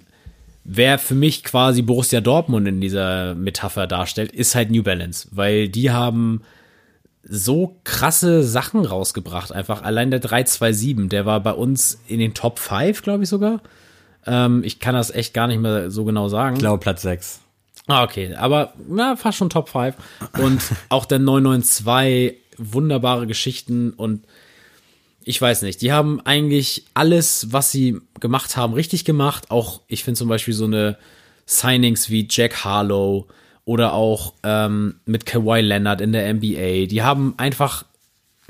wer 0.63 0.99
für 0.99 1.15
mich 1.15 1.43
quasi 1.43 1.81
Borussia 1.81 2.21
Dortmund 2.21 2.67
in 2.67 2.81
dieser 2.81 3.33
Metapher 3.33 3.87
darstellt, 3.87 4.31
ist 4.31 4.53
halt 4.53 4.69
New 4.69 4.83
Balance, 4.83 5.27
weil 5.31 5.69
die 5.69 5.89
haben 5.89 6.41
so 7.35 7.77
krasse 7.83 8.43
Sachen 8.43 8.85
rausgebracht. 8.85 9.51
Einfach 9.51 9.81
allein 9.81 10.11
der 10.11 10.19
327, 10.19 11.09
der 11.09 11.25
war 11.25 11.39
bei 11.39 11.53
uns 11.53 11.99
in 12.07 12.19
den 12.19 12.35
Top 12.35 12.59
5, 12.59 13.01
glaube 13.01 13.23
ich 13.23 13.29
sogar. 13.29 13.61
Ähm, 14.27 14.63
ich 14.63 14.79
kann 14.79 14.93
das 14.93 15.09
echt 15.09 15.33
gar 15.33 15.47
nicht 15.47 15.59
mehr 15.59 15.89
so 15.89 16.05
genau 16.05 16.29
sagen. 16.29 16.55
Ich 16.55 16.59
glaube 16.59 16.79
Platz 16.79 17.01
6. 17.01 17.39
Ah, 17.87 18.03
okay, 18.03 18.35
aber 18.35 18.73
na, 18.87 19.15
fast 19.15 19.39
schon 19.39 19.49
Top 19.49 19.69
5. 19.69 19.95
Und 20.37 20.61
auch 20.89 21.05
der 21.05 21.17
992, 21.19 22.37
wunderbare 22.57 23.25
Geschichten 23.25 23.91
und 23.91 24.25
ich 25.25 25.41
weiß 25.41 25.63
nicht, 25.63 25.81
die 25.81 25.91
haben 25.91 26.21
eigentlich 26.25 26.85
alles, 26.93 27.47
was 27.51 27.71
sie 27.71 27.99
gemacht 28.19 28.57
haben, 28.57 28.73
richtig 28.73 29.05
gemacht. 29.05 29.49
Auch, 29.49 29.81
ich 29.87 30.03
finde 30.03 30.19
zum 30.19 30.29
Beispiel 30.29 30.53
so 30.53 30.65
eine 30.65 30.97
Signings 31.47 32.11
wie 32.11 32.27
Jack 32.29 32.63
Harlow 32.63 33.27
oder 33.65 33.93
auch 33.93 34.33
ähm, 34.43 34.95
mit 35.05 35.25
Kawhi 35.25 35.61
Leonard 35.61 36.01
in 36.01 36.11
der 36.11 36.33
NBA. 36.33 36.87
Die 36.87 37.01
haben 37.01 37.33
einfach 37.37 37.85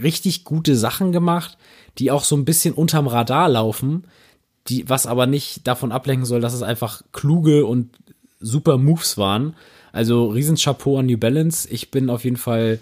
richtig 0.01 0.43
gute 0.43 0.75
Sachen 0.75 1.11
gemacht, 1.11 1.57
die 1.97 2.11
auch 2.11 2.23
so 2.23 2.35
ein 2.35 2.45
bisschen 2.45 2.73
unterm 2.73 3.07
Radar 3.07 3.49
laufen, 3.49 4.05
die, 4.67 4.89
was 4.89 5.05
aber 5.05 5.27
nicht 5.27 5.67
davon 5.67 5.91
ablenken 5.91 6.25
soll, 6.25 6.41
dass 6.41 6.53
es 6.53 6.63
einfach 6.63 7.03
kluge 7.11 7.65
und 7.65 7.89
super 8.39 8.77
Moves 8.77 9.17
waren. 9.17 9.55
Also 9.91 10.27
riesen 10.27 10.57
Chapeau 10.57 10.97
an 10.97 11.05
New 11.05 11.17
Balance. 11.17 11.67
Ich 11.69 11.91
bin 11.91 12.09
auf 12.09 12.23
jeden 12.23 12.37
Fall, 12.37 12.79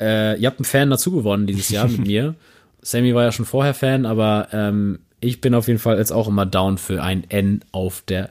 äh, 0.00 0.38
ihr 0.40 0.46
habt 0.46 0.58
einen 0.58 0.64
Fan 0.64 0.90
dazu 0.90 1.10
gewonnen 1.12 1.46
dieses 1.46 1.68
Jahr 1.68 1.88
mit 1.88 1.98
mir. 2.06 2.34
Sammy 2.80 3.14
war 3.14 3.24
ja 3.24 3.32
schon 3.32 3.46
vorher 3.46 3.74
Fan, 3.74 4.06
aber 4.06 4.48
ähm, 4.52 5.00
ich 5.20 5.40
bin 5.40 5.54
auf 5.54 5.68
jeden 5.68 5.80
Fall 5.80 5.98
jetzt 5.98 6.12
auch 6.12 6.28
immer 6.28 6.46
down 6.46 6.78
für 6.78 7.02
ein 7.02 7.28
N 7.30 7.62
auf 7.72 8.02
der, 8.02 8.30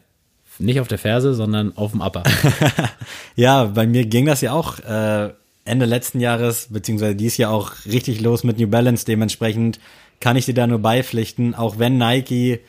nicht 0.59 0.79
auf 0.79 0.87
der 0.87 0.97
Ferse, 0.97 1.33
sondern 1.33 1.75
auf 1.77 1.91
dem 1.91 2.01
Upper. 2.01 2.23
Ja, 3.35 3.65
bei 3.65 3.87
mir 3.87 4.05
ging 4.05 4.25
das 4.25 4.41
ja 4.41 4.53
auch 4.53 4.79
äh, 4.79 5.33
Ende 5.65 5.85
letzten 5.85 6.19
Jahres, 6.19 6.67
beziehungsweise 6.69 7.15
dies 7.15 7.37
Jahr 7.37 7.51
auch 7.51 7.71
richtig 7.85 8.21
los 8.21 8.43
mit 8.43 8.59
New 8.59 8.67
Balance. 8.67 9.05
Dementsprechend 9.05 9.79
kann 10.19 10.35
ich 10.35 10.45
dir 10.45 10.53
da 10.53 10.67
nur 10.67 10.79
beipflichten, 10.79 11.55
auch 11.55 11.79
wenn 11.79 11.97
Nike 11.97 12.59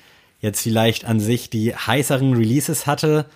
jetzt 0.41 0.63
vielleicht 0.63 1.05
an 1.05 1.21
sich 1.21 1.51
die 1.51 1.75
heißeren 1.75 2.35
Releases 2.35 2.87
hatte, 2.87 3.27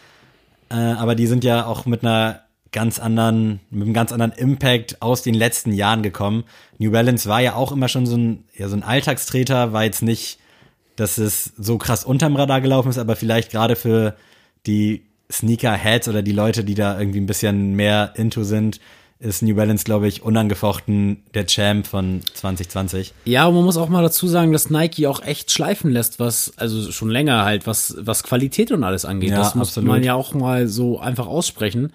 äh, 0.71 0.75
aber 0.75 1.15
die 1.15 1.27
sind 1.27 1.45
ja 1.45 1.67
auch 1.67 1.87
mit 1.87 2.03
einer 2.03 2.43
ganz 2.73 2.99
anderen, 2.99 3.61
mit 3.71 3.85
einem 3.85 3.95
ganz 3.95 4.13
anderen 4.13 4.33
Impact 4.33 5.01
aus 5.01 5.23
den 5.23 5.35
letzten 5.35 5.73
Jahren 5.73 6.03
gekommen. 6.03 6.45
New 6.79 6.91
Balance 6.91 7.29
war 7.29 7.41
ja 7.41 7.55
auch 7.55 7.73
immer 7.73 7.89
schon 7.89 8.07
so 8.07 8.17
ein, 8.17 8.45
ja, 8.55 8.69
so 8.69 8.77
ein 8.77 8.83
Alltagstreter, 8.83 9.73
war 9.73 9.85
jetzt 9.85 10.03
nicht, 10.03 10.39
dass 10.97 11.19
es 11.19 11.53
so 11.57 11.79
krass 11.79 12.05
unterm 12.05 12.37
Radar 12.37 12.61
gelaufen 12.61 12.91
ist, 12.91 12.99
aber 12.99 13.17
vielleicht 13.17 13.51
gerade 13.53 13.77
für 13.77 14.17
die 14.67 15.05
Sneaker-Heads 15.31 16.09
oder 16.09 16.23
die 16.23 16.33
Leute, 16.33 16.65
die 16.65 16.75
da 16.75 16.99
irgendwie 16.99 17.21
ein 17.21 17.27
bisschen 17.27 17.75
mehr 17.75 18.13
into 18.17 18.45
sind, 18.45 18.81
ist 19.21 19.43
New 19.43 19.55
Balance, 19.55 19.85
glaube 19.85 20.07
ich, 20.07 20.23
unangefochten 20.23 21.25
der 21.35 21.47
Champ 21.47 21.87
von 21.87 22.21
2020. 22.35 23.13
Ja, 23.25 23.47
und 23.47 23.55
man 23.55 23.65
muss 23.65 23.77
auch 23.77 23.89
mal 23.89 24.03
dazu 24.03 24.29
sagen, 24.29 24.53
dass 24.53 24.71
Nike 24.71 25.07
auch 25.07 25.23
echt 25.23 25.51
schleifen 25.51 25.91
lässt, 25.91 26.21
was, 26.21 26.53
also 26.57 26.93
schon 26.93 27.11
länger 27.11 27.45
halt, 27.45 27.67
was, 27.67 27.97
was 27.99 28.23
Qualität 28.23 28.71
und 28.71 28.85
alles 28.85 29.05
angeht. 29.05 29.31
Ja, 29.31 29.39
das 29.39 29.57
muss 29.57 29.69
absolut. 29.69 29.89
man 29.89 30.05
ja 30.05 30.15
auch 30.15 30.35
mal 30.35 30.69
so 30.69 31.01
einfach 31.01 31.27
aussprechen. 31.27 31.93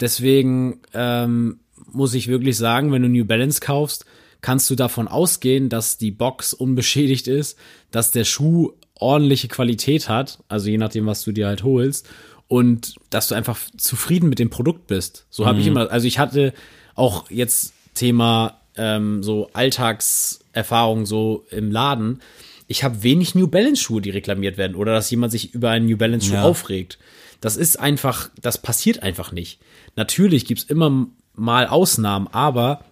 Deswegen 0.00 0.80
ähm, 0.92 1.60
muss 1.92 2.14
ich 2.14 2.26
wirklich 2.26 2.56
sagen, 2.56 2.90
wenn 2.90 3.02
du 3.02 3.08
New 3.08 3.24
Balance 3.24 3.60
kaufst, 3.60 4.04
kannst 4.40 4.68
du 4.68 4.74
davon 4.74 5.06
ausgehen, 5.06 5.68
dass 5.68 5.98
die 5.98 6.10
Box 6.10 6.52
unbeschädigt 6.52 7.28
ist, 7.28 7.56
dass 7.92 8.10
der 8.10 8.24
Schuh 8.24 8.72
ordentliche 9.00 9.48
Qualität 9.48 10.08
hat, 10.08 10.38
also 10.48 10.68
je 10.68 10.78
nachdem, 10.78 11.06
was 11.06 11.22
du 11.22 11.32
dir 11.32 11.46
halt 11.46 11.62
holst, 11.62 12.08
und 12.48 12.94
dass 13.10 13.28
du 13.28 13.34
einfach 13.34 13.58
zufrieden 13.76 14.28
mit 14.28 14.38
dem 14.38 14.50
Produkt 14.50 14.86
bist. 14.86 15.26
So 15.30 15.46
habe 15.46 15.60
ich 15.60 15.66
immer, 15.66 15.90
also 15.90 16.06
ich 16.06 16.18
hatte 16.18 16.52
auch 16.94 17.28
jetzt 17.30 17.72
Thema 17.94 18.60
ähm, 18.76 19.22
so 19.22 19.50
Alltagserfahrung 19.52 21.06
so 21.06 21.44
im 21.50 21.70
Laden. 21.70 22.20
Ich 22.68 22.84
habe 22.84 23.02
wenig 23.02 23.34
New 23.34 23.48
Balance 23.48 23.82
Schuhe, 23.82 24.00
die 24.00 24.10
reklamiert 24.10 24.58
werden 24.58 24.76
oder 24.76 24.92
dass 24.92 25.10
jemand 25.10 25.32
sich 25.32 25.54
über 25.54 25.70
einen 25.70 25.86
New 25.86 25.96
Balance 25.96 26.26
Schuh 26.26 26.34
Ja. 26.34 26.42
aufregt. 26.44 26.98
Das 27.40 27.56
ist 27.56 27.78
einfach, 27.78 28.30
das 28.40 28.58
passiert 28.58 29.02
einfach 29.02 29.32
nicht. 29.32 29.60
Natürlich 29.96 30.46
gibt's 30.46 30.64
immer 30.64 31.06
mal 31.34 31.66
Ausnahmen, 31.66 32.28
aber 32.28 32.84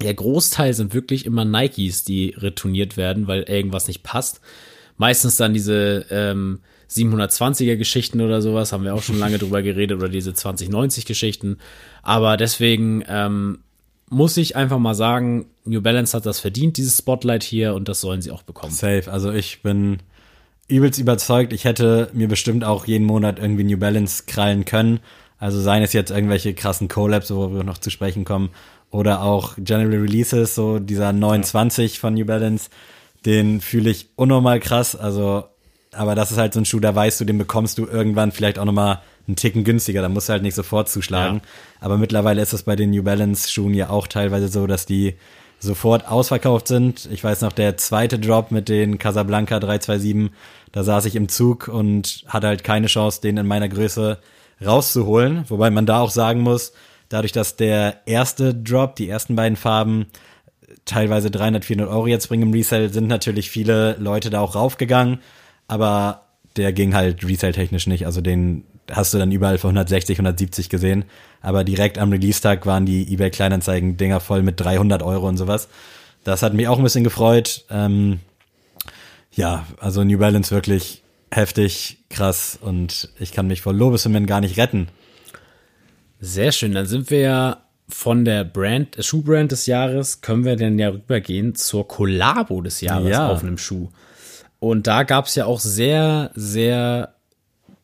der 0.00 0.14
Großteil 0.14 0.74
sind 0.74 0.94
wirklich 0.94 1.24
immer 1.26 1.44
Nikes, 1.44 2.04
die 2.04 2.34
retourniert 2.36 2.96
werden, 2.96 3.26
weil 3.28 3.42
irgendwas 3.42 3.86
nicht 3.86 4.02
passt. 4.02 4.40
Meistens 5.02 5.34
dann 5.34 5.52
diese 5.52 6.06
ähm, 6.10 6.60
720er 6.88 7.74
Geschichten 7.74 8.20
oder 8.20 8.40
sowas, 8.40 8.72
haben 8.72 8.84
wir 8.84 8.94
auch 8.94 9.02
schon 9.02 9.18
lange 9.18 9.38
drüber 9.40 9.60
geredet, 9.60 9.98
oder 9.98 10.08
diese 10.08 10.32
2090 10.32 11.06
Geschichten. 11.06 11.58
Aber 12.04 12.36
deswegen 12.36 13.02
ähm, 13.08 13.58
muss 14.10 14.36
ich 14.36 14.54
einfach 14.54 14.78
mal 14.78 14.94
sagen, 14.94 15.46
New 15.64 15.82
Balance 15.82 16.16
hat 16.16 16.24
das 16.24 16.38
verdient, 16.38 16.76
dieses 16.76 16.98
Spotlight 16.98 17.42
hier, 17.42 17.74
und 17.74 17.88
das 17.88 18.00
sollen 18.00 18.22
sie 18.22 18.30
auch 18.30 18.44
bekommen. 18.44 18.72
Safe. 18.72 19.10
Also 19.10 19.32
ich 19.32 19.62
bin 19.62 19.98
übelst 20.68 21.00
überzeugt. 21.00 21.52
Ich 21.52 21.64
hätte 21.64 22.08
mir 22.12 22.28
bestimmt 22.28 22.62
auch 22.62 22.86
jeden 22.86 23.04
Monat 23.04 23.40
irgendwie 23.40 23.64
New 23.64 23.78
Balance 23.78 24.22
krallen 24.28 24.64
können. 24.64 25.00
Also 25.36 25.60
seien 25.60 25.82
es 25.82 25.92
jetzt 25.92 26.12
irgendwelche 26.12 26.54
krassen 26.54 26.86
Collabs, 26.86 27.32
wo 27.32 27.52
wir 27.52 27.64
noch 27.64 27.78
zu 27.78 27.90
sprechen 27.90 28.24
kommen, 28.24 28.50
oder 28.92 29.22
auch 29.22 29.54
General 29.58 29.98
Releases, 29.98 30.54
so 30.54 30.78
dieser 30.78 31.12
29 31.12 31.98
von 31.98 32.14
New 32.14 32.24
Balance, 32.24 32.70
den 33.24 33.60
fühle 33.60 33.90
ich 33.90 34.10
unnormal 34.16 34.60
krass. 34.60 34.96
Also, 34.96 35.44
aber 35.92 36.14
das 36.14 36.30
ist 36.30 36.38
halt 36.38 36.54
so 36.54 36.60
ein 36.60 36.64
Schuh, 36.64 36.80
da 36.80 36.94
weißt 36.94 37.20
du, 37.20 37.24
den 37.24 37.38
bekommst 37.38 37.78
du 37.78 37.86
irgendwann 37.86 38.32
vielleicht 38.32 38.58
auch 38.58 38.64
nochmal 38.64 39.00
einen 39.26 39.36
Ticken 39.36 39.64
günstiger. 39.64 40.02
Da 40.02 40.08
musst 40.08 40.28
du 40.28 40.32
halt 40.32 40.42
nicht 40.42 40.54
sofort 40.54 40.88
zuschlagen. 40.88 41.42
Ja. 41.42 41.48
Aber 41.80 41.98
mittlerweile 41.98 42.42
ist 42.42 42.52
es 42.52 42.62
bei 42.64 42.76
den 42.76 42.90
New 42.90 43.02
Balance 43.02 43.50
Schuhen 43.50 43.74
ja 43.74 43.90
auch 43.90 44.06
teilweise 44.06 44.48
so, 44.48 44.66
dass 44.66 44.86
die 44.86 45.14
sofort 45.60 46.08
ausverkauft 46.08 46.66
sind. 46.66 47.08
Ich 47.12 47.22
weiß 47.22 47.40
noch, 47.42 47.52
der 47.52 47.76
zweite 47.76 48.18
Drop 48.18 48.50
mit 48.50 48.68
den 48.68 48.98
Casablanca 48.98 49.60
327, 49.60 50.36
da 50.72 50.82
saß 50.82 51.04
ich 51.04 51.14
im 51.14 51.28
Zug 51.28 51.68
und 51.68 52.24
hatte 52.26 52.48
halt 52.48 52.64
keine 52.64 52.88
Chance, 52.88 53.20
den 53.20 53.36
in 53.36 53.46
meiner 53.46 53.68
Größe 53.68 54.18
rauszuholen. 54.64 55.44
Wobei 55.48 55.70
man 55.70 55.86
da 55.86 56.00
auch 56.00 56.10
sagen 56.10 56.40
muss, 56.40 56.72
dadurch, 57.08 57.32
dass 57.32 57.56
der 57.56 58.06
erste 58.06 58.54
Drop, 58.54 58.96
die 58.96 59.08
ersten 59.08 59.36
beiden 59.36 59.56
Farben, 59.56 60.06
teilweise 60.84 61.30
300, 61.30 61.64
400 61.64 61.94
Euro 61.94 62.06
jetzt 62.06 62.28
bringen 62.28 62.44
im 62.44 62.52
Resale, 62.52 62.88
sind 62.88 63.06
natürlich 63.06 63.50
viele 63.50 63.96
Leute 63.98 64.30
da 64.30 64.40
auch 64.40 64.54
raufgegangen. 64.54 65.20
Aber 65.68 66.22
der 66.56 66.72
ging 66.72 66.94
halt 66.94 67.26
Resale-technisch 67.26 67.86
nicht. 67.86 68.06
Also 68.06 68.20
den 68.20 68.64
hast 68.90 69.14
du 69.14 69.18
dann 69.18 69.32
überall 69.32 69.58
für 69.58 69.68
160, 69.68 70.18
170 70.18 70.68
gesehen. 70.68 71.04
Aber 71.40 71.64
direkt 71.64 71.98
am 71.98 72.10
Release-Tag 72.10 72.66
waren 72.66 72.86
die 72.86 73.12
eBay-Kleinanzeigen-Dinger 73.12 74.20
voll 74.20 74.42
mit 74.42 74.60
300 74.60 75.02
Euro 75.02 75.28
und 75.28 75.36
sowas. 75.36 75.68
Das 76.24 76.42
hat 76.42 76.54
mich 76.54 76.68
auch 76.68 76.78
ein 76.78 76.84
bisschen 76.84 77.04
gefreut. 77.04 77.64
Ähm, 77.70 78.20
ja, 79.32 79.66
also 79.80 80.04
New 80.04 80.18
Balance 80.18 80.54
wirklich 80.54 81.02
heftig, 81.30 81.98
krass 82.10 82.58
und 82.60 83.08
ich 83.18 83.32
kann 83.32 83.46
mich 83.46 83.62
vor 83.62 83.72
Lobeshymnen 83.72 84.26
gar 84.26 84.40
nicht 84.40 84.58
retten. 84.58 84.88
Sehr 86.20 86.52
schön, 86.52 86.72
dann 86.72 86.86
sind 86.86 87.10
wir 87.10 87.20
ja 87.20 87.61
von 87.92 88.24
der 88.24 88.44
Brand, 88.44 88.96
Schuhbrand 88.98 89.52
des 89.52 89.66
Jahres, 89.66 90.20
können 90.22 90.44
wir 90.44 90.56
dann 90.56 90.78
ja 90.78 90.88
rübergehen 90.88 91.54
zur 91.54 91.86
Kollabo 91.86 92.62
des 92.62 92.80
Jahres 92.80 93.10
Ja. 93.10 93.28
auf 93.28 93.42
einem 93.42 93.58
Schuh. 93.58 93.90
Und 94.58 94.86
da 94.86 95.02
gab 95.02 95.26
es 95.26 95.34
ja 95.34 95.44
auch 95.46 95.60
sehr, 95.60 96.30
sehr 96.34 97.14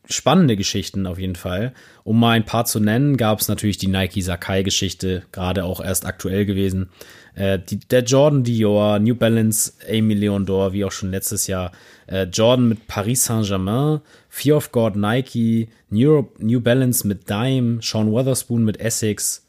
spannende 0.09 0.55
Geschichten 0.55 1.05
auf 1.05 1.19
jeden 1.19 1.35
Fall. 1.35 1.73
Um 2.03 2.19
mal 2.19 2.31
ein 2.31 2.45
paar 2.45 2.65
zu 2.65 2.79
nennen, 2.79 3.17
gab 3.17 3.39
es 3.39 3.47
natürlich 3.47 3.77
die 3.77 3.87
Nike 3.87 4.21
Sakai-Geschichte, 4.21 5.23
gerade 5.31 5.63
auch 5.63 5.79
erst 5.83 6.05
aktuell 6.05 6.45
gewesen. 6.45 6.89
Äh, 7.35 7.59
die, 7.59 7.77
der 7.79 8.03
Jordan 8.03 8.43
Dior, 8.43 8.97
New 8.99 9.13
Balance 9.15 9.73
A 9.87 10.01
Million 10.01 10.47
D'Or, 10.47 10.73
wie 10.73 10.83
auch 10.85 10.91
schon 10.91 11.11
letztes 11.11 11.45
Jahr. 11.45 11.71
Äh, 12.07 12.23
Jordan 12.23 12.69
mit 12.69 12.87
Paris 12.87 13.25
Saint-Germain, 13.25 14.01
Fear 14.29 14.57
of 14.57 14.71
God 14.71 14.95
Nike, 14.95 15.69
New, 15.91 16.27
New 16.39 16.59
Balance 16.61 17.07
mit 17.07 17.29
Dime, 17.29 17.79
Sean 17.81 18.11
Weatherspoon 18.11 18.63
mit 18.63 18.79
Essex. 18.79 19.45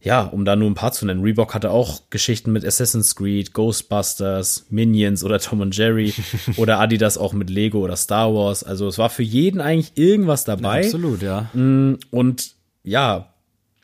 Ja, 0.00 0.22
um 0.22 0.44
da 0.44 0.54
nur 0.54 0.70
ein 0.70 0.74
paar 0.74 0.92
zu 0.92 1.06
nennen. 1.06 1.22
Reebok 1.22 1.54
hatte 1.54 1.70
auch 1.70 2.02
Geschichten 2.10 2.52
mit 2.52 2.64
Assassin's 2.64 3.16
Creed, 3.16 3.52
Ghostbusters, 3.52 4.66
Minions 4.70 5.24
oder 5.24 5.40
Tom 5.40 5.60
und 5.60 5.76
Jerry 5.76 6.14
oder 6.56 6.78
Adidas 6.78 7.18
auch 7.18 7.32
mit 7.32 7.50
Lego 7.50 7.80
oder 7.80 7.96
Star 7.96 8.32
Wars. 8.32 8.62
Also 8.62 8.86
es 8.86 8.98
war 8.98 9.10
für 9.10 9.24
jeden 9.24 9.60
eigentlich 9.60 9.92
irgendwas 9.96 10.44
dabei. 10.44 10.84
Absolut, 10.84 11.22
ja. 11.22 11.50
Und 11.52 12.50
ja, 12.84 13.34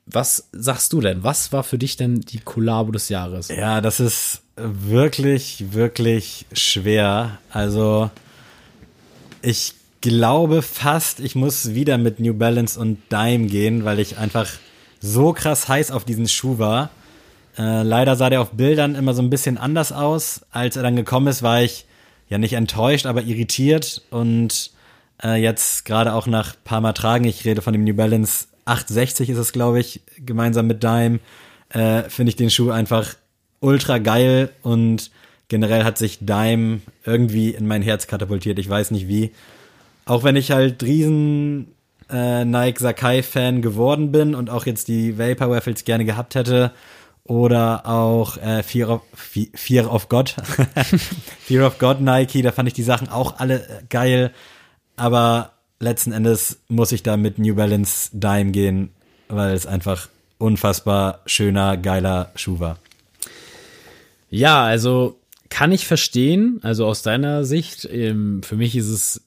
was 0.07 0.49
sagst 0.53 0.93
du 0.93 1.01
denn? 1.01 1.25
Was 1.25 1.53
war 1.53 1.65
für 1.65 1.79
dich 1.79 1.97
denn 1.97 2.21
die 2.21 2.39
Kollabo 2.39 2.93
des 2.93 3.09
Jahres? 3.09 3.49
Ja, 3.49 3.81
das 3.81 3.99
ist 3.99 4.43
wirklich, 4.57 5.73
wirklich 5.73 6.47
schwer. 6.53 7.39
Also 7.51 8.11
ich 9.43 9.75
glaube 10.01 10.63
fast, 10.63 11.21
ich 11.21 11.35
muss 11.35 11.75
wieder 11.75 11.99
mit 11.99 12.21
New 12.21 12.35
Balance 12.35 12.79
und 12.79 12.99
Dime 13.11 13.47
gehen, 13.47 13.85
weil 13.85 13.99
ich 13.99 14.19
einfach 14.19 14.49
so 15.05 15.35
krass 15.35 15.69
heiß 15.69 15.91
auf 15.91 16.05
diesen 16.05 16.27
Schuh 16.27 16.59
war. 16.59 16.91
Äh, 17.59 17.83
leider 17.83 18.17
sah 18.17 18.31
der 18.31 18.41
auf 18.41 18.53
Bildern 18.53 18.95
immer 18.95 19.13
so 19.13 19.21
ein 19.21 19.29
bisschen 19.29 19.59
anders 19.59 19.93
aus. 19.93 20.47
Als 20.51 20.77
er 20.77 20.83
dann 20.83 20.97
gekommen 20.97 21.27
ist, 21.27 21.43
war 21.43 21.63
ich 21.63 21.85
ja 22.29 22.39
nicht 22.39 22.55
enttäuscht, 22.55 23.05
aber 23.05 23.23
irritiert. 23.23 24.03
Und 24.11 24.71
äh, 25.23 25.41
jetzt 25.41 25.85
gerade 25.85 26.15
auch 26.15 26.27
nach 26.27 26.55
paar 26.65 26.81
Mal 26.81 26.95
tragen, 26.95 27.27
ich 27.27 27.45
rede 27.45 27.61
von 27.61 27.75
dem 27.75 27.85
New 27.85 27.95
Balance 27.95 28.47
860 28.65 29.29
ist 29.29 29.37
es, 29.37 29.53
glaube 29.53 29.79
ich, 29.79 30.01
gemeinsam 30.25 30.67
mit 30.67 30.83
Dime, 30.83 31.21
äh, 31.69 32.05
finde 32.05 32.31
ich 32.31 32.37
den 32.37 32.49
Schuh 32.49 32.71
einfach 32.71 33.15
ultra 33.61 33.99
geil 33.99 34.51
und 34.63 35.11
generell 35.49 35.85
hat 35.85 35.99
sich 35.99 36.21
Dime 36.21 36.81
irgendwie 37.05 37.51
in 37.51 37.67
mein 37.67 37.83
Herz 37.83 38.07
katapultiert. 38.07 38.59
Ich 38.59 38.71
weiß 38.71 38.91
nicht 38.91 39.07
wie. 39.07 39.33
Auch 40.07 40.25
wenn 40.25 40.37
ich 40.37 40.51
halt 40.51 40.83
riesen 40.83 41.75
äh, 42.11 42.45
Nike 42.45 42.81
Sakai 42.81 43.23
Fan 43.23 43.63
geworden 43.63 44.13
bin 44.13 44.35
und 44.35 44.51
auch 44.51 44.67
jetzt 44.67 44.89
die 44.89 45.19
Vapor 45.19 45.51
Waffles 45.51 45.85
gerne 45.85 46.05
gehabt 46.05 46.35
hätte 46.35 46.73
Oder 47.25 47.87
auch 47.87 48.37
äh, 48.37 48.63
Fear, 48.63 48.91
of, 48.91 49.03
Fe- 49.15 49.49
Fear 49.55 49.91
of 49.93 50.09
God. 50.09 50.35
Fear 51.41 51.67
of 51.67 51.79
God 51.79 52.01
Nike, 52.01 52.43
da 52.43 52.53
fand 52.53 52.69
ich 52.69 52.75
die 52.75 52.83
Sachen 52.83 53.09
auch 53.09 53.39
alle 53.39 53.61
äh, 53.63 53.83
geil. 53.89 54.31
Aber 54.97 55.53
letzten 55.81 56.13
Endes 56.13 56.59
muss 56.69 56.93
ich 56.93 57.03
da 57.03 57.17
mit 57.17 57.39
New 57.39 57.55
Balance 57.55 58.11
Dime 58.13 58.51
gehen, 58.53 58.91
weil 59.29 59.55
es 59.55 59.67
einfach 59.67 60.09
unfassbar 60.39 61.21
schöner, 61.27 61.77
geiler 61.79 62.31
Schuh 62.35 62.59
war. 62.59 62.79
Ja, 64.31 64.65
also 64.65 65.19
kann 65.49 65.73
ich 65.73 65.87
verstehen, 65.87 66.59
also 66.63 66.87
aus 66.87 67.03
deiner 67.03 67.45
Sicht. 67.45 67.89
Ähm, 67.91 68.43
für 68.43 68.57
mich 68.57 68.77
ist 68.77 68.89
es 68.89 69.24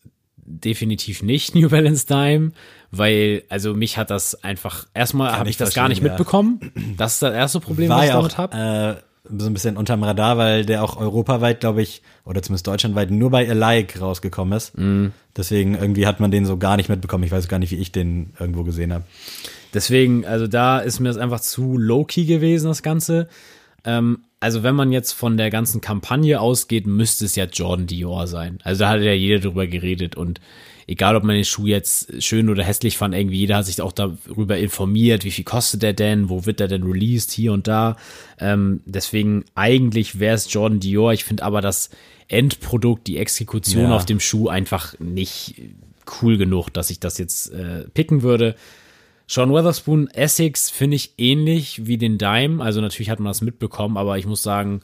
definitiv 0.48 1.22
nicht 1.22 1.54
New 1.56 1.70
Balance 1.70 2.08
Dime, 2.08 2.52
weil, 2.91 3.43
also 3.50 3.74
mich 3.74 3.98
hat 3.98 4.10
das 4.10 4.43
einfach, 4.43 4.88
erstmal 4.93 5.38
habe 5.38 5.50
ich 5.50 5.58
das 5.58 5.76
gar 5.76 5.89
nicht 5.89 6.02
ja. 6.02 6.10
mitbekommen. 6.10 6.72
Das 6.98 7.14
ist 7.14 7.22
das 7.22 7.34
erste 7.34 7.60
Problem, 7.60 7.89
war 7.89 7.98
was 7.98 8.06
ich 8.06 8.10
ja 8.10 8.16
damit 8.16 8.38
habe. 8.38 8.98
äh, 8.98 9.08
so 9.38 9.45
ein 9.45 9.54
bisschen 9.54 9.76
unterm 9.76 10.04
Radar, 10.04 10.38
weil 10.38 10.66
der 10.66 10.84
auch 10.84 10.98
europaweit, 10.98 11.60
glaube 11.60 11.82
ich, 11.82 12.02
oder 12.24 12.41
zumindest 12.41 12.68
deutschlandweit 12.68 13.12
nur 13.12 13.30
bei 13.30 13.50
Alike 13.50 14.00
rausgekommen 14.00 14.56
ist. 14.56 14.78
Mhm. 14.78 15.12
Deswegen 15.36 15.76
irgendwie 15.76 16.08
hat 16.08 16.22
man 16.22 16.32
den 16.32 16.45
so 16.45 16.58
gar 16.58 16.78
nicht 16.78 16.88
mitbekommen. 16.89 17.26
Ich 17.26 17.32
weiß 17.32 17.50
gar 17.50 17.60
nicht, 17.60 17.72
wie 17.72 17.78
ich 17.78 17.91
den 17.91 18.34
irgendwo 18.39 18.64
gesehen 18.64 18.93
habe. 18.93 19.04
Deswegen, 19.74 20.26
also 20.26 20.48
da 20.48 20.80
ist 20.80 21.00
mir 21.00 21.10
das 21.10 21.18
einfach 21.18 21.41
zu 21.41 21.78
low-key 21.78 22.26
gewesen, 22.26 22.68
das 22.68 22.84
Ganze. 22.84 23.28
Ähm, 23.84 24.20
also 24.39 24.63
wenn 24.63 24.75
man 24.75 24.91
jetzt 24.91 25.13
von 25.13 25.38
der 25.38 25.49
ganzen 25.49 25.81
Kampagne 25.81 26.39
ausgeht, 26.39 26.85
müsste 26.88 27.25
es 27.25 27.35
ja 27.35 27.45
Jordan 27.45 27.88
Dior 27.88 28.27
sein. 28.27 28.59
Also 28.63 28.83
da 28.83 28.89
hat 28.89 29.01
ja 29.01 29.13
jeder 29.13 29.39
drüber 29.39 29.65
geredet 29.67 30.15
und 30.15 30.39
egal, 30.85 31.15
ob 31.15 31.23
man 31.23 31.35
den 31.35 31.43
Schuh 31.45 31.65
jetzt 31.65 32.23
schön 32.23 32.49
oder 32.49 32.63
hässlich 32.63 32.97
fand, 32.97 33.15
irgendwie 33.15 33.39
jeder 33.39 33.57
hat 33.57 33.65
sich 33.65 33.81
auch 33.81 33.91
darüber 33.91 34.57
informiert, 34.57 35.23
wie 35.25 35.31
viel 35.31 35.43
kostet 35.43 35.81
der 35.81 35.93
denn, 35.93 36.29
wo 36.29 36.45
wird 36.45 36.59
der 36.59 36.67
denn 36.67 36.83
released, 36.83 37.31
hier 37.31 37.51
und 37.51 37.67
da. 37.67 37.97
Ähm, 38.39 38.81
deswegen 38.85 39.43
eigentlich 39.55 40.19
wäre 40.19 40.35
es 40.35 40.51
Jordan 40.53 40.79
Dior. 40.79 41.13
Ich 41.13 41.23
finde 41.23 41.43
aber 41.43 41.61
das 41.61 41.89
Endprodukt, 42.27 43.07
die 43.07 43.17
Exekution 43.17 43.85
Ja. 43.85 43.95
auf 43.95 44.05
dem 44.05 44.19
Schuh 44.19 44.49
einfach 44.49 44.97
nicht 44.99 45.55
cool 46.21 46.38
genug, 46.38 46.69
dass 46.69 46.89
ich 46.89 46.99
das 46.99 47.17
jetzt 47.17 47.51
äh, 47.51 47.85
picken 47.93 48.21
würde. 48.21 48.55
Sean 49.30 49.51
Weatherspoon 49.51 50.07
Essex 50.07 50.69
finde 50.69 50.95
ich 50.95 51.13
ähnlich 51.17 51.86
wie 51.86 51.97
den 51.97 52.17
Dime. 52.17 52.63
Also 52.63 52.80
natürlich 52.82 53.09
hat 53.09 53.19
man 53.19 53.30
das 53.32 53.41
mitbekommen, 53.41 53.97
aber 53.97 54.17
ich 54.17 54.25
muss 54.25 54.41
sagen, 54.41 54.82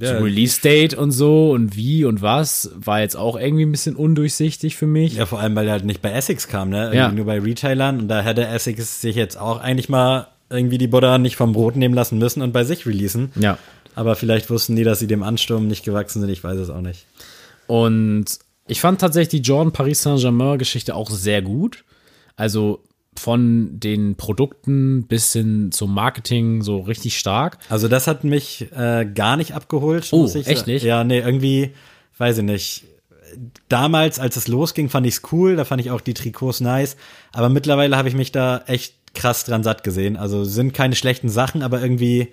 so 0.00 0.06
Release 0.18 0.60
Date 0.60 0.94
und 0.94 1.12
so 1.12 1.50
und 1.52 1.74
wie 1.76 2.04
und 2.04 2.20
was 2.20 2.70
war 2.74 3.00
jetzt 3.00 3.16
auch 3.16 3.38
irgendwie 3.38 3.64
ein 3.64 3.70
bisschen 3.72 3.96
undurchsichtig 3.96 4.76
für 4.76 4.86
mich. 4.86 5.14
Ja, 5.14 5.24
vor 5.26 5.40
allem, 5.40 5.54
weil 5.56 5.66
er 5.66 5.72
halt 5.72 5.84
nicht 5.84 6.02
bei 6.02 6.10
Essex 6.12 6.46
kam, 6.48 6.68
ne? 6.68 6.84
Irgendwie 6.84 6.96
Ja. 6.98 7.12
nur 7.12 7.24
bei 7.24 7.38
Retailern. 7.40 8.00
Und 8.00 8.08
da 8.08 8.20
hätte 8.20 8.46
Essex 8.46 9.00
sich 9.00 9.16
jetzt 9.16 9.38
auch 9.38 9.60
eigentlich 9.60 9.88
mal 9.88 10.28
irgendwie 10.50 10.78
die 10.78 10.88
Butter 10.88 11.18
nicht 11.18 11.36
vom 11.36 11.52
Brot 11.52 11.76
nehmen 11.76 11.94
lassen 11.94 12.18
müssen 12.18 12.42
und 12.42 12.52
bei 12.52 12.64
sich 12.64 12.86
releasen. 12.86 13.32
Ja. 13.36 13.58
Aber 13.94 14.14
vielleicht 14.14 14.50
wussten 14.50 14.76
die, 14.76 14.84
dass 14.84 14.98
sie 14.98 15.06
dem 15.06 15.22
Ansturm 15.22 15.66
nicht 15.68 15.84
gewachsen 15.84 16.20
sind. 16.20 16.30
Ich 16.30 16.44
weiß 16.44 16.58
es 16.58 16.70
auch 16.70 16.80
nicht. 16.82 17.06
Und 17.66 18.26
ich 18.66 18.80
fand 18.80 19.00
tatsächlich 19.00 19.42
die 19.42 19.46
Jordan 19.48 19.72
Paris 19.72 20.02
Saint-Germain-Geschichte 20.02 20.94
auch 20.94 21.10
sehr 21.10 21.42
gut. 21.42 21.84
Also 22.36 22.82
von 23.18 23.78
den 23.80 24.16
Produkten 24.16 25.06
bis 25.06 25.32
hin 25.32 25.70
zum 25.72 25.92
Marketing 25.94 26.62
so 26.62 26.78
richtig 26.80 27.18
stark. 27.18 27.58
Also 27.68 27.88
das 27.88 28.06
hat 28.06 28.24
mich 28.24 28.68
äh, 28.72 29.04
gar 29.14 29.36
nicht 29.36 29.52
abgeholt. 29.54 30.08
Oh, 30.12 30.26
echt 30.26 30.66
nicht? 30.66 30.84
Ja, 30.84 31.04
nee, 31.04 31.18
irgendwie, 31.20 31.72
weiß 32.18 32.38
ich 32.38 32.44
nicht. 32.44 32.84
Damals, 33.68 34.18
als 34.18 34.36
es 34.36 34.48
losging, 34.48 34.88
fand 34.88 35.06
ich's 35.06 35.20
cool, 35.32 35.56
da 35.56 35.64
fand 35.64 35.80
ich 35.82 35.90
auch 35.90 36.00
die 36.00 36.14
Trikots 36.14 36.60
nice. 36.60 36.96
Aber 37.32 37.48
mittlerweile 37.50 37.96
habe 37.96 38.08
ich 38.08 38.14
mich 38.14 38.32
da 38.32 38.62
echt 38.66 38.94
krass 39.14 39.44
dran 39.44 39.62
satt 39.62 39.84
gesehen. 39.84 40.16
Also 40.16 40.44
sind 40.44 40.72
keine 40.72 40.94
schlechten 40.96 41.28
Sachen, 41.28 41.62
aber 41.62 41.82
irgendwie 41.82 42.28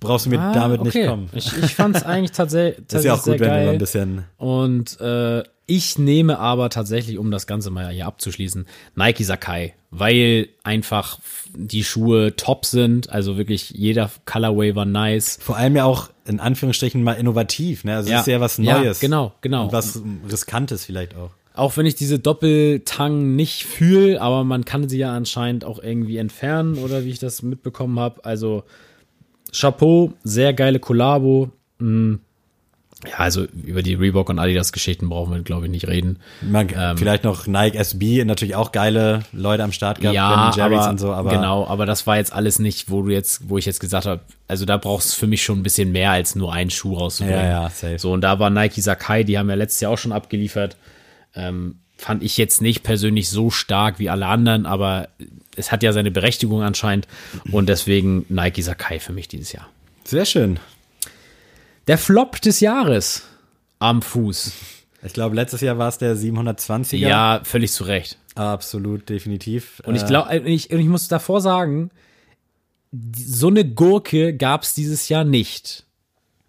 brauchst 0.00 0.26
du 0.26 0.30
mir 0.30 0.38
damit 0.52 0.82
nicht 0.82 1.06
kommen. 1.06 1.28
Ah, 1.32 1.36
Ich, 1.36 1.56
ich 1.62 1.74
fand 1.74 1.96
es 1.96 2.02
eigentlich 2.04 2.32
tatsächlich, 2.32 2.84
Das 2.88 3.00
ist 3.00 3.04
ja 3.06 3.14
auch 3.14 3.22
gut, 3.22 3.34
wenn 3.34 3.38
du 3.38 3.44
geil. 3.46 3.66
so 3.66 3.72
ein 3.72 3.78
bisschen. 3.78 4.24
Und 4.36 5.00
äh, 5.00 5.42
ich 5.66 5.98
nehme 5.98 6.38
aber 6.38 6.70
tatsächlich, 6.70 7.18
um 7.18 7.30
das 7.30 7.46
Ganze 7.46 7.70
mal 7.70 7.88
hier 7.90 8.06
abzuschließen, 8.06 8.66
Nike 8.94 9.24
Sakai, 9.24 9.74
weil 9.90 10.48
einfach 10.62 11.18
die 11.54 11.82
Schuhe 11.82 12.36
top 12.36 12.64
sind. 12.64 13.10
Also 13.10 13.36
wirklich 13.36 13.70
jeder 13.70 14.10
Colorway 14.26 14.76
war 14.76 14.84
nice. 14.84 15.38
Vor 15.40 15.56
allem 15.56 15.74
ja 15.74 15.84
auch 15.84 16.10
in 16.24 16.38
Anführungsstrichen 16.38 17.02
mal 17.02 17.14
innovativ, 17.14 17.84
ne? 17.84 17.96
Also 17.96 18.12
es 18.12 18.20
ist 18.20 18.26
ja 18.26 18.40
was 18.40 18.58
Ja, 18.58 18.78
Neues. 18.78 19.00
genau, 19.00 19.32
genau. 19.40 19.64
Und 19.64 19.72
was 19.72 20.00
Riskantes 20.30 20.84
vielleicht 20.84 21.16
auch. 21.16 21.30
Auch 21.54 21.76
wenn 21.76 21.86
ich 21.86 21.94
diese 21.94 22.18
Doppeltang 22.18 23.34
nicht 23.34 23.64
fühle, 23.64 24.20
aber 24.20 24.44
man 24.44 24.64
kann 24.64 24.88
sie 24.88 24.98
ja 24.98 25.14
anscheinend 25.16 25.64
auch 25.64 25.82
irgendwie 25.82 26.18
entfernen 26.18 26.76
oder 26.78 27.04
wie 27.04 27.10
ich 27.10 27.18
das 27.18 27.42
mitbekommen 27.42 27.98
habe. 27.98 28.24
Also 28.24 28.64
Chapeau, 29.52 30.12
sehr 30.22 30.52
geile 30.52 30.78
Kollabo. 30.78 31.50
Mm. 31.78 32.16
Ja, 33.04 33.18
also 33.18 33.44
über 33.44 33.82
die 33.82 33.94
Reebok 33.94 34.30
und 34.30 34.38
Adidas 34.38 34.72
Geschichten 34.72 35.10
brauchen 35.10 35.34
wir, 35.34 35.42
glaube 35.42 35.66
ich, 35.66 35.70
nicht 35.70 35.86
reden. 35.86 36.18
Man, 36.40 36.68
Ähm. 36.74 36.96
vielleicht 36.96 37.24
noch 37.24 37.46
Nike 37.46 37.76
SB, 37.76 38.24
natürlich 38.24 38.54
auch 38.54 38.72
geile 38.72 39.22
Leute 39.32 39.64
am 39.64 39.72
Start 39.72 40.00
gehabt, 40.00 40.56
Jerry's 40.56 40.78
aber, 40.78 40.90
und 40.90 40.98
so, 40.98 41.12
aber 41.12 41.30
genau, 41.30 41.66
aber 41.66 41.84
das 41.84 42.06
war 42.06 42.16
jetzt 42.16 42.32
alles 42.32 42.58
nicht, 42.58 42.90
wo 42.90 43.02
du 43.02 43.10
jetzt, 43.10 43.50
wo 43.50 43.58
ich 43.58 43.66
jetzt 43.66 43.80
gesagt 43.80 44.06
habe, 44.06 44.22
also 44.48 44.64
da 44.64 44.78
brauchst 44.78 45.12
du 45.12 45.18
für 45.18 45.26
mich 45.26 45.42
schon 45.42 45.58
ein 45.58 45.62
bisschen 45.62 45.92
mehr 45.92 46.10
als 46.10 46.36
nur 46.36 46.54
einen 46.54 46.70
Schuh 46.70 46.94
rauszubringen. 46.94 47.38
Ja, 47.44 47.62
ja, 47.64 47.70
safe. 47.70 47.98
So 47.98 48.12
und 48.12 48.22
da 48.22 48.38
war 48.38 48.48
Nike 48.48 48.80
Sakai, 48.80 49.24
die 49.24 49.36
haben 49.38 49.50
ja 49.50 49.56
letztes 49.56 49.80
Jahr 49.82 49.92
auch 49.92 49.98
schon 49.98 50.12
abgeliefert. 50.12 50.76
Ähm, 51.34 51.76
fand 51.98 52.22
ich 52.22 52.38
jetzt 52.38 52.62
nicht 52.62 52.82
persönlich 52.82 53.28
so 53.28 53.50
stark 53.50 53.98
wie 53.98 54.08
alle 54.08 54.26
anderen, 54.26 54.64
aber 54.64 55.08
es 55.54 55.70
hat 55.70 55.82
ja 55.82 55.92
seine 55.92 56.10
Berechtigung 56.10 56.62
anscheinend 56.62 57.06
und 57.52 57.68
deswegen 57.68 58.24
Nike 58.30 58.62
Sakai 58.62 59.00
für 59.00 59.12
mich 59.12 59.28
dieses 59.28 59.52
Jahr. 59.52 59.68
sehr 60.04 60.24
schön. 60.24 60.58
Der 61.86 61.98
Flop 61.98 62.40
des 62.40 62.60
Jahres 62.60 63.22
am 63.78 64.02
Fuß. 64.02 64.52
Ich 65.04 65.12
glaube, 65.12 65.36
letztes 65.36 65.60
Jahr 65.60 65.78
war 65.78 65.88
es 65.88 65.98
der 65.98 66.16
720er. 66.16 66.96
Ja, 66.96 67.40
völlig 67.44 67.70
zu 67.72 67.84
Recht. 67.84 68.18
Absolut, 68.34 69.08
definitiv. 69.08 69.80
Und 69.86 69.94
ich 69.94 70.02
Äh, 70.02 70.06
glaube, 70.06 70.36
ich, 70.38 70.70
ich 70.70 70.86
muss 70.86 71.08
davor 71.08 71.40
sagen, 71.40 71.90
die- 72.92 73.22
so 73.22 73.48
eine 73.48 73.64
Gurke 73.64 74.34
gab 74.34 74.62
es 74.62 74.74
dieses 74.74 75.08
Jahr 75.08 75.24
nicht. 75.24 75.84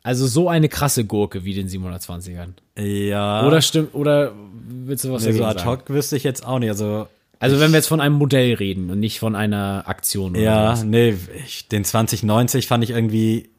Also 0.03 0.25
so 0.25 0.47
eine 0.49 0.69
krasse 0.69 1.05
Gurke 1.05 1.43
wie 1.43 1.53
den 1.53 1.67
720ern. 1.67 2.53
ja. 2.77 3.45
Oder 3.45 3.61
stimmt, 3.61 3.93
oder 3.93 4.31
willst 4.69 5.03
du 5.03 5.11
was 5.11 5.25
nee, 5.25 5.33
so 5.33 5.43
ad 5.45 5.59
sagen? 5.59 5.69
hoc 5.69 5.89
wüsste 5.89 6.15
ich 6.15 6.23
jetzt 6.23 6.45
auch 6.45 6.59
nicht. 6.59 6.69
Also, 6.69 7.07
Also 7.39 7.59
wenn 7.59 7.71
wir 7.71 7.77
jetzt 7.77 7.87
von 7.89 7.99
einem 8.01 8.15
Modell 8.15 8.53
reden 8.55 8.89
und 8.89 8.99
nicht 8.99 9.19
von 9.19 9.35
einer 9.35 9.83
Aktion 9.87 10.31
oder 10.31 10.41
ja, 10.41 10.65
sowas. 10.75 10.83
nee, 10.85 11.15
ich, 11.45 11.67
den 11.67 11.83
2090 11.83 12.67
fand 12.67 12.83
ich 12.85 12.91
irgendwie, 12.91 13.49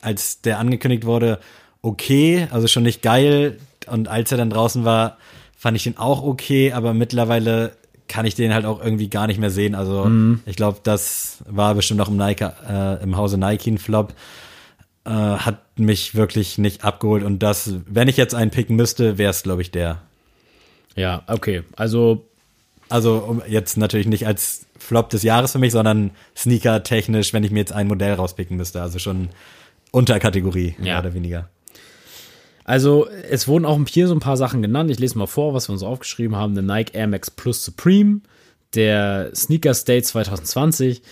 als 0.00 0.40
der 0.42 0.58
angekündigt 0.58 1.04
wurde, 1.04 1.38
okay, 1.82 2.46
also 2.50 2.66
schon 2.66 2.82
nicht 2.84 3.02
geil. 3.02 3.58
Und 3.86 4.08
als 4.08 4.32
er 4.32 4.38
dann 4.38 4.50
draußen 4.50 4.84
war, 4.84 5.18
fand 5.56 5.76
ich 5.76 5.84
den 5.84 5.98
auch 5.98 6.22
okay, 6.22 6.72
aber 6.72 6.94
mittlerweile 6.94 7.72
kann 8.08 8.26
ich 8.26 8.34
den 8.34 8.52
halt 8.52 8.66
auch 8.66 8.82
irgendwie 8.82 9.08
gar 9.08 9.26
nicht 9.26 9.38
mehr 9.40 9.50
sehen. 9.50 9.74
Also 9.74 10.04
Mhm. 10.04 10.40
ich 10.46 10.56
glaube, 10.56 10.78
das 10.82 11.38
war 11.48 11.74
bestimmt 11.74 12.00
auch 12.00 12.08
im, 12.08 12.16
Nike, 12.16 12.50
äh, 12.68 13.02
im 13.02 13.16
Hause 13.16 13.38
Nike 13.38 13.68
ein 13.70 13.78
Flop. 13.78 14.14
Äh, 15.06 15.10
hat 15.10 15.78
mich 15.78 16.14
wirklich 16.14 16.56
nicht 16.58 16.84
abgeholt. 16.84 17.24
Und 17.24 17.40
das, 17.42 17.74
wenn 17.86 18.08
ich 18.08 18.16
jetzt 18.16 18.34
einen 18.34 18.50
picken 18.50 18.76
müsste, 18.76 19.18
wäre 19.18 19.30
es, 19.30 19.42
glaube 19.42 19.60
ich, 19.62 19.70
der. 19.70 20.00
Ja, 20.96 21.22
okay. 21.26 21.62
Also 21.76 22.24
Also 22.90 23.16
um, 23.16 23.42
jetzt 23.48 23.76
natürlich 23.76 24.06
nicht 24.06 24.26
als 24.26 24.66
Flop 24.78 25.08
des 25.10 25.22
Jahres 25.22 25.52
für 25.52 25.58
mich, 25.58 25.72
sondern 25.72 26.10
Sneaker-technisch, 26.36 27.32
wenn 27.32 27.42
ich 27.44 27.50
mir 27.50 27.60
jetzt 27.60 27.72
ein 27.72 27.86
Modell 27.88 28.14
rauspicken 28.14 28.56
müsste. 28.56 28.80
Also 28.82 28.98
schon 28.98 29.30
Unterkategorie, 29.94 30.74
mehr 30.78 30.94
Ja. 30.94 30.98
oder 31.00 31.14
weniger. 31.14 31.48
Also, 32.64 33.06
es 33.08 33.46
wurden 33.46 33.64
auch 33.66 33.78
hier 33.88 34.08
so 34.08 34.14
ein 34.14 34.20
paar 34.20 34.36
Sachen 34.36 34.62
genannt. 34.62 34.90
Ich 34.90 34.98
lese 34.98 35.18
mal 35.18 35.26
vor, 35.26 35.52
was 35.54 35.68
wir 35.68 35.74
uns 35.74 35.82
aufgeschrieben 35.82 36.36
haben. 36.36 36.54
Der 36.54 36.62
Nike 36.62 36.94
Air 36.94 37.08
Max 37.08 37.30
Plus 37.30 37.62
Supreme, 37.64 38.20
der 38.74 39.30
Sneaker 39.34 39.74
State 39.74 40.02
2020, 40.04 41.02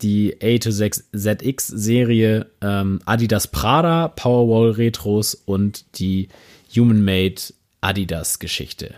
die 0.00 0.36
A 0.42 0.58
to 0.58 0.70
6 0.70 1.10
ZX 1.14 1.66
Serie, 1.68 2.46
ähm, 2.62 3.00
Adidas 3.04 3.46
Prada, 3.46 4.08
Powerwall 4.08 4.70
Retros 4.70 5.34
und 5.34 5.98
die 5.98 6.28
Human 6.74 7.04
Made 7.04 7.40
Adidas 7.82 8.38
Geschichte 8.38 8.94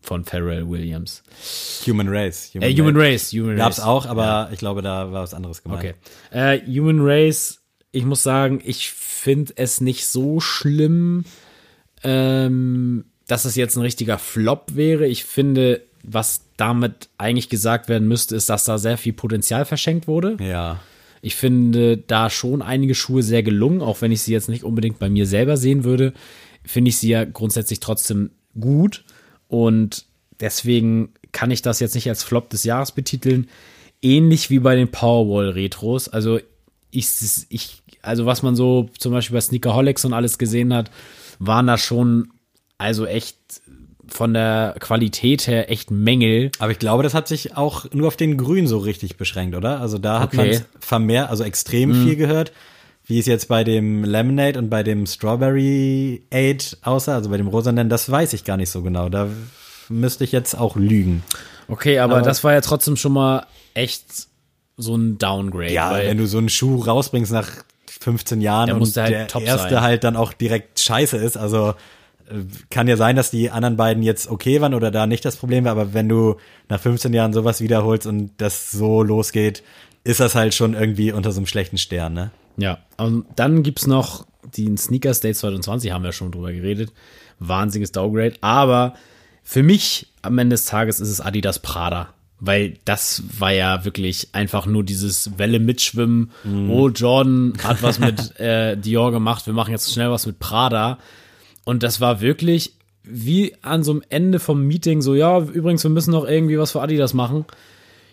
von 0.00 0.24
Pharrell 0.24 0.68
Williams. 0.70 1.24
Human 1.86 2.08
Race. 2.08 2.52
Äh, 2.54 2.72
Human 2.74 2.96
Race, 2.96 3.32
Human 3.32 3.56
Gab's 3.56 3.78
Race. 3.80 3.84
auch, 3.86 4.06
aber 4.06 4.50
ich 4.52 4.58
glaube, 4.60 4.80
da 4.82 5.10
war 5.10 5.22
was 5.24 5.34
anderes 5.34 5.64
gemeint. 5.64 5.80
Okay. 5.82 5.94
Äh, 6.30 6.60
Human 6.64 7.00
Race, 7.00 7.60
ich 7.92 8.04
muss 8.04 8.22
sagen, 8.22 8.60
ich 8.64 8.90
finde 8.90 9.54
es 9.56 9.80
nicht 9.80 10.06
so 10.06 10.40
schlimm, 10.40 11.24
ähm, 12.02 13.04
dass 13.26 13.44
es 13.44 13.56
jetzt 13.56 13.76
ein 13.76 13.82
richtiger 13.82 14.18
Flop 14.18 14.74
wäre. 14.74 15.06
Ich 15.06 15.24
finde, 15.24 15.82
was 16.02 16.42
damit 16.56 17.08
eigentlich 17.18 17.48
gesagt 17.48 17.88
werden 17.88 18.06
müsste, 18.06 18.36
ist, 18.36 18.48
dass 18.48 18.64
da 18.64 18.78
sehr 18.78 18.98
viel 18.98 19.12
Potenzial 19.12 19.64
verschenkt 19.64 20.06
wurde. 20.06 20.36
Ja. 20.40 20.80
Ich 21.22 21.34
finde 21.34 21.96
da 21.96 22.30
schon 22.30 22.62
einige 22.62 22.94
Schuhe 22.94 23.22
sehr 23.22 23.42
gelungen, 23.42 23.80
auch 23.80 24.00
wenn 24.00 24.12
ich 24.12 24.22
sie 24.22 24.32
jetzt 24.32 24.48
nicht 24.48 24.62
unbedingt 24.62 24.98
bei 24.98 25.08
mir 25.08 25.26
selber 25.26 25.56
sehen 25.56 25.82
würde, 25.82 26.12
finde 26.64 26.90
ich 26.90 26.98
sie 26.98 27.08
ja 27.08 27.24
grundsätzlich 27.24 27.80
trotzdem 27.80 28.30
gut 28.58 29.04
und 29.48 30.04
deswegen 30.40 31.10
kann 31.32 31.50
ich 31.50 31.62
das 31.62 31.80
jetzt 31.80 31.94
nicht 31.94 32.08
als 32.08 32.22
Flop 32.22 32.50
des 32.50 32.64
Jahres 32.64 32.92
betiteln. 32.92 33.48
Ähnlich 34.02 34.50
wie 34.50 34.58
bei 34.58 34.76
den 34.76 34.90
Powerwall 34.90 35.50
Retros. 35.50 36.08
Also 36.08 36.38
ich, 36.96 37.46
ich, 37.48 37.82
also 38.02 38.26
was 38.26 38.42
man 38.42 38.56
so 38.56 38.88
zum 38.98 39.12
Beispiel 39.12 39.34
bei 39.34 39.40
Sneakerholics 39.40 40.04
und 40.04 40.12
alles 40.12 40.38
gesehen 40.38 40.72
hat, 40.74 40.90
waren 41.38 41.66
da 41.66 41.76
schon 41.78 42.28
also 42.78 43.06
echt 43.06 43.36
von 44.08 44.32
der 44.34 44.76
Qualität 44.78 45.46
her 45.48 45.70
echt 45.70 45.90
Mängel. 45.90 46.52
Aber 46.60 46.70
ich 46.70 46.78
glaube, 46.78 47.02
das 47.02 47.12
hat 47.14 47.26
sich 47.26 47.56
auch 47.56 47.86
nur 47.92 48.06
auf 48.08 48.16
den 48.16 48.36
Grün 48.36 48.66
so 48.68 48.78
richtig 48.78 49.16
beschränkt, 49.16 49.56
oder? 49.56 49.80
Also 49.80 49.98
da 49.98 50.20
hat 50.20 50.32
Okay. 50.34 50.52
man 50.58 50.64
vermehrt, 50.80 51.28
also 51.30 51.42
extrem 51.42 51.92
viel 52.04 52.14
gehört, 52.16 52.52
wie 53.06 53.18
es 53.18 53.26
jetzt 53.26 53.48
bei 53.48 53.64
dem 53.64 54.04
Lemonade 54.04 54.58
und 54.58 54.70
bei 54.70 54.82
dem 54.84 55.06
Strawberry 55.06 56.22
Aid 56.30 56.78
aussah, 56.82 57.14
also 57.16 57.30
bei 57.30 57.36
dem 57.36 57.48
Rosanen, 57.48 57.88
das 57.88 58.10
weiß 58.10 58.32
ich 58.32 58.44
gar 58.44 58.56
nicht 58.56 58.70
so 58.70 58.82
genau. 58.82 59.08
Da 59.08 59.28
müsste 59.88 60.24
ich 60.24 60.32
jetzt 60.32 60.56
auch 60.56 60.76
lügen. 60.76 61.22
Okay, 61.68 61.98
aber, 61.98 62.16
Aber- 62.18 62.24
das 62.24 62.44
war 62.44 62.52
ja 62.52 62.60
trotzdem 62.60 62.96
schon 62.96 63.12
mal 63.12 63.46
echt 63.74 64.28
so 64.76 64.96
ein 64.96 65.18
Downgrade. 65.18 65.72
Ja, 65.72 65.90
weil, 65.90 66.08
wenn 66.08 66.18
du 66.18 66.26
so 66.26 66.38
einen 66.38 66.48
Schuh 66.48 66.82
rausbringst 66.82 67.32
nach 67.32 67.48
15 68.00 68.40
Jahren 68.40 68.66
Der 68.66 68.76
und 68.76 68.96
halt 68.96 69.34
der 69.34 69.42
erste 69.42 69.74
sein. 69.74 69.80
halt 69.82 70.04
dann 70.04 70.16
auch 70.16 70.32
direkt 70.32 70.80
scheiße 70.80 71.16
ist, 71.16 71.36
also 71.36 71.70
äh, 72.28 72.34
kann 72.70 72.88
ja 72.88 72.96
sein, 72.96 73.16
dass 73.16 73.30
die 73.30 73.50
anderen 73.50 73.76
beiden 73.76 74.02
jetzt 74.02 74.28
okay 74.28 74.60
waren 74.60 74.74
oder 74.74 74.90
da 74.90 75.06
nicht 75.06 75.24
das 75.24 75.36
Problem 75.36 75.64
war, 75.64 75.72
aber 75.72 75.94
wenn 75.94 76.08
du 76.08 76.36
nach 76.68 76.80
15 76.80 77.12
Jahren 77.12 77.32
sowas 77.32 77.60
wiederholst 77.60 78.06
und 78.06 78.30
das 78.38 78.70
so 78.70 79.02
losgeht, 79.02 79.62
ist 80.04 80.20
das 80.20 80.34
halt 80.34 80.54
schon 80.54 80.74
irgendwie 80.74 81.12
unter 81.12 81.32
so 81.32 81.40
einem 81.40 81.46
schlechten 81.46 81.78
Stern, 81.78 82.12
ne? 82.12 82.30
Ja, 82.58 82.78
und 82.96 83.26
dann 83.36 83.62
gibt's 83.62 83.86
noch 83.86 84.26
den 84.56 84.76
Sneakers 84.78 85.20
Day 85.20 85.34
2020, 85.34 85.92
haben 85.92 86.04
wir 86.04 86.12
schon 86.12 86.30
drüber 86.32 86.52
geredet. 86.52 86.92
Wahnsinniges 87.38 87.92
Downgrade. 87.92 88.34
Aber 88.40 88.94
für 89.42 89.62
mich 89.62 90.06
am 90.22 90.38
Ende 90.38 90.54
des 90.54 90.64
Tages 90.64 91.00
ist 91.00 91.10
es 91.10 91.20
Adidas 91.20 91.58
Prada. 91.60 92.14
Weil 92.38 92.74
das 92.84 93.22
war 93.38 93.52
ja 93.52 93.84
wirklich 93.86 94.28
einfach 94.32 94.66
nur 94.66 94.84
dieses 94.84 95.38
Welle 95.38 95.58
mitschwimmen. 95.58 96.30
Oh, 96.68 96.88
Jordan 96.90 97.54
hat 97.62 97.82
was 97.82 97.98
mit 97.98 98.38
äh, 98.40 98.76
Dior 98.76 99.10
gemacht, 99.10 99.46
wir 99.46 99.54
machen 99.54 99.70
jetzt 99.70 99.90
schnell 99.92 100.10
was 100.10 100.26
mit 100.26 100.38
Prada. 100.38 100.98
Und 101.64 101.82
das 101.82 102.00
war 102.00 102.20
wirklich 102.20 102.74
wie 103.02 103.54
an 103.62 103.82
so 103.84 103.92
einem 103.92 104.02
Ende 104.10 104.38
vom 104.38 104.62
Meeting 104.66 105.00
so, 105.00 105.14
ja, 105.14 105.38
übrigens, 105.38 105.82
wir 105.84 105.90
müssen 105.90 106.10
noch 106.10 106.26
irgendwie 106.26 106.58
was 106.58 106.72
für 106.72 106.82
Adidas 106.82 107.14
machen. 107.14 107.44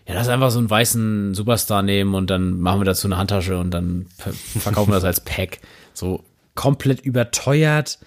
Ja, 0.07 0.13
das 0.13 0.23
ist 0.27 0.29
einfach 0.33 0.51
so 0.51 0.59
einen 0.59 0.69
weißen 0.69 1.33
Superstar 1.33 1.81
nehmen 1.81 2.13
und 2.13 2.29
dann 2.29 2.59
machen 2.59 2.79
wir 2.81 2.85
dazu 2.85 3.07
eine 3.07 3.17
Handtasche 3.17 3.57
und 3.57 3.71
dann 3.71 4.05
ver- 4.17 4.33
verkaufen 4.33 4.91
wir 4.91 4.95
das 4.95 5.03
als 5.05 5.21
Pack. 5.21 5.59
So 5.93 6.23
komplett 6.55 7.01
überteuert, 7.01 7.99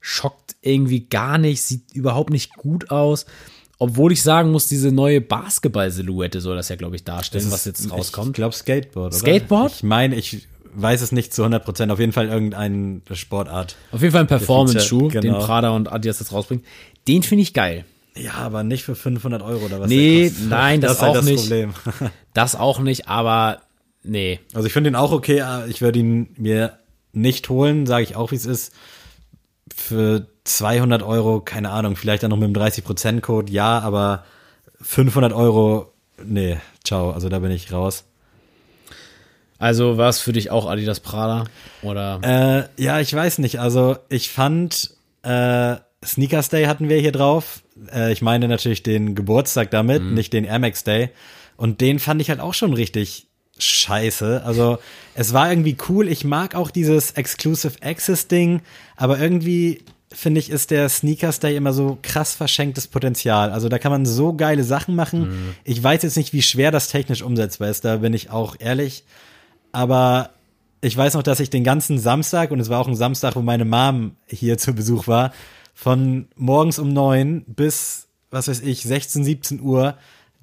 schockt 0.00 0.56
irgendwie 0.62 1.06
gar 1.08 1.38
nicht, 1.38 1.62
sieht 1.62 1.92
überhaupt 1.94 2.30
nicht 2.30 2.54
gut 2.56 2.90
aus. 2.90 3.26
Obwohl 3.78 4.12
ich 4.12 4.22
sagen 4.22 4.50
muss, 4.50 4.66
diese 4.66 4.90
neue 4.90 5.20
Basketball-Silhouette 5.20 6.40
soll 6.40 6.56
das 6.56 6.68
ja, 6.68 6.76
glaube 6.76 6.96
ich, 6.96 7.04
darstellen, 7.04 7.50
was 7.50 7.64
jetzt 7.64 7.84
Ich 7.86 7.92
rauskommt. 7.92 8.34
glaube 8.34 8.54
Skateboard, 8.54 9.12
oder? 9.12 9.16
Skateboard? 9.16 9.72
Ich 9.72 9.82
meine, 9.84 10.16
ich 10.16 10.48
weiß 10.74 11.00
es 11.00 11.12
nicht 11.12 11.32
zu 11.32 11.42
100 11.42 11.64
Prozent, 11.64 11.92
auf 11.92 12.00
jeden 12.00 12.12
Fall 12.12 12.28
irgendeine 12.28 13.00
Sportart. 13.12 13.76
Auf 13.92 14.00
jeden 14.02 14.12
Fall 14.12 14.22
ein 14.22 14.26
Performance-Schuh, 14.26 15.08
Genau. 15.08 15.20
den 15.20 15.32
Prada 15.34 15.70
und 15.70 15.92
Adidas 15.92 16.18
jetzt 16.20 16.32
rausbringen. 16.32 16.64
Den 17.06 17.22
finde 17.22 17.42
ich 17.42 17.54
geil. 17.54 17.84
Ja, 18.16 18.34
aber 18.34 18.64
nicht 18.64 18.82
für 18.82 18.96
500 18.96 19.42
Euro 19.42 19.66
oder 19.66 19.78
was? 19.80 19.88
Nee, 19.88 20.32
nein, 20.48 20.80
das 20.80 20.94
ist 20.94 21.02
halt 21.02 21.16
auch 21.18 21.22
nicht. 21.22 21.36
Problem. 21.40 21.72
Das 22.34 22.54
auch 22.56 22.80
nicht, 22.80 23.08
aber 23.08 23.62
nee. 24.02 24.38
Also 24.54 24.66
ich 24.66 24.72
finde 24.72 24.90
ihn 24.90 24.96
auch 24.96 25.10
okay, 25.12 25.42
ich 25.68 25.80
würde 25.80 25.98
ihn 26.00 26.28
mir 26.36 26.78
nicht 27.12 27.48
holen, 27.48 27.86
sage 27.86 28.02
ich 28.04 28.14
auch, 28.16 28.30
wie 28.32 28.36
es 28.36 28.46
ist. 28.46 28.72
Für 29.74 30.26
200 30.48 31.02
Euro, 31.02 31.40
keine 31.40 31.70
Ahnung, 31.70 31.96
vielleicht 31.96 32.22
dann 32.22 32.30
noch 32.30 32.38
mit 32.38 32.48
dem 32.48 32.60
30%-Code, 32.60 33.52
ja, 33.52 33.78
aber 33.80 34.24
500 34.80 35.32
Euro, 35.32 35.92
nee, 36.22 36.58
ciao, 36.84 37.10
also 37.10 37.28
da 37.28 37.38
bin 37.38 37.50
ich 37.50 37.72
raus. 37.72 38.04
Also 39.58 39.98
war 39.98 40.08
es 40.08 40.20
für 40.20 40.32
dich 40.32 40.50
auch 40.50 40.66
Adidas 40.66 41.00
Prada? 41.00 41.44
Oder? 41.82 42.68
Äh, 42.76 42.82
ja, 42.82 43.00
ich 43.00 43.12
weiß 43.12 43.38
nicht, 43.38 43.58
also 43.58 43.96
ich 44.08 44.30
fand, 44.30 44.94
äh, 45.22 45.76
Sneakers 46.04 46.48
Day 46.48 46.66
hatten 46.66 46.88
wir 46.88 46.98
hier 46.98 47.12
drauf. 47.12 47.62
Äh, 47.92 48.12
ich 48.12 48.22
meine 48.22 48.46
natürlich 48.46 48.84
den 48.84 49.16
Geburtstag 49.16 49.70
damit, 49.72 50.02
nicht 50.02 50.32
den 50.32 50.44
Air 50.44 50.60
Max 50.60 50.84
Day. 50.84 51.10
Und 51.56 51.80
den 51.80 51.98
fand 51.98 52.20
ich 52.20 52.30
halt 52.30 52.38
auch 52.38 52.54
schon 52.54 52.72
richtig 52.72 53.26
scheiße. 53.58 54.42
Also 54.44 54.78
es 55.14 55.32
war 55.32 55.50
irgendwie 55.50 55.76
cool. 55.88 56.08
Ich 56.08 56.24
mag 56.24 56.54
auch 56.54 56.70
dieses 56.70 57.12
Exclusive 57.12 57.82
Access 57.82 58.28
Ding, 58.28 58.60
aber 58.96 59.18
irgendwie 59.18 59.82
finde 60.12 60.40
ich, 60.40 60.50
ist 60.50 60.70
der 60.70 60.88
Sneakers 60.88 61.40
Day 61.40 61.56
immer 61.56 61.72
so 61.72 61.98
krass 62.02 62.34
verschenktes 62.34 62.86
Potenzial. 62.86 63.50
Also 63.50 63.68
da 63.68 63.78
kann 63.78 63.92
man 63.92 64.06
so 64.06 64.32
geile 64.32 64.64
Sachen 64.64 64.94
machen. 64.94 65.54
Ich 65.64 65.82
weiß 65.82 66.02
jetzt 66.02 66.16
nicht, 66.16 66.32
wie 66.32 66.42
schwer 66.42 66.70
das 66.70 66.88
technisch 66.88 67.22
umsetzbar 67.22 67.68
ist, 67.68 67.84
da 67.84 67.96
bin 67.96 68.14
ich 68.14 68.30
auch 68.30 68.56
ehrlich. 68.58 69.04
Aber 69.72 70.30
ich 70.80 70.96
weiß 70.96 71.14
noch, 71.14 71.22
dass 71.22 71.40
ich 71.40 71.50
den 71.50 71.64
ganzen 71.64 71.98
Samstag, 71.98 72.50
und 72.50 72.60
es 72.60 72.68
war 72.68 72.80
auch 72.80 72.88
ein 72.88 72.96
Samstag, 72.96 73.36
wo 73.36 73.42
meine 73.42 73.64
Mom 73.64 74.12
hier 74.26 74.58
zu 74.58 74.72
Besuch 74.72 75.08
war, 75.08 75.32
von 75.74 76.28
morgens 76.36 76.78
um 76.78 76.92
neun 76.92 77.44
bis, 77.46 78.08
was 78.30 78.48
weiß 78.48 78.60
ich, 78.60 78.82
16, 78.82 79.24
17 79.24 79.60
Uhr 79.60 79.96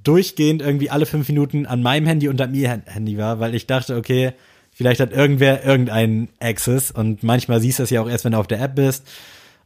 durchgehend 0.04 0.62
irgendwie 0.62 0.90
alle 0.90 1.06
fünf 1.06 1.28
Minuten 1.28 1.66
an 1.66 1.82
meinem 1.82 2.06
Handy 2.06 2.30
und 2.30 2.40
an 2.40 2.54
ihr 2.54 2.82
Handy 2.86 3.18
war, 3.18 3.40
weil 3.40 3.56
ich 3.56 3.66
dachte, 3.66 3.96
okay, 3.96 4.34
vielleicht 4.72 5.00
hat 5.00 5.12
irgendwer 5.12 5.66
irgendeinen 5.66 6.30
Access 6.40 6.92
und 6.92 7.24
manchmal 7.24 7.60
siehst 7.60 7.80
du 7.80 7.84
es 7.84 7.90
ja 7.90 8.02
auch 8.02 8.10
erst, 8.10 8.24
wenn 8.24 8.34
du 8.34 8.38
auf 8.38 8.48
der 8.48 8.62
App 8.62 8.76
bist. 8.76 9.04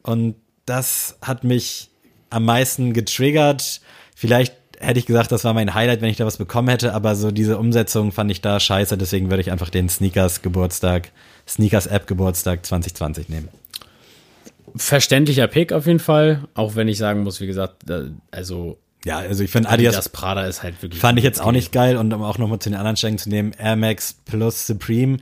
Und 0.04 0.36
das 0.66 1.18
hat 1.22 1.44
mich 1.44 1.90
am 2.30 2.46
meisten 2.46 2.94
getriggert. 2.94 3.82
Vielleicht 4.16 4.54
hätte 4.80 5.00
ich 5.00 5.06
gesagt, 5.06 5.32
das 5.32 5.44
war 5.44 5.54
mein 5.54 5.74
Highlight, 5.74 6.02
wenn 6.02 6.10
ich 6.10 6.18
da 6.18 6.26
was 6.26 6.38
bekommen 6.38 6.70
hätte, 6.70 6.94
aber 6.94 7.16
so 7.16 7.32
diese 7.32 7.58
Umsetzung 7.58 8.12
fand 8.12 8.32
ich 8.32 8.42
da 8.42 8.60
scheiße, 8.60 8.98
deswegen 8.98 9.30
würde 9.30 9.42
ich 9.42 9.52
einfach 9.52 9.70
den 9.70 9.90
Sneakers 9.90 10.42
Geburtstag, 10.42 11.12
Sneakers 11.48 11.88
App 11.88 12.08
Geburtstag 12.08 12.66
2020 12.66 13.30
nehmen. 13.30 13.50
Verständlicher 14.76 15.48
Pick 15.48 15.74
auf 15.74 15.86
jeden 15.86 16.00
Fall, 16.00 16.48
auch 16.54 16.76
wenn 16.76 16.88
ich 16.88 16.98
sagen 16.98 17.24
muss, 17.24 17.42
wie 17.42 17.48
gesagt, 17.48 17.84
also 18.32 18.78
Ja, 19.04 19.18
also 19.18 19.44
ich 19.44 19.52
finde 19.52 19.70
Adidas, 19.70 19.96
Adidas 19.96 20.10
Prada 20.10 20.46
ist 20.46 20.64
halt 20.64 20.82
wirklich. 20.82 21.02
fand 21.02 21.18
ich 21.18 21.26
jetzt 21.26 21.42
auch 21.42 21.52
nicht 21.52 21.72
geil 21.72 21.98
und 21.98 22.14
um 22.14 22.22
auch 22.22 22.38
nochmal 22.38 22.60
zu 22.60 22.70
den 22.70 22.78
anderen 22.78 22.96
Stärken 22.96 23.18
zu 23.18 23.30
nehmen, 23.30 23.54
Air 23.58 23.76
Max 23.76 24.14
Plus 24.14 24.66
Supreme. 24.66 25.18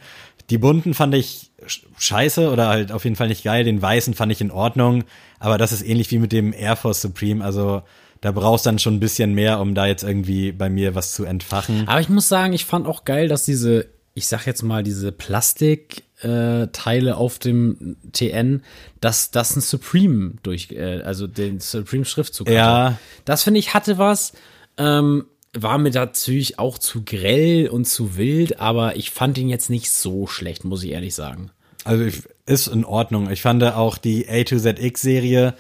Die 0.50 0.58
bunten 0.58 0.94
fand 0.94 1.14
ich 1.14 1.52
sch- 1.66 1.82
scheiße 1.98 2.50
oder 2.52 2.68
halt 2.70 2.92
auf 2.92 3.04
jeden 3.04 3.16
Fall 3.16 3.28
nicht 3.28 3.44
geil. 3.44 3.64
Den 3.64 3.82
weißen 3.82 4.14
fand 4.14 4.32
ich 4.32 4.42
in 4.42 4.52
Ordnung, 4.52 5.04
aber 5.40 5.58
das 5.58 5.72
ist 5.72 5.82
ähnlich 5.86 6.10
wie 6.12 6.20
mit 6.20 6.32
dem 6.32 6.54
Air 6.54 6.76
Force 6.76 7.02
Supreme. 7.02 7.44
Also 7.44 7.82
da 8.22 8.32
brauchst 8.32 8.66
dann 8.66 8.80
schon 8.80 8.96
ein 8.96 9.00
bisschen 9.00 9.34
mehr, 9.34 9.60
um 9.60 9.76
da 9.76 9.86
jetzt 9.86 10.04
irgendwie 10.04 10.52
bei 10.52 10.70
mir 10.70 10.96
was 10.96 11.14
zu 11.14 11.24
entfachen. 11.26 11.88
Aber 11.88 12.00
ich 12.02 12.10
muss 12.10 12.28
sagen, 12.30 12.54
ich 12.54 12.66
fand 12.66 12.88
auch 12.88 13.04
geil, 13.06 13.28
dass 13.28 13.46
diese, 13.46 13.88
ich 14.14 14.28
sag 14.28 14.46
jetzt 14.48 14.64
mal, 14.64 14.84
diese 14.84 15.12
Plastikteile 15.12 16.64
äh, 16.64 16.68
Teile 16.72 17.18
auf 17.18 17.38
dem 17.38 17.96
TN, 18.12 18.64
dass 19.02 19.30
das 19.30 19.56
ein 19.56 19.62
Supreme 19.62 20.34
durch, 20.42 20.72
äh, 20.72 21.02
also 21.04 21.28
den 21.28 21.60
Supreme 21.60 22.06
Schriftzug 22.06 22.50
Ja. 22.50 22.86
hatte. 22.86 22.98
Das 23.26 23.44
finde 23.44 23.60
ich 23.60 23.76
hatte 23.76 24.00
was. 24.00 24.34
Ähm, 24.80 25.26
war 25.54 25.78
mir 25.78 25.92
natürlich 25.92 26.60
auch 26.60 26.78
zu 26.78 27.04
grell 27.04 27.68
und 27.70 27.86
zu 27.86 28.18
wild, 28.18 28.60
aber 28.60 28.96
ich 28.96 29.12
fand 29.12 29.38
ihn 29.38 29.50
jetzt 29.50 29.70
nicht 29.70 29.92
so 29.92 30.28
schlecht, 30.28 30.66
muss 30.66 30.84
ich 30.84 30.92
ehrlich 30.92 31.16
sagen. 31.16 31.52
Also 31.84 32.04
ich, 32.04 32.24
ist 32.46 32.68
in 32.68 32.86
Ordnung. 32.86 33.30
Ich 33.32 33.42
fand 33.42 33.64
auch 33.64 33.98
die 33.98 34.28
A 34.30 34.44
to 34.44 34.58
ZX 34.58 35.02
Serie, 35.02 35.54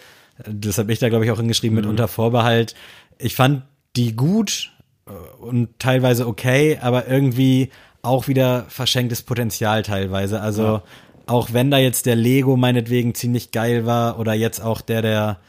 das 0.45 0.77
habe 0.77 0.91
ich 0.91 0.99
da 0.99 1.09
glaube 1.09 1.25
ich 1.25 1.31
auch 1.31 1.37
hingeschrieben 1.37 1.75
mit 1.75 1.85
unter 1.85 2.07
Vorbehalt. 2.07 2.75
Ich 3.17 3.35
fand 3.35 3.63
die 3.95 4.15
gut 4.15 4.71
äh, 5.07 5.11
und 5.41 5.79
teilweise 5.79 6.27
okay, 6.27 6.77
aber 6.81 7.07
irgendwie 7.07 7.69
auch 8.01 8.27
wieder 8.27 8.65
verschenktes 8.69 9.23
Potenzial 9.23 9.83
teilweise. 9.83 10.39
Also 10.41 10.81
auch 11.25 11.53
wenn 11.53 11.71
da 11.71 11.77
jetzt 11.77 12.05
der 12.05 12.15
Lego 12.15 12.55
meinetwegen 12.55 13.15
ziemlich 13.15 13.51
geil 13.51 13.85
war 13.85 14.19
oder 14.19 14.33
jetzt 14.33 14.61
auch 14.61 14.81
der 14.81 15.01
der 15.01 15.39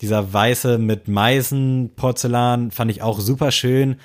dieser 0.00 0.32
weiße 0.32 0.78
mit 0.78 1.08
Meisen 1.08 1.90
Porzellan 1.96 2.70
fand 2.70 2.90
ich 2.90 3.02
auch 3.02 3.20
super 3.20 3.52
schön. 3.52 3.96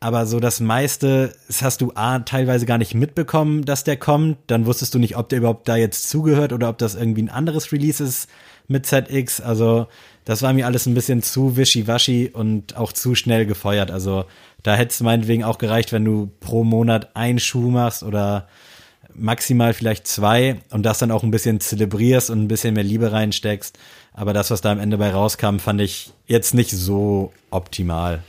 Aber 0.00 0.26
so 0.26 0.38
das 0.38 0.60
meiste, 0.60 1.34
das 1.46 1.62
hast 1.62 1.80
du 1.80 1.92
A, 1.94 2.18
teilweise 2.18 2.66
gar 2.66 2.76
nicht 2.76 2.94
mitbekommen, 2.94 3.64
dass 3.64 3.84
der 3.84 3.96
kommt. 3.96 4.36
Dann 4.48 4.66
wusstest 4.66 4.94
du 4.94 4.98
nicht, 4.98 5.16
ob 5.16 5.30
der 5.30 5.38
überhaupt 5.38 5.66
da 5.66 5.76
jetzt 5.76 6.10
zugehört 6.10 6.52
oder 6.52 6.68
ob 6.68 6.76
das 6.76 6.94
irgendwie 6.94 7.22
ein 7.22 7.30
anderes 7.30 7.72
Release 7.72 8.04
ist 8.04 8.28
mit 8.68 8.84
ZX. 8.84 9.40
Also 9.40 9.86
das 10.24 10.42
war 10.42 10.52
mir 10.52 10.66
alles 10.66 10.86
ein 10.86 10.94
bisschen 10.94 11.22
zu 11.22 11.56
wischiwaschi 11.56 12.30
und 12.32 12.76
auch 12.76 12.92
zu 12.92 13.14
schnell 13.14 13.46
gefeuert. 13.46 13.90
Also 13.90 14.24
da 14.62 14.74
hätte 14.74 14.92
es 14.92 15.00
meinetwegen 15.00 15.44
auch 15.44 15.58
gereicht, 15.58 15.92
wenn 15.92 16.04
du 16.04 16.30
pro 16.40 16.64
Monat 16.64 17.16
einen 17.16 17.38
Schuh 17.38 17.70
machst 17.70 18.02
oder 18.02 18.48
maximal 19.14 19.72
vielleicht 19.72 20.06
zwei 20.06 20.56
und 20.70 20.82
das 20.84 20.98
dann 20.98 21.12
auch 21.12 21.22
ein 21.22 21.30
bisschen 21.30 21.60
zelebrierst 21.60 22.30
und 22.30 22.42
ein 22.42 22.48
bisschen 22.48 22.74
mehr 22.74 22.84
Liebe 22.84 23.12
reinsteckst. 23.12 23.78
Aber 24.14 24.32
das, 24.32 24.50
was 24.50 24.60
da 24.60 24.70
am 24.70 24.78
Ende 24.78 24.96
bei 24.96 25.10
rauskam, 25.10 25.58
fand 25.58 25.80
ich 25.80 26.12
jetzt 26.26 26.54
nicht 26.54 26.70
so 26.70 27.32
optimal. 27.50 28.22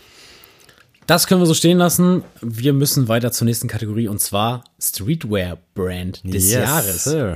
Das 1.06 1.28
können 1.28 1.40
wir 1.40 1.46
so 1.46 1.54
stehen 1.54 1.78
lassen. 1.78 2.24
Wir 2.42 2.74
müssen 2.74 3.08
weiter 3.08 3.32
zur 3.32 3.46
nächsten 3.46 3.68
Kategorie 3.68 4.08
und 4.08 4.20
zwar 4.20 4.64
Streetwear 4.82 5.60
Brand 5.76 6.22
des 6.24 6.52
Jahres. 6.52 7.04
Sir. 7.04 7.36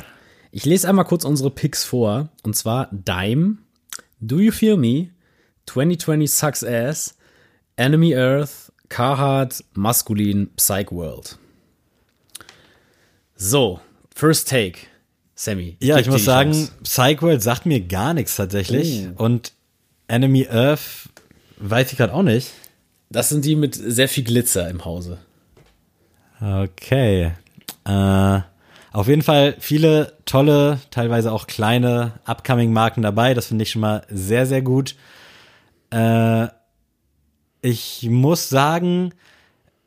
Ich 0.52 0.66
lese 0.66 0.90
einmal 0.90 1.06
kurz 1.06 1.26
unsere 1.26 1.52
Picks 1.52 1.84
vor. 1.84 2.30
Und 2.42 2.56
zwar 2.56 2.90
Dime, 2.92 3.60
Do 4.20 4.40
You 4.40 4.52
Feel 4.52 4.78
Me, 4.78 5.12
2020 5.68 6.32
Sucks 6.32 6.64
Ass, 6.64 7.16
Enemy 7.76 8.16
Earth, 8.16 8.72
Carhartt, 8.90 9.64
Maskulin, 9.74 10.50
Psych 10.56 10.92
World. 10.92 11.38
So, 13.36 13.80
First 14.16 14.50
Take. 14.50 14.89
Sammy. 15.40 15.78
Ja, 15.80 15.98
ich 16.00 16.08
muss 16.08 16.26
sagen, 16.26 16.52
Chance. 16.52 16.74
Psychworld 16.84 17.42
sagt 17.42 17.66
mir 17.66 17.80
gar 17.80 18.14
nichts 18.14 18.36
tatsächlich. 18.36 19.08
Oh. 19.16 19.24
Und 19.24 19.54
Enemy 20.10 20.50
Earth 20.50 21.08
weiß 21.60 21.94
ich 21.94 21.98
gerade 21.98 22.14
auch 22.14 22.24
nicht. 22.24 22.52
Das 23.10 23.30
sind 23.30 23.46
die 23.46 23.56
mit 23.56 23.74
sehr 23.74 24.10
viel 24.10 24.26
Glitzer 24.26 24.70
im 24.70 24.84
Hause. 24.84 25.18
Okay. 26.42 27.32
Äh, 27.86 28.40
auf 28.92 29.08
jeden 29.08 29.22
Fall 29.22 29.56
viele 29.60 30.12
tolle, 30.26 30.82
teilweise 30.92 31.32
auch 31.32 31.48
kleine 31.48 32.20
Upcoming-Marken 32.26 33.02
dabei. 33.02 33.34
Das 33.34 33.46
finde 33.46 33.64
ich 33.64 33.72
schon 33.72 33.82
mal 33.82 34.06
sehr, 34.10 34.46
sehr 34.46 34.62
gut. 34.62 34.98
Äh, 35.90 36.48
ich 37.62 38.10
muss 38.10 38.50
sagen, 38.50 39.14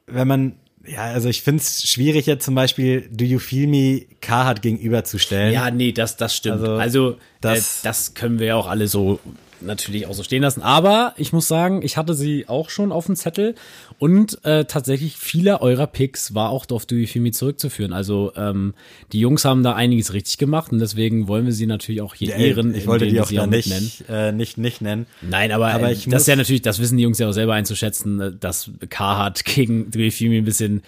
wenn 0.06 0.26
man, 0.26 0.56
ja, 0.86 1.02
also 1.04 1.28
ich 1.28 1.42
finde 1.42 1.62
es 1.62 1.88
schwierig 1.88 2.26
jetzt 2.26 2.44
zum 2.44 2.54
Beispiel 2.54 3.08
Do 3.10 3.24
You 3.24 3.38
Feel 3.38 3.66
Me 3.68 4.02
Carhartt 4.20 4.62
gegenüberzustellen. 4.62 5.52
Ja, 5.52 5.70
nee, 5.70 5.92
das, 5.92 6.16
das 6.16 6.36
stimmt. 6.36 6.60
Also, 6.60 6.76
Also, 6.76 7.10
das, 7.40 7.58
das- 7.58 7.76
äh, 7.78 7.80
das 7.84 8.14
können 8.14 8.38
wir 8.38 8.46
ja 8.48 8.56
auch 8.56 8.66
alle 8.66 8.88
so 8.88 9.20
natürlich 9.64 10.06
auch 10.06 10.14
so 10.14 10.22
stehen 10.22 10.42
lassen. 10.42 10.62
Aber 10.62 11.14
ich 11.16 11.32
muss 11.32 11.48
sagen, 11.48 11.82
ich 11.82 11.96
hatte 11.96 12.14
sie 12.14 12.48
auch 12.48 12.70
schon 12.70 12.92
auf 12.92 13.06
dem 13.06 13.16
Zettel 13.16 13.54
und 13.98 14.44
äh, 14.44 14.64
tatsächlich 14.64 15.16
viele 15.16 15.60
eurer 15.60 15.86
Picks 15.86 16.34
war 16.34 16.50
auch 16.50 16.66
auf 16.70 16.86
Me 16.90 17.30
zurückzuführen. 17.30 17.92
Also 17.92 18.32
ähm, 18.36 18.74
die 19.12 19.20
Jungs 19.20 19.44
haben 19.44 19.62
da 19.62 19.74
einiges 19.74 20.12
richtig 20.12 20.38
gemacht 20.38 20.72
und 20.72 20.78
deswegen 20.78 21.28
wollen 21.28 21.46
wir 21.46 21.52
sie 21.52 21.66
natürlich 21.66 22.00
auch 22.00 22.14
hier 22.14 22.30
Ja, 22.30 22.36
ey, 22.36 22.48
ehren. 22.50 22.74
ich 22.74 22.86
wollte 22.86 23.06
die 23.06 23.20
auch 23.20 23.30
da 23.30 23.46
mit 23.46 23.66
nennen. 23.66 23.82
nicht, 23.84 24.04
äh, 24.08 24.32
nicht, 24.32 24.58
nicht 24.58 24.80
nennen. 24.80 25.06
Nein, 25.20 25.52
aber, 25.52 25.68
Aber 25.72 25.88
äh, 25.88 25.92
ich 25.92 26.06
das 26.08 26.22
ist 26.22 26.28
ja 26.28 26.36
natürlich, 26.36 26.62
das 26.62 26.78
wissen 26.78 26.96
die 26.96 27.02
Jungs 27.04 27.18
ja 27.18 27.28
auch 27.28 27.32
selber 27.32 27.54
einzuschätzen, 27.54 28.20
äh, 28.20 28.32
dass 28.38 28.70
Carhartt 28.88 29.44
gegen 29.44 29.90
Me 29.94 30.38
ein 30.38 30.44
bisschen 30.44 30.82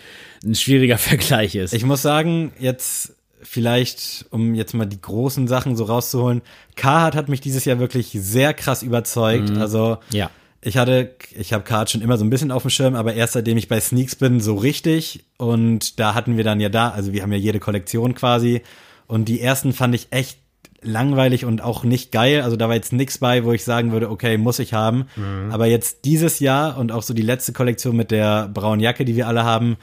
ein 0.44 0.54
schwieriger 0.54 0.98
Vergleich 1.04 1.54
ist. 1.54 1.74
Ich 1.74 1.84
muss 1.84 2.02
sagen, 2.02 2.52
jetzt 2.58 3.14
vielleicht, 3.44 4.26
um 4.30 4.54
jetzt 4.54 4.74
mal 4.74 4.86
die 4.86 5.00
großen 5.00 5.46
Sachen 5.48 5.76
so 5.76 5.84
rauszuholen, 5.84 6.42
Carhartt 6.76 7.14
hat 7.14 7.28
mich 7.28 7.40
dieses 7.40 7.64
Jahr 7.64 7.78
wirklich 7.78 8.10
sehr 8.12 8.54
krass 8.54 8.82
überzeugt. 8.82 9.50
Also 9.56 9.98
ja. 10.10 10.30
ich 10.60 10.76
hatte, 10.76 11.14
ich 11.36 11.52
habe 11.52 11.64
Carhartt 11.64 11.90
schon 11.90 12.02
immer 12.02 12.16
so 12.16 12.24
ein 12.24 12.30
bisschen 12.30 12.50
auf 12.50 12.62
dem 12.62 12.70
Schirm, 12.70 12.94
aber 12.94 13.14
erst 13.14 13.34
seitdem 13.34 13.56
ich 13.56 13.68
bei 13.68 13.80
Sneaks 13.80 14.16
bin, 14.16 14.40
so 14.40 14.56
richtig. 14.56 15.24
Und 15.36 16.00
da 16.00 16.14
hatten 16.14 16.36
wir 16.36 16.44
dann 16.44 16.60
ja 16.60 16.68
da, 16.68 16.90
also 16.90 17.12
wir 17.12 17.22
haben 17.22 17.32
ja 17.32 17.38
jede 17.38 17.60
Kollektion 17.60 18.14
quasi. 18.14 18.62
Und 19.06 19.26
die 19.26 19.40
ersten 19.40 19.72
fand 19.72 19.94
ich 19.94 20.08
echt 20.10 20.38
langweilig 20.84 21.44
und 21.44 21.62
auch 21.62 21.82
nicht 21.82 22.12
geil. 22.12 22.42
Also 22.42 22.56
da 22.56 22.68
war 22.68 22.74
jetzt 22.74 22.92
nix 22.92 23.18
bei, 23.18 23.44
wo 23.44 23.52
ich 23.52 23.64
sagen 23.64 23.92
würde, 23.92 24.10
okay, 24.10 24.36
muss 24.36 24.58
ich 24.58 24.74
haben. 24.74 25.06
Aber 25.50 25.66
jetzt 25.66 26.04
dieses 26.04 26.40
Jahr 26.40 26.78
und 26.78 26.92
auch 26.92 27.02
so 27.02 27.14
die 27.14 27.22
letzte 27.22 27.52
Kollektion 27.52 27.96
mit 27.96 28.10
der 28.10 28.48
braunen 28.48 28.80
Jacke, 28.80 29.04
die 29.04 29.16
wir 29.16 29.26
alle 29.26 29.44
haben, 29.44 29.76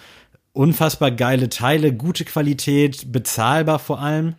unfassbar 0.54 1.12
geile 1.12 1.50
Teile, 1.50 1.94
gute 1.94 2.26
Qualität, 2.26 3.12
bezahlbar 3.12 3.80
vor 3.80 4.00
allem. 4.00 4.36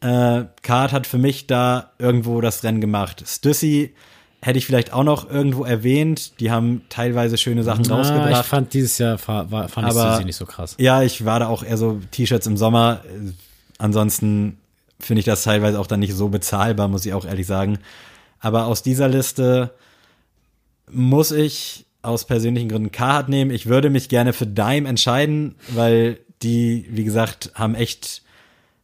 Äh, 0.00 0.44
Card 0.62 0.92
hat 0.92 1.06
für 1.06 1.18
mich 1.18 1.46
da 1.46 1.92
irgendwo 1.98 2.40
das 2.40 2.62
Rennen 2.64 2.80
gemacht. 2.80 3.24
Stussy 3.26 3.94
hätte 4.42 4.58
ich 4.58 4.66
vielleicht 4.66 4.92
auch 4.92 5.02
noch 5.04 5.28
irgendwo 5.30 5.64
erwähnt. 5.64 6.38
Die 6.40 6.50
haben 6.50 6.82
teilweise 6.90 7.38
schöne 7.38 7.62
Sachen 7.64 7.90
Ah, 7.90 7.96
rausgebracht. 7.96 8.42
ich 8.42 8.46
fand 8.46 8.74
dieses 8.74 8.98
Jahr 8.98 9.18
war, 9.26 9.68
fand 9.68 9.88
ich 9.88 9.96
Aber- 9.96 10.18
sie 10.18 10.24
nicht 10.24 10.36
so 10.36 10.44
krass. 10.46 10.74
Ja, 10.78 11.02
ich 11.02 11.24
war 11.24 11.40
da 11.40 11.48
auch 11.48 11.62
eher 11.64 11.78
so 11.78 12.00
T-Shirts 12.10 12.46
im 12.46 12.56
Sommer. 12.56 13.00
Äh, 13.06 13.32
Ansonsten 13.78 14.58
finde 15.00 15.20
ich 15.20 15.26
das 15.26 15.42
teilweise 15.42 15.78
auch 15.80 15.86
dann 15.86 16.00
nicht 16.00 16.14
so 16.14 16.28
bezahlbar, 16.28 16.88
muss 16.88 17.04
ich 17.04 17.12
auch 17.12 17.26
ehrlich 17.26 17.46
sagen. 17.46 17.78
Aber 18.40 18.66
aus 18.66 18.82
dieser 18.82 19.08
Liste 19.08 19.70
muss 20.90 21.30
ich 21.30 21.85
aus 22.06 22.24
persönlichen 22.24 22.68
Gründen 22.68 22.92
Carhartt 22.92 23.28
nehmen. 23.28 23.50
Ich 23.50 23.66
würde 23.66 23.90
mich 23.90 24.08
gerne 24.08 24.32
für 24.32 24.46
Dime 24.46 24.88
entscheiden, 24.88 25.56
weil 25.68 26.18
die, 26.42 26.86
wie 26.90 27.04
gesagt, 27.04 27.50
haben 27.54 27.74
echt 27.74 28.22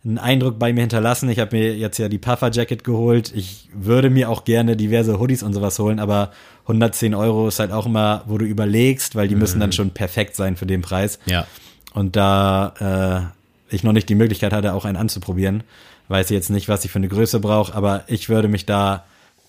einen 0.05 0.19
Eindruck 0.19 0.59
bei 0.59 0.73
mir 0.73 0.81
hinterlassen. 0.81 1.29
Ich 1.29 1.39
habe 1.39 1.57
mir 1.57 1.77
jetzt 1.77 1.99
ja 1.99 2.09
die 2.09 2.19
Puffer 2.19 2.51
Jacket 2.51 2.83
geholt. 2.83 3.33
Ich 3.35 3.69
würde 3.73 4.11
mir 4.11 4.29
auch 4.31 4.45
gerne 4.45 4.77
diverse 4.77 5.21
Hoodies 5.21 5.43
und 5.43 5.53
sowas 5.53 5.79
holen, 5.79 6.01
aber 6.01 6.33
110 6.63 7.15
Euro 7.15 7.49
ist 7.49 7.61
halt 7.61 7.71
auch 7.71 7.87
immer, 7.87 8.25
wo 8.27 8.39
du 8.39 8.45
überlegst, 8.45 9.15
weil 9.15 9.29
die 9.29 9.37
müssen 9.37 9.61
dann 9.61 9.73
schon 9.73 9.91
perfekt 9.91 10.35
sein 10.35 10.57
für 10.57 10.67
den 10.67 10.83
Preis. 10.83 11.19
Ja. 11.27 11.47
Und 11.95 12.17
da 12.17 13.31
äh, 13.71 13.75
ich 13.75 13.85
noch 13.85 13.93
nicht 13.93 14.09
die 14.09 14.15
Möglichkeit 14.15 14.53
hatte, 14.53 14.73
auch 14.73 14.85
einen 14.85 14.97
anzuprobieren, 14.97 15.63
weiß 16.09 16.31
ich 16.31 16.35
jetzt 16.35 16.51
nicht, 16.51 16.69
was 16.69 16.85
ich 16.85 16.91
für 16.91 16.99
eine 16.99 17.09
Größe 17.09 17.41
brauche, 17.41 17.75
aber 17.75 18.05
ich 18.07 18.29
würde 18.29 18.49
mich 18.49 18.67
da 18.67 19.05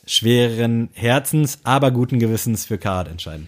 schweren 0.05 0.89
Herzens, 0.93 1.59
aber 1.63 1.91
guten 1.91 2.19
Gewissens 2.19 2.65
für 2.65 2.77
Card 2.77 3.07
entscheiden. 3.07 3.47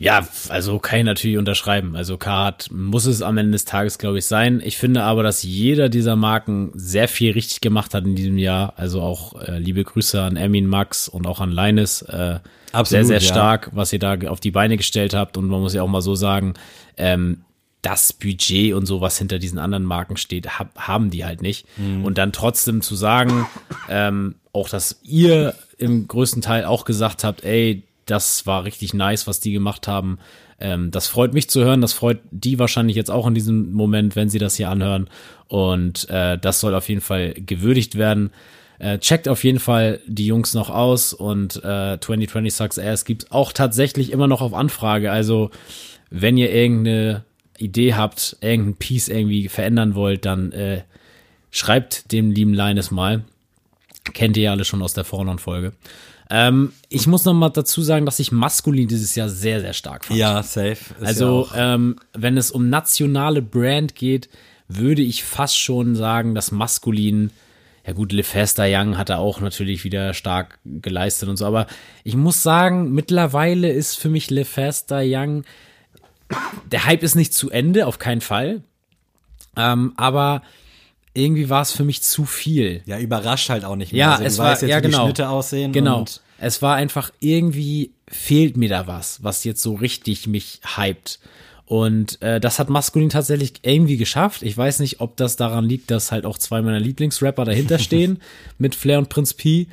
Ja, 0.00 0.28
also 0.48 0.78
kann 0.78 1.00
ich 1.00 1.04
natürlich 1.04 1.38
unterschreiben. 1.38 1.96
Also 1.96 2.18
Carhartt 2.18 2.70
muss 2.70 3.04
es 3.04 3.20
am 3.20 3.36
Ende 3.36 3.50
des 3.50 3.64
Tages, 3.64 3.98
glaube 3.98 4.18
ich, 4.18 4.26
sein. 4.26 4.62
Ich 4.64 4.78
finde 4.78 5.02
aber, 5.02 5.24
dass 5.24 5.42
jeder 5.42 5.88
dieser 5.88 6.14
Marken 6.14 6.70
sehr 6.74 7.08
viel 7.08 7.32
richtig 7.32 7.60
gemacht 7.60 7.94
hat 7.94 8.04
in 8.04 8.14
diesem 8.14 8.38
Jahr. 8.38 8.74
Also 8.76 9.02
auch 9.02 9.42
äh, 9.42 9.58
liebe 9.58 9.82
Grüße 9.82 10.22
an 10.22 10.36
Ermin 10.36 10.68
Max 10.68 11.08
und 11.08 11.26
auch 11.26 11.40
an 11.40 11.50
Linus. 11.50 12.02
Äh, 12.02 12.38
Absolut, 12.70 12.88
sehr, 12.88 13.04
sehr 13.06 13.18
ja. 13.18 13.34
stark, 13.34 13.70
was 13.72 13.92
ihr 13.92 13.98
da 13.98 14.16
auf 14.28 14.38
die 14.38 14.52
Beine 14.52 14.76
gestellt 14.76 15.14
habt. 15.14 15.36
Und 15.36 15.48
man 15.48 15.60
muss 15.60 15.74
ja 15.74 15.82
auch 15.82 15.88
mal 15.88 16.00
so 16.00 16.14
sagen, 16.14 16.54
ähm, 16.96 17.42
das 17.82 18.12
Budget 18.12 18.74
und 18.74 18.86
so, 18.86 19.00
was 19.00 19.18
hinter 19.18 19.40
diesen 19.40 19.58
anderen 19.58 19.84
Marken 19.84 20.16
steht, 20.16 20.60
hab, 20.60 20.76
haben 20.78 21.10
die 21.10 21.24
halt 21.24 21.42
nicht. 21.42 21.66
Und 22.02 22.18
dann 22.18 22.32
trotzdem 22.32 22.82
zu 22.82 22.96
sagen, 22.96 23.46
ähm, 23.88 24.34
auch 24.52 24.68
dass 24.68 25.00
ihr 25.02 25.54
im 25.78 26.08
größten 26.08 26.42
Teil 26.42 26.64
auch 26.64 26.84
gesagt 26.84 27.24
habt, 27.24 27.44
ey, 27.44 27.84
das 28.06 28.46
war 28.46 28.64
richtig 28.64 28.94
nice, 28.94 29.26
was 29.26 29.40
die 29.40 29.52
gemacht 29.52 29.86
haben. 29.86 30.18
Ähm, 30.60 30.90
das 30.90 31.06
freut 31.06 31.34
mich 31.34 31.48
zu 31.48 31.62
hören, 31.62 31.80
das 31.80 31.92
freut 31.92 32.20
die 32.30 32.58
wahrscheinlich 32.58 32.96
jetzt 32.96 33.10
auch 33.10 33.26
in 33.26 33.34
diesem 33.34 33.72
Moment, 33.72 34.16
wenn 34.16 34.28
sie 34.28 34.38
das 34.38 34.56
hier 34.56 34.70
anhören. 34.70 35.08
Und 35.46 36.08
äh, 36.10 36.38
das 36.38 36.60
soll 36.60 36.74
auf 36.74 36.88
jeden 36.88 37.00
Fall 37.00 37.34
gewürdigt 37.34 37.96
werden. 37.96 38.30
Äh, 38.78 38.98
checkt 38.98 39.28
auf 39.28 39.44
jeden 39.44 39.58
Fall 39.58 40.00
die 40.06 40.26
Jungs 40.26 40.54
noch 40.54 40.70
aus 40.70 41.12
und 41.12 41.56
äh, 41.64 41.98
2020 42.00 42.54
Sucks 42.54 42.78
Ass 42.78 43.04
gibt's 43.04 43.30
auch 43.30 43.52
tatsächlich 43.52 44.12
immer 44.12 44.28
noch 44.28 44.40
auf 44.40 44.54
Anfrage. 44.54 45.10
Also 45.10 45.50
wenn 46.10 46.36
ihr 46.36 46.52
irgendeine 46.52 47.24
Idee 47.58 47.94
habt, 47.94 48.36
irgendein 48.40 48.76
Piece 48.76 49.08
irgendwie 49.08 49.48
verändern 49.48 49.94
wollt, 49.94 50.24
dann 50.24 50.52
äh, 50.52 50.82
schreibt 51.50 52.12
dem 52.12 52.30
lieben 52.30 52.54
Linus 52.54 52.90
mal. 52.90 53.24
Kennt 54.12 54.36
ihr 54.36 54.44
ja 54.44 54.50
alle 54.52 54.64
schon 54.64 54.82
aus 54.82 54.94
der 54.94 55.04
Vornon-Folge. 55.04 55.72
Ähm, 56.30 56.72
ich 56.88 57.06
muss 57.06 57.24
noch 57.24 57.32
mal 57.32 57.48
dazu 57.48 57.82
sagen, 57.82 58.04
dass 58.04 58.18
ich 58.18 58.32
maskulin 58.32 58.88
dieses 58.88 59.14
Jahr 59.14 59.28
sehr, 59.28 59.60
sehr 59.60 59.72
stark 59.72 60.04
fand. 60.04 60.18
Ja, 60.18 60.42
safe. 60.42 60.78
Also, 61.00 61.48
ja 61.54 61.74
ähm, 61.74 61.96
wenn 62.12 62.36
es 62.36 62.50
um 62.50 62.68
nationale 62.68 63.40
Brand 63.40 63.94
geht, 63.94 64.28
würde 64.68 65.02
ich 65.02 65.24
fast 65.24 65.58
schon 65.58 65.94
sagen, 65.94 66.34
dass 66.34 66.52
maskulin, 66.52 67.30
ja 67.86 67.94
gut, 67.94 68.12
LeFester 68.12 68.66
Young 68.68 68.98
hat 68.98 69.08
er 69.08 69.18
auch 69.18 69.40
natürlich 69.40 69.84
wieder 69.84 70.12
stark 70.12 70.58
geleistet 70.64 71.30
und 71.30 71.38
so, 71.38 71.46
aber 71.46 71.66
ich 72.04 72.14
muss 72.14 72.42
sagen, 72.42 72.92
mittlerweile 72.92 73.70
ist 73.70 73.98
für 73.98 74.10
mich 74.10 74.28
LeFester 74.28 75.00
Young, 75.02 75.44
der 76.70 76.84
Hype 76.84 77.02
ist 77.02 77.14
nicht 77.14 77.32
zu 77.32 77.48
Ende, 77.48 77.86
auf 77.86 77.98
keinen 77.98 78.20
Fall, 78.20 78.60
ähm, 79.56 79.94
aber 79.96 80.42
irgendwie 81.18 81.50
war 81.50 81.62
es 81.62 81.72
für 81.72 81.84
mich 81.84 82.02
zu 82.02 82.24
viel. 82.24 82.82
ja, 82.86 82.98
überrascht 82.98 83.50
halt 83.50 83.64
auch 83.64 83.76
nicht 83.76 83.92
mehr. 83.92 84.00
Ja, 84.00 84.10
also, 84.12 84.22
du 84.22 84.28
es 84.28 84.38
war, 84.38 84.50
jetzt, 84.52 84.62
ja, 84.62 84.80
genau. 84.80 84.98
die 84.98 85.04
Schnitte 85.04 85.28
aussehen. 85.28 85.72
Genau. 85.72 86.04
Es 86.38 86.62
war 86.62 86.76
einfach 86.76 87.10
irgendwie 87.20 87.92
fehlt 88.06 88.56
mir 88.56 88.68
da 88.68 88.86
was, 88.86 89.22
was 89.22 89.44
jetzt 89.44 89.60
so 89.60 89.74
richtig 89.74 90.26
mich 90.26 90.60
hypt. 90.76 91.18
Und 91.66 92.22
äh, 92.22 92.40
das 92.40 92.58
hat 92.58 92.70
Maskulin 92.70 93.10
tatsächlich 93.10 93.52
irgendwie 93.62 93.98
geschafft. 93.98 94.42
Ich 94.42 94.56
weiß 94.56 94.78
nicht, 94.80 95.00
ob 95.00 95.18
das 95.18 95.36
daran 95.36 95.66
liegt, 95.66 95.90
dass 95.90 96.10
halt 96.10 96.24
auch 96.24 96.38
zwei 96.38 96.62
meiner 96.62 96.80
Lieblingsrapper 96.80 97.44
dahinter 97.44 97.78
stehen 97.78 98.22
mit 98.58 98.74
Flair 98.74 98.98
und 98.98 99.10
Prinz 99.10 99.34
P. 99.34 99.66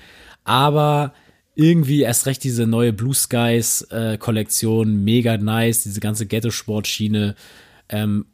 Aber 0.44 1.14
irgendwie 1.56 2.02
erst 2.02 2.26
recht 2.26 2.44
diese 2.44 2.68
neue 2.68 2.92
Blue 2.92 3.14
Skies 3.14 3.84
äh, 3.84 4.18
Kollektion, 4.18 5.06
mega 5.06 5.38
nice, 5.38 5.84
diese 5.84 6.02
ganze 6.02 6.26
Ghetto-Sport-Schiene. 6.26 7.36
Ähm, 7.88 8.26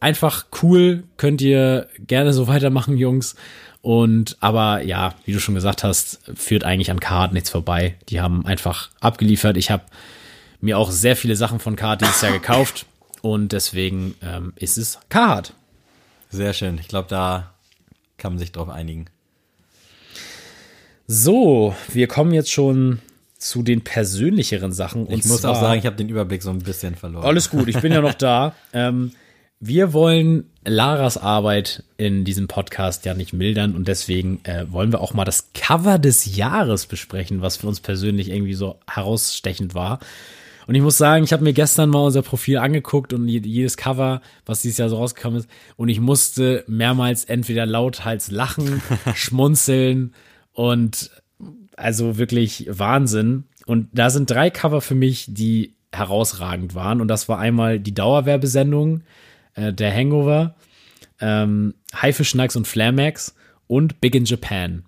einfach 0.00 0.46
cool, 0.62 1.04
könnt 1.16 1.40
ihr 1.40 1.88
gerne 1.98 2.32
so 2.32 2.46
weitermachen, 2.48 2.96
Jungs. 2.96 3.34
Und 3.80 4.36
aber 4.40 4.82
ja, 4.82 5.14
wie 5.24 5.32
du 5.32 5.40
schon 5.40 5.54
gesagt 5.54 5.84
hast, 5.84 6.20
führt 6.34 6.64
eigentlich 6.64 6.90
an 6.90 7.00
Card 7.00 7.32
nichts 7.32 7.50
vorbei. 7.50 7.96
Die 8.08 8.20
haben 8.20 8.44
einfach 8.44 8.90
abgeliefert. 9.00 9.56
Ich 9.56 9.70
habe 9.70 9.84
mir 10.60 10.78
auch 10.78 10.90
sehr 10.90 11.16
viele 11.16 11.36
Sachen 11.36 11.60
von 11.60 11.76
Card 11.76 12.00
dieses 12.00 12.20
Jahr 12.20 12.32
gekauft 12.32 12.86
und 13.22 13.52
deswegen 13.52 14.14
ähm, 14.22 14.52
ist 14.56 14.78
es 14.78 14.98
Card. 15.08 15.54
sehr 16.30 16.52
schön. 16.52 16.78
Ich 16.78 16.88
glaube, 16.88 17.08
da 17.08 17.54
kann 18.16 18.32
man 18.32 18.38
sich 18.38 18.52
drauf 18.52 18.68
einigen. 18.68 19.06
So, 21.06 21.74
wir 21.92 22.08
kommen 22.08 22.34
jetzt 22.34 22.50
schon 22.50 23.00
zu 23.38 23.62
den 23.62 23.82
persönlicheren 23.82 24.72
Sachen. 24.72 25.10
Ich 25.10 25.24
muss 25.24 25.44
auch 25.44 25.58
sagen, 25.58 25.78
ich 25.78 25.86
habe 25.86 25.96
den 25.96 26.08
Überblick 26.08 26.42
so 26.42 26.50
ein 26.50 26.58
bisschen 26.58 26.96
verloren. 26.96 27.24
Alles 27.24 27.48
gut, 27.48 27.68
ich 27.68 27.80
bin 27.80 27.92
ja 27.92 28.00
noch 28.00 28.14
da. 28.14 28.54
Ähm, 28.74 29.12
wir 29.60 29.92
wollen 29.92 30.50
Laras 30.64 31.16
Arbeit 31.16 31.82
in 31.96 32.24
diesem 32.24 32.46
Podcast 32.46 33.04
ja 33.04 33.14
nicht 33.14 33.32
mildern 33.32 33.74
und 33.74 33.88
deswegen 33.88 34.40
äh, 34.44 34.70
wollen 34.70 34.92
wir 34.92 35.00
auch 35.00 35.14
mal 35.14 35.24
das 35.24 35.50
Cover 35.54 35.98
des 35.98 36.36
Jahres 36.36 36.86
besprechen, 36.86 37.40
was 37.40 37.56
für 37.56 37.66
uns 37.66 37.80
persönlich 37.80 38.30
irgendwie 38.30 38.54
so 38.54 38.78
herausstechend 38.88 39.74
war. 39.74 39.98
Und 40.66 40.74
ich 40.74 40.82
muss 40.82 40.98
sagen, 40.98 41.24
ich 41.24 41.32
habe 41.32 41.44
mir 41.44 41.54
gestern 41.54 41.88
mal 41.88 42.04
unser 42.04 42.20
Profil 42.20 42.58
angeguckt 42.58 43.14
und 43.14 43.26
jedes 43.26 43.78
Cover, 43.78 44.20
was 44.44 44.60
dieses 44.60 44.76
Jahr 44.76 44.90
so 44.90 44.96
rausgekommen 44.96 45.40
ist, 45.40 45.48
und 45.76 45.88
ich 45.88 45.98
musste 45.98 46.62
mehrmals 46.66 47.24
entweder 47.24 47.64
lauthals 47.64 48.30
lachen, 48.30 48.82
schmunzeln 49.14 50.12
und 50.52 51.10
also 51.74 52.18
wirklich 52.18 52.66
Wahnsinn. 52.68 53.44
Und 53.64 53.88
da 53.92 54.10
sind 54.10 54.30
drei 54.30 54.50
Cover 54.50 54.82
für 54.82 54.94
mich, 54.94 55.26
die 55.28 55.74
herausragend 55.92 56.74
waren. 56.74 57.00
Und 57.00 57.08
das 57.08 57.28
war 57.28 57.38
einmal 57.38 57.80
die 57.80 57.94
Dauerwerbesendung, 57.94 59.02
äh, 59.58 59.72
der 59.72 59.94
Hangover, 59.94 60.54
ähm, 61.20 61.74
Haifisch 61.94 62.30
Snacks 62.30 62.56
und 62.56 62.66
Flamax 62.66 63.34
und 63.66 64.00
Big 64.00 64.14
in 64.14 64.24
Japan. 64.24 64.84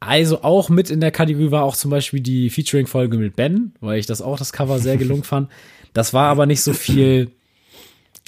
Also 0.00 0.42
auch 0.42 0.68
mit 0.68 0.90
in 0.90 1.00
der 1.00 1.10
Kategorie 1.10 1.50
war 1.50 1.64
auch 1.64 1.74
zum 1.74 1.90
Beispiel 1.90 2.20
die 2.20 2.50
Featuring-Folge 2.50 3.16
mit 3.16 3.34
Ben, 3.34 3.72
weil 3.80 3.98
ich 3.98 4.06
das 4.06 4.22
auch 4.22 4.38
das 4.38 4.52
Cover 4.52 4.78
sehr 4.78 4.96
gelungen 4.96 5.24
fand. 5.24 5.50
Das 5.92 6.14
war 6.14 6.28
aber 6.28 6.46
nicht 6.46 6.62
so 6.62 6.72
viel, 6.72 7.32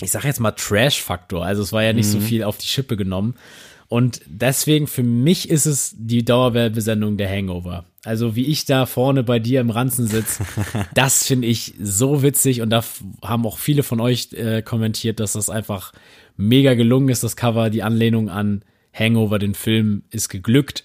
ich 0.01 0.11
sag 0.11 0.25
jetzt 0.25 0.41
mal 0.41 0.51
Trash-Faktor. 0.51 1.45
Also 1.45 1.63
es 1.63 1.73
war 1.73 1.85
ja 1.85 1.93
nicht 1.93 2.09
so 2.09 2.19
viel 2.19 2.43
auf 2.43 2.59
die 2.59 2.67
Schippe 2.67 2.97
genommen. 2.97 3.35
Und 3.91 4.21
deswegen 4.27 4.87
für 4.87 5.03
mich 5.03 5.51
ist 5.51 5.67
es 5.67 5.97
die 5.99 6.25
Dauerwerbesendung 6.25 7.17
der 7.17 7.29
Hangover. 7.29 7.85
Also 8.05 8.37
wie 8.37 8.47
ich 8.47 8.65
da 8.65 8.87
vorne 8.87 9.25
bei 9.25 9.41
dir 9.41 9.61
im 9.61 9.71
Ranzen 9.71 10.07
sitze, 10.07 10.45
das 10.95 11.27
finde 11.27 11.49
ich 11.49 11.75
so 11.83 12.23
witzig 12.23 12.61
und 12.61 12.71
da 12.71 12.85
haben 13.21 13.45
auch 13.45 13.59
viele 13.59 13.83
von 13.83 13.99
euch 13.99 14.33
äh, 14.33 14.63
kommentiert, 14.63 15.19
dass 15.19 15.33
das 15.33 15.51
einfach 15.51 15.93
mega 16.37 16.75
gelungen 16.75 17.09
ist, 17.09 17.25
das 17.25 17.35
Cover, 17.35 17.69
die 17.69 17.83
Anlehnung 17.83 18.31
an 18.31 18.63
Hangover, 18.95 19.41
den 19.41 19.55
Film, 19.55 20.05
ist 20.11 20.29
geglückt. 20.29 20.85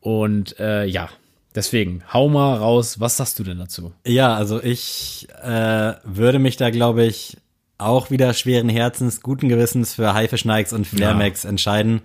Und 0.00 0.58
äh, 0.58 0.86
ja, 0.86 1.10
deswegen, 1.54 2.04
hau 2.10 2.30
mal 2.30 2.56
raus, 2.56 3.00
was 3.00 3.18
sagst 3.18 3.38
du 3.38 3.44
denn 3.44 3.58
dazu? 3.58 3.92
Ja, 4.06 4.34
also 4.34 4.62
ich 4.62 5.28
äh, 5.42 5.92
würde 6.04 6.38
mich 6.38 6.56
da, 6.56 6.70
glaube 6.70 7.04
ich, 7.04 7.36
auch 7.76 8.10
wieder 8.10 8.32
schweren 8.32 8.70
Herzens, 8.70 9.20
guten 9.20 9.50
Gewissens 9.50 9.92
für 9.92 10.14
Haifisch 10.14 10.46
Nikes 10.46 10.72
und 10.72 10.86
Flairmax 10.86 11.44
entscheiden. 11.44 12.00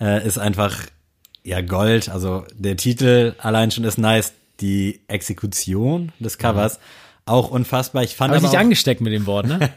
Äh, 0.00 0.26
ist 0.26 0.38
einfach 0.38 0.76
ja 1.44 1.60
Gold. 1.60 2.08
Also 2.08 2.44
der 2.54 2.76
Titel 2.76 3.34
allein 3.38 3.70
schon 3.70 3.84
ist 3.84 3.98
nice. 3.98 4.32
Die 4.60 5.00
Exekution 5.08 6.12
des 6.18 6.36
Covers 6.36 6.80
auch 7.24 7.50
unfassbar. 7.50 8.02
Ich 8.02 8.14
fand 8.14 8.32
aber 8.34 8.40
dich 8.40 8.56
auch, 8.56 8.60
angesteckt 8.60 9.00
mit 9.00 9.12
dem 9.12 9.26
Wort, 9.26 9.46
ne? 9.46 9.58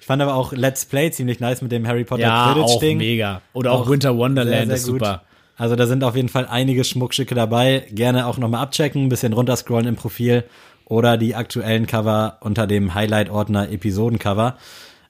ich 0.00 0.06
fand 0.06 0.20
aber 0.22 0.34
auch 0.34 0.52
Let's 0.52 0.86
Play 0.86 1.10
ziemlich 1.10 1.38
nice 1.38 1.62
mit 1.62 1.70
dem 1.70 1.86
Harry 1.86 2.04
Potter 2.04 2.22
ja, 2.22 2.52
Quidditch 2.52 2.70
auch 2.70 2.80
Ding. 2.80 2.98
mega. 2.98 3.42
Oder 3.52 3.72
auch, 3.72 3.82
Auch 3.82 3.90
Winter 3.90 4.16
Wonderland 4.16 4.56
sehr, 4.56 4.66
sehr 4.66 4.76
ist 4.76 4.86
gut. 4.86 4.94
super. 5.00 5.22
Also 5.56 5.76
da 5.76 5.86
sind 5.86 6.04
auf 6.04 6.16
jeden 6.16 6.28
Fall 6.28 6.46
einige 6.46 6.84
Schmuckstücke 6.84 7.34
dabei. 7.34 7.84
Gerne 7.90 8.26
auch 8.26 8.38
nochmal 8.38 8.62
abchecken, 8.62 9.04
ein 9.04 9.08
bisschen 9.08 9.32
runterscrollen 9.32 9.86
im 9.86 9.96
Profil 9.96 10.44
oder 10.84 11.16
die 11.16 11.34
aktuellen 11.34 11.86
Cover 11.86 12.38
unter 12.40 12.66
dem 12.66 12.94
Highlight-Ordner 12.94 13.70
Episodencover. 13.70 14.56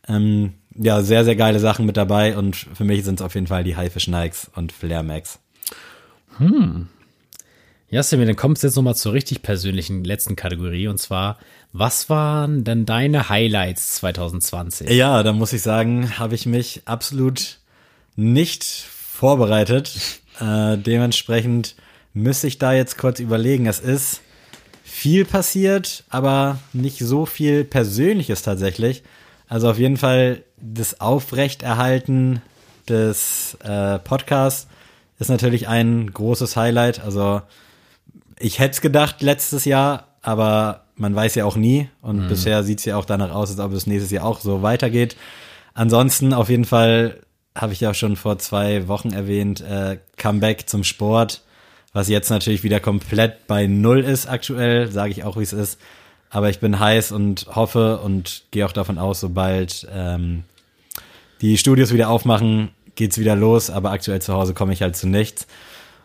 Ähm, 0.09 0.55
ja, 0.79 1.03
sehr, 1.03 1.25
sehr 1.25 1.37
geile 1.37 1.61
Sachen 1.61 1.87
mit 1.87 1.97
dabei 1.97 2.37
und 2.37 2.57
für 2.57 2.85
mich 2.85 3.05
sind 3.05 3.21
es 3.21 3.25
auf 3.25 3.35
jeden 3.35 3.49
Fall 3.49 3.65
die 3.65 3.77
Haifisch 3.77 4.09
Nikes 4.09 4.51
und 4.55 4.73
Flair 4.73 5.03
Max. 5.03 5.39
Ja, 7.91 8.03
Sammy, 8.03 8.27
dann 8.27 8.37
kommt 8.37 8.59
es 8.59 8.63
jetzt 8.63 8.77
nochmal 8.77 8.97
zur 8.97 9.13
richtig 9.13 9.43
persönlichen 9.43 10.05
letzten 10.05 10.37
Kategorie 10.37 10.89
und 10.89 10.99
zwar, 10.99 11.39
was 11.73 12.09
waren 12.11 12.63
denn 12.63 12.87
deine 12.87 13.29
Highlights 13.29 13.97
2020? 13.97 14.91
Ja, 14.91 15.23
da 15.23 15.33
muss 15.33 15.53
ich 15.53 15.63
sagen, 15.63 16.19
habe 16.19 16.35
ich 16.35 16.47
mich 16.47 16.83
absolut 16.85 17.59
nicht 18.17 18.65
vorbereitet. 18.65 19.93
Äh, 20.41 20.79
dementsprechend 20.79 21.75
müsste 22.15 22.47
ich 22.47 22.59
da 22.59 22.73
jetzt 22.73 22.97
kurz 22.97 23.19
überlegen. 23.19 23.67
Es 23.67 23.81
ist 23.81 24.21
viel 24.85 25.25
passiert, 25.25 26.05
aber 26.11 26.61
nicht 26.73 27.01
so 27.01 27.27
viel 27.27 27.65
Persönliches 27.65 28.43
tatsächlich. 28.43 29.03
Also 29.49 29.69
auf 29.69 29.81
jeden 29.81 29.97
Fall 29.97 30.45
das 30.61 31.01
Aufrechterhalten 31.01 32.43
des 32.89 33.57
äh, 33.63 33.99
Podcasts 33.99 34.67
ist 35.19 35.29
natürlich 35.29 35.69
ein 35.69 36.13
großes 36.13 36.57
Highlight. 36.57 37.01
Also 37.01 37.43
ich 38.39 38.59
hätte 38.59 38.73
es 38.73 38.81
gedacht 38.81 39.21
letztes 39.21 39.65
Jahr, 39.65 40.09
aber 40.23 40.85
man 40.95 41.15
weiß 41.15 41.35
ja 41.35 41.45
auch 41.45 41.57
nie. 41.57 41.89
Und 42.03 42.29
bisher 42.29 42.63
sieht 42.63 42.79
es 42.79 42.85
ja 42.85 42.97
auch 42.97 43.05
danach 43.05 43.31
aus, 43.31 43.51
als 43.51 43.61
ob 43.61 43.73
es 43.73 43.87
nächstes 43.87 44.11
Jahr 44.11 44.25
auch 44.25 44.41
so 44.41 44.63
weitergeht. 44.63 45.17
Ansonsten 45.75 46.33
auf 46.33 46.49
jeden 46.49 46.65
Fall 46.65 47.21
habe 47.55 47.73
ich 47.73 47.81
ja 47.81 47.95
schon 47.95 48.17
vor 48.17 48.39
zwei 48.39 48.89
Wochen 48.89 49.13
erwähnt, 49.13 49.61
äh, 49.61 49.99
Comeback 50.17 50.69
zum 50.69 50.85
Sport, 50.85 51.43
was 51.93 52.09
jetzt 52.09 52.31
natürlich 52.31 52.63
wieder 52.63 52.81
komplett 52.81 53.47
bei 53.47 53.67
Null 53.67 54.01
ist 54.01 54.29
aktuell, 54.29 54.91
sage 54.91 55.11
ich 55.11 55.25
auch, 55.25 55.37
wie 55.37 55.43
es 55.43 55.53
ist. 55.53 55.81
Aber 56.31 56.51
ich 56.51 56.61
bin 56.61 56.79
heiß 56.79 57.13
und 57.13 57.47
hoffe 57.55 57.99
und 58.01 58.45
gehe 58.51 58.67
auch 58.67 58.73
davon 58.73 58.99
aus, 58.99 59.21
sobald 59.21 59.87
ähm, 59.93 60.45
die 61.41 61.57
Studios 61.57 61.93
wieder 61.93 62.11
aufmachen, 62.11 62.71
geht's 62.97 63.19
wieder 63.19 63.37
los. 63.37 63.71
Aber 63.71 63.93
aktuell 63.93 64.21
zu 64.21 64.35
Hause 64.35 64.55
komme 64.55 64.73
ich 64.73 64.83
halt 64.83 64.97
zu 64.97 65.09
nichts. 65.09 65.47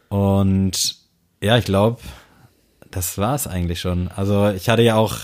Und 0.09 0.95
ja, 1.41 1.57
ich 1.57 1.65
glaube, 1.65 1.99
das 2.89 3.17
war's 3.17 3.47
eigentlich 3.47 3.82
schon. 3.82 4.07
Also 4.09 4.49
ich 4.49 4.69
hatte 4.69 4.84
ja 4.84 4.95
auch 4.95 5.17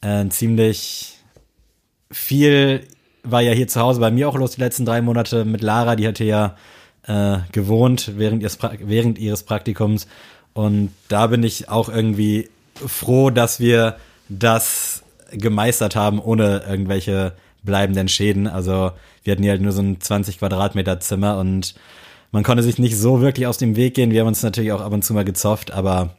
äh, 0.00 0.28
ziemlich 0.28 1.14
viel, 2.10 2.86
war 3.22 3.40
ja 3.40 3.52
hier 3.52 3.68
zu 3.68 3.80
Hause 3.80 4.00
bei 4.00 4.10
mir 4.10 4.28
auch 4.28 4.36
los 4.36 4.52
die 4.52 4.60
letzten 4.60 4.84
drei 4.84 5.00
Monate 5.00 5.44
mit 5.44 5.62
Lara, 5.62 5.96
die 5.96 6.06
hatte 6.06 6.24
ja 6.24 6.56
äh, 7.06 7.38
gewohnt 7.52 8.12
während 8.16 8.42
ihres, 8.42 8.58
während 8.80 9.18
ihres 9.18 9.42
Praktikums. 9.42 10.06
Und 10.52 10.90
da 11.08 11.28
bin 11.28 11.42
ich 11.42 11.68
auch 11.68 11.88
irgendwie 11.88 12.50
froh, 12.74 13.30
dass 13.30 13.60
wir 13.60 13.96
das 14.28 15.02
gemeistert 15.32 15.96
haben, 15.96 16.20
ohne 16.20 16.62
irgendwelche 16.68 17.32
bleibenden 17.62 18.08
Schäden. 18.08 18.46
Also 18.46 18.92
wir 19.24 19.32
hatten 19.32 19.42
hier 19.42 19.52
halt 19.52 19.62
nur 19.62 19.72
so 19.72 19.82
ein 19.82 20.00
20 20.00 20.38
Quadratmeter 20.38 21.00
Zimmer 21.00 21.38
und 21.38 21.74
man 22.30 22.42
konnte 22.42 22.62
sich 22.62 22.78
nicht 22.78 22.96
so 22.96 23.20
wirklich 23.20 23.46
aus 23.46 23.58
dem 23.58 23.76
Weg 23.76 23.94
gehen. 23.94 24.10
Wir 24.10 24.20
haben 24.20 24.28
uns 24.28 24.42
natürlich 24.42 24.72
auch 24.72 24.80
ab 24.80 24.92
und 24.92 25.04
zu 25.04 25.14
mal 25.14 25.24
gezofft, 25.24 25.72
aber 25.72 26.16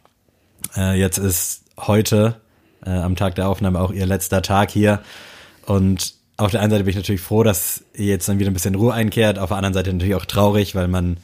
äh, 0.75 0.99
jetzt 0.99 1.17
ist 1.17 1.63
heute 1.77 2.35
äh, 2.85 2.89
am 2.89 3.15
Tag 3.15 3.35
der 3.35 3.47
Aufnahme 3.47 3.79
auch 3.79 3.91
ihr 3.91 4.05
letzter 4.05 4.41
Tag 4.41 4.71
hier. 4.71 5.01
Und 5.65 6.13
auf 6.37 6.51
der 6.51 6.61
einen 6.61 6.71
Seite 6.71 6.83
bin 6.83 6.91
ich 6.91 6.95
natürlich 6.95 7.21
froh, 7.21 7.43
dass 7.43 7.83
ihr 7.93 8.05
jetzt 8.05 8.27
dann 8.27 8.39
wieder 8.39 8.49
ein 8.49 8.53
bisschen 8.53 8.75
Ruhe 8.75 8.93
einkehrt. 8.93 9.37
Auf 9.37 9.49
der 9.49 9.57
anderen 9.57 9.73
Seite 9.73 9.93
natürlich 9.93 10.15
auch 10.15 10.25
traurig, 10.25 10.73
weil 10.73 10.87
man 10.87 11.17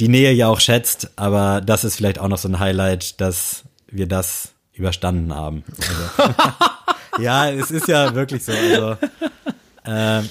die 0.00 0.08
Nähe 0.08 0.32
ja 0.32 0.48
auch 0.48 0.60
schätzt. 0.60 1.10
Aber 1.16 1.60
das 1.60 1.84
ist 1.84 1.96
vielleicht 1.96 2.18
auch 2.18 2.28
noch 2.28 2.38
so 2.38 2.48
ein 2.48 2.58
Highlight, 2.58 3.20
dass 3.20 3.64
wir 3.90 4.06
das 4.06 4.52
überstanden 4.78 5.34
haben. 5.34 5.64
Also, 6.18 6.34
ja, 7.22 7.50
es 7.50 7.70
ist 7.70 7.88
ja 7.88 8.14
wirklich 8.14 8.44
so. 8.44 8.52
Also, 8.52 8.96
äh, 9.84 10.22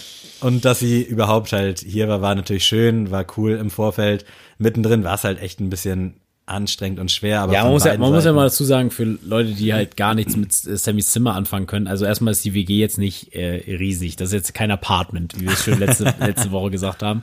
und 0.42 0.66
dass 0.66 0.80
sie 0.80 1.02
überhaupt 1.02 1.52
halt 1.52 1.80
hier 1.80 2.08
war, 2.08 2.22
war 2.22 2.36
natürlich 2.36 2.66
schön, 2.66 3.12
war 3.12 3.26
cool 3.38 3.54
im 3.54 3.70
Vorfeld. 3.70 4.26
Mittendrin 4.58 5.04
war 5.04 5.16
es 5.16 5.24
halt 5.24 5.42
echt 5.42 5.60
ein 5.60 5.70
bisschen 5.70 6.16
anstrengend 6.48 7.00
und 7.00 7.12
schwer. 7.12 7.42
Aber 7.42 7.54
Ja, 7.54 7.64
man 7.64 7.74
muss 7.74 7.84
ja, 7.84 7.98
man 7.98 8.12
muss 8.12 8.24
ja 8.26 8.34
mal 8.34 8.46
dazu 8.46 8.64
sagen, 8.64 8.90
für 8.90 9.04
Leute, 9.04 9.52
die 9.52 9.74
halt 9.74 9.98
gar 9.98 10.16
nichts 10.16 10.36
mit 10.36 10.52
äh, 10.66 10.78
Sammys 10.78 11.12
Zimmer 11.12 11.36
anfangen 11.36 11.68
können. 11.68 11.88
Also 11.88 12.06
erstmal 12.06 12.32
ist 12.32 12.46
die 12.46 12.54
WG 12.54 12.80
jetzt 12.80 12.98
nicht 12.98 13.34
äh, 13.36 13.76
riesig. 13.76 14.16
Das 14.16 14.30
ist 14.30 14.34
jetzt 14.34 14.54
kein 14.54 14.72
Apartment, 14.72 15.40
wie 15.40 15.46
wir 15.46 15.54
es 15.54 15.64
schon 15.64 15.80
letzte, 15.80 16.06
letzte 16.20 16.52
Woche 16.52 16.72
gesagt 16.72 17.04
haben. 17.04 17.22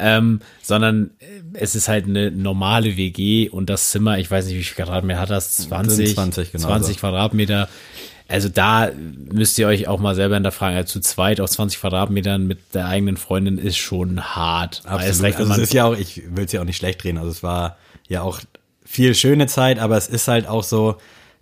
Ähm, 0.00 0.40
sondern 0.62 1.10
äh, 1.18 1.24
es 1.54 1.74
ist 1.74 1.88
halt 1.88 2.06
eine 2.06 2.30
normale 2.30 2.96
WG 2.96 3.48
und 3.48 3.68
das 3.68 3.90
Zimmer, 3.90 4.18
ich 4.18 4.30
weiß 4.30 4.46
nicht, 4.46 4.56
wie 4.56 4.62
viel 4.62 4.76
Quadratmeter 4.76 5.18
hat 5.20 5.30
das? 5.30 5.56
20? 5.56 6.14
20, 6.14 6.52
genau 6.52 6.66
20 6.68 6.94
so. 6.94 7.00
Quadratmeter. 7.00 7.68
Also 8.28 8.48
da 8.48 8.90
müsst 9.32 9.58
ihr 9.58 9.66
euch 9.66 9.88
auch 9.88 9.98
mal 10.00 10.14
selber 10.14 10.34
hinterfragen. 10.36 10.76
Also 10.76 10.92
zu 10.92 11.00
zweit 11.00 11.40
auf 11.40 11.50
20 11.50 11.80
Quadratmetern 11.80 12.46
mit 12.46 12.74
der 12.74 12.86
eigenen 12.86 13.16
Freundin 13.16 13.58
ist 13.58 13.78
schon 13.78 14.20
hart. 14.22 14.82
Absolut. 14.84 15.22
recht, 15.22 15.38
Also 15.38 15.52
es 15.54 15.58
ist 15.58 15.72
ja 15.72 15.86
auch, 15.86 15.96
ich 15.96 16.22
will 16.30 16.44
es 16.44 16.52
ja 16.52 16.60
auch 16.60 16.64
nicht 16.66 16.76
schlecht 16.76 17.02
drehen. 17.02 17.16
Also 17.18 17.30
es 17.30 17.42
war 17.42 17.76
ja 18.06 18.22
auch 18.22 18.40
viel 18.84 19.14
schöne 19.14 19.46
Zeit, 19.46 19.78
aber 19.78 19.96
es 19.96 20.08
ist 20.08 20.28
halt 20.28 20.46
auch 20.46 20.62
so, 20.62 20.96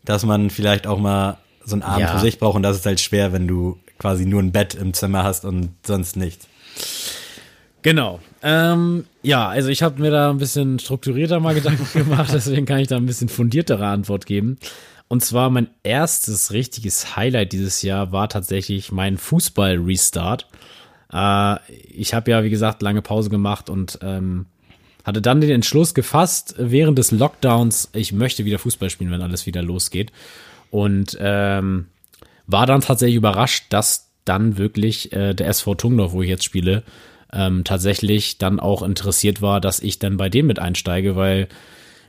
dass 0.05 0.25
man 0.25 0.49
vielleicht 0.49 0.87
auch 0.87 0.99
mal 0.99 1.39
so 1.65 1.75
einen 1.75 1.83
Abend 1.83 2.03
Ja. 2.03 2.15
für 2.15 2.21
sich 2.21 2.39
braucht 2.39 2.55
und 2.57 2.63
das 2.63 2.77
ist 2.77 2.87
halt 2.87 3.01
schwer, 3.01 3.33
wenn 3.33 3.49
du 3.49 3.79
quasi 3.99 4.25
nur 4.25 4.41
ein 4.41 4.53
Bett 4.53 4.75
im 4.75 4.95
Zimmer 4.95 5.25
hast 5.25 5.45
und 5.45 5.71
sonst 5.85 6.17
nichts. 6.17 6.47
Genau. 7.87 8.19
Ähm, 8.43 9.05
ja, 9.23 9.47
also 9.47 9.69
ich 9.69 9.81
habe 9.81 10.03
mir 10.03 10.11
da 10.11 10.31
ein 10.31 10.39
bisschen 10.39 10.81
strukturierter 10.81 11.39
mal 11.39 11.55
Gedanken 11.55 11.87
gemacht, 11.93 12.33
deswegen 12.35 12.67
kann 12.67 12.81
ich 12.81 12.89
da 12.89 12.97
ein 12.97 13.07
bisschen 13.07 13.29
fundiertere 13.29 13.87
Antwort 13.87 14.27
geben. 14.27 14.59
Und 15.07 15.25
zwar 15.25 15.51
mein 15.51 15.69
erstes 15.85 16.51
richtiges 16.51 17.15
Highlight 17.15 17.53
dieses 17.53 17.83
Jahr 17.83 18.11
war 18.11 18.29
tatsächlich 18.29 18.91
mein 18.91 19.19
Fußball-Restart. 19.19 20.49
Äh, 21.13 21.59
ich 21.89 22.13
habe 22.13 22.33
ja, 22.33 22.43
wie 22.43 22.51
gesagt, 22.51 22.83
lange 22.83 23.03
Pause 23.03 23.31
gemacht 23.31 23.71
und 23.71 24.01
ähm, 24.03 24.47
hatte 25.05 25.23
dann 25.23 25.41
den 25.41 25.51
Entschluss 25.51 25.95
gefasst, 25.95 26.57
während 26.59 26.99
des 26.99 27.13
Lockdowns, 27.13 27.91
ich 27.93 28.11
möchte 28.11 28.45
wieder 28.45 28.59
Fußball 28.59 28.91
spielen, 28.91 29.13
wenn 29.13 29.23
alles 29.23 29.47
wieder 29.47 29.63
losgeht. 29.63 30.11
Und 30.73 31.17
ähm, 31.21 31.87
war 32.49 32.67
dann 32.67 32.81
tatsächlich 32.81 33.15
überrascht, 33.15 33.67
dass 33.69 34.11
dann 34.25 34.59
wirklich 34.59 35.13
äh, 35.13 35.35
der 35.35 35.47
SV 35.47 35.77
Tungdorf, 35.77 36.11
wo 36.11 36.23
ich 36.23 36.29
jetzt 36.29 36.43
spiele, 36.43 36.83
ähm, 37.37 37.65
tatsächlich 37.65 38.39
dann 38.39 38.59
auch 38.59 38.83
interessiert 38.83 39.43
war, 39.43 39.61
dass 39.61 39.81
ich 39.81 39.99
dann 39.99 40.17
bei 40.17 40.29
dem 40.29 40.47
mit 40.47 40.59
einsteige, 40.59 41.17
weil, 41.17 41.49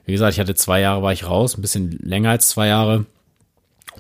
wie 0.06 0.14
gesagt, 0.14 0.34
ich 0.34 0.40
hatte 0.40 0.56
zwei 0.56 0.80
Jahre, 0.80 1.04
war 1.04 1.14
ich 1.14 1.26
raus, 1.26 1.58
ein 1.58 1.62
bisschen 1.62 1.92
länger 2.02 2.32
als 2.32 2.50
zwei 2.50 2.68
Jahre. 2.68 3.06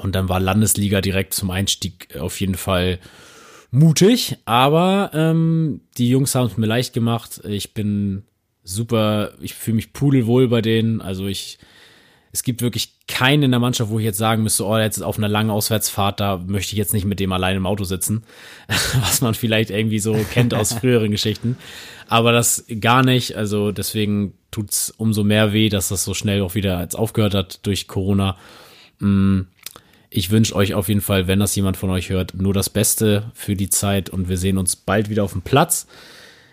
Und 0.01 0.15
dann 0.15 0.29
war 0.29 0.39
Landesliga 0.39 1.01
direkt 1.01 1.33
zum 1.33 1.49
Einstieg 1.51 2.15
auf 2.17 2.39
jeden 2.39 2.55
Fall 2.55 2.99
mutig, 3.71 4.37
aber 4.45 5.11
ähm, 5.13 5.81
die 5.97 6.09
Jungs 6.09 6.35
haben 6.35 6.47
es 6.47 6.57
mir 6.57 6.67
leicht 6.67 6.93
gemacht. 6.93 7.41
Ich 7.43 7.73
bin 7.73 8.23
super, 8.63 9.33
ich 9.41 9.53
fühle 9.55 9.75
mich 9.75 9.93
pudelwohl 9.93 10.47
bei 10.47 10.61
denen. 10.61 11.01
Also 11.01 11.27
ich, 11.27 11.57
es 12.31 12.43
gibt 12.43 12.61
wirklich 12.61 12.93
keinen 13.07 13.43
in 13.43 13.51
der 13.51 13.59
Mannschaft, 13.59 13.89
wo 13.89 13.99
ich 13.99 14.05
jetzt 14.05 14.17
sagen 14.17 14.43
müsste, 14.43 14.65
oh, 14.65 14.77
jetzt 14.77 14.97
ist 14.97 15.03
auf 15.03 15.17
einer 15.17 15.29
langen 15.29 15.49
Auswärtsfahrt, 15.49 16.19
da 16.19 16.37
möchte 16.37 16.73
ich 16.73 16.77
jetzt 16.77 16.93
nicht 16.93 17.05
mit 17.05 17.19
dem 17.19 17.31
allein 17.31 17.57
im 17.57 17.65
Auto 17.65 17.83
sitzen, 17.83 18.23
was 19.01 19.21
man 19.21 19.33
vielleicht 19.33 19.69
irgendwie 19.69 19.99
so 19.99 20.13
kennt 20.31 20.53
aus 20.53 20.73
früheren 20.79 21.11
Geschichten. 21.11 21.57
Aber 22.07 22.31
das 22.31 22.65
gar 22.79 23.03
nicht. 23.03 23.35
Also 23.35 23.71
deswegen 23.71 24.33
tut's 24.51 24.93
umso 24.97 25.23
mehr 25.23 25.53
weh, 25.53 25.69
dass 25.69 25.89
das 25.89 26.03
so 26.03 26.13
schnell 26.13 26.41
auch 26.41 26.55
wieder 26.55 26.81
jetzt 26.81 26.95
aufgehört 26.95 27.33
hat 27.33 27.65
durch 27.65 27.87
Corona. 27.87 28.37
Mm, 28.99 29.41
ich 30.09 30.31
wünsche 30.31 30.55
euch 30.55 30.73
auf 30.73 30.87
jeden 30.87 31.01
Fall, 31.01 31.27
wenn 31.27 31.39
das 31.39 31.55
jemand 31.55 31.75
von 31.75 31.89
euch 31.89 32.09
hört, 32.09 32.33
nur 32.33 32.53
das 32.53 32.69
Beste 32.69 33.31
für 33.33 33.55
die 33.55 33.69
Zeit 33.69 34.09
und 34.09 34.29
wir 34.29 34.37
sehen 34.37 34.57
uns 34.57 34.75
bald 34.75 35.09
wieder 35.09 35.23
auf 35.23 35.33
dem 35.33 35.41
Platz. 35.41 35.87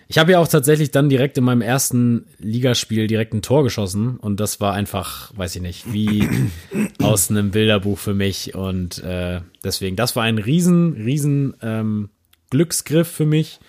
Ich 0.06 0.18
habe 0.18 0.32
ja 0.32 0.38
auch 0.38 0.48
tatsächlich 0.48 0.90
dann 0.90 1.08
direkt 1.08 1.38
in 1.38 1.44
meinem 1.44 1.62
ersten 1.62 2.26
Ligaspiel 2.38 3.06
direkt 3.06 3.32
ein 3.32 3.42
Tor 3.42 3.62
geschossen 3.62 4.16
und 4.18 4.38
das 4.38 4.60
war 4.60 4.74
einfach, 4.74 5.32
weiß 5.36 5.56
ich 5.56 5.62
nicht, 5.62 5.92
wie 5.92 6.28
aus 7.02 7.30
einem 7.30 7.50
Bilderbuch 7.50 7.98
für 7.98 8.14
mich 8.14 8.54
und 8.54 9.02
äh, 9.02 9.40
deswegen, 9.62 9.96
das 9.96 10.14
war 10.14 10.24
ein 10.24 10.38
riesen, 10.38 10.92
riesen 10.92 11.54
ähm, 11.62 12.10
Glücksgriff 12.50 13.08
für 13.08 13.26
mich. 13.26 13.60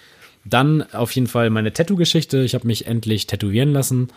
Dann 0.43 0.83
auf 0.93 1.11
jeden 1.11 1.27
Fall 1.27 1.49
meine 1.49 1.73
Tattoo-Geschichte. 1.73 2.43
Ich 2.43 2.53
habe 2.53 2.67
mich 2.67 2.85
endlich 2.85 3.25
tätowieren 3.25 3.73
lassen, 3.73 4.09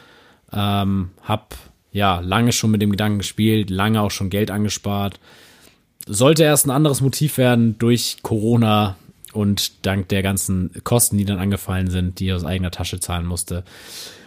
ähm, 0.53 1.11
habe 1.23 1.57
ja 1.91 2.21
lange 2.21 2.53
schon 2.53 2.71
mit 2.71 2.83
dem 2.83 2.91
Gedanken 2.91 3.19
gespielt, 3.19 3.71
lange 3.71 4.03
auch 4.03 4.11
schon 4.11 4.29
Geld 4.29 4.51
angespart. 4.51 5.21
Sollte 6.07 6.43
erst 6.43 6.67
ein 6.67 6.71
anderes 6.71 7.01
Motiv 7.01 7.39
werden 7.39 7.79
durch 7.79 8.19
Corona 8.23 8.97
und 9.33 9.87
dank 9.87 10.09
der 10.09 10.23
ganzen 10.23 10.71
Kosten, 10.85 11.19
die 11.19 11.25
dann 11.25 11.39
angefallen 11.39 11.91
sind, 11.91 12.21
die 12.21 12.29
er 12.29 12.37
aus 12.37 12.45
eigener 12.45 12.71
Tasche 12.71 13.01
zahlen 13.01 13.27
musste, 13.27 13.65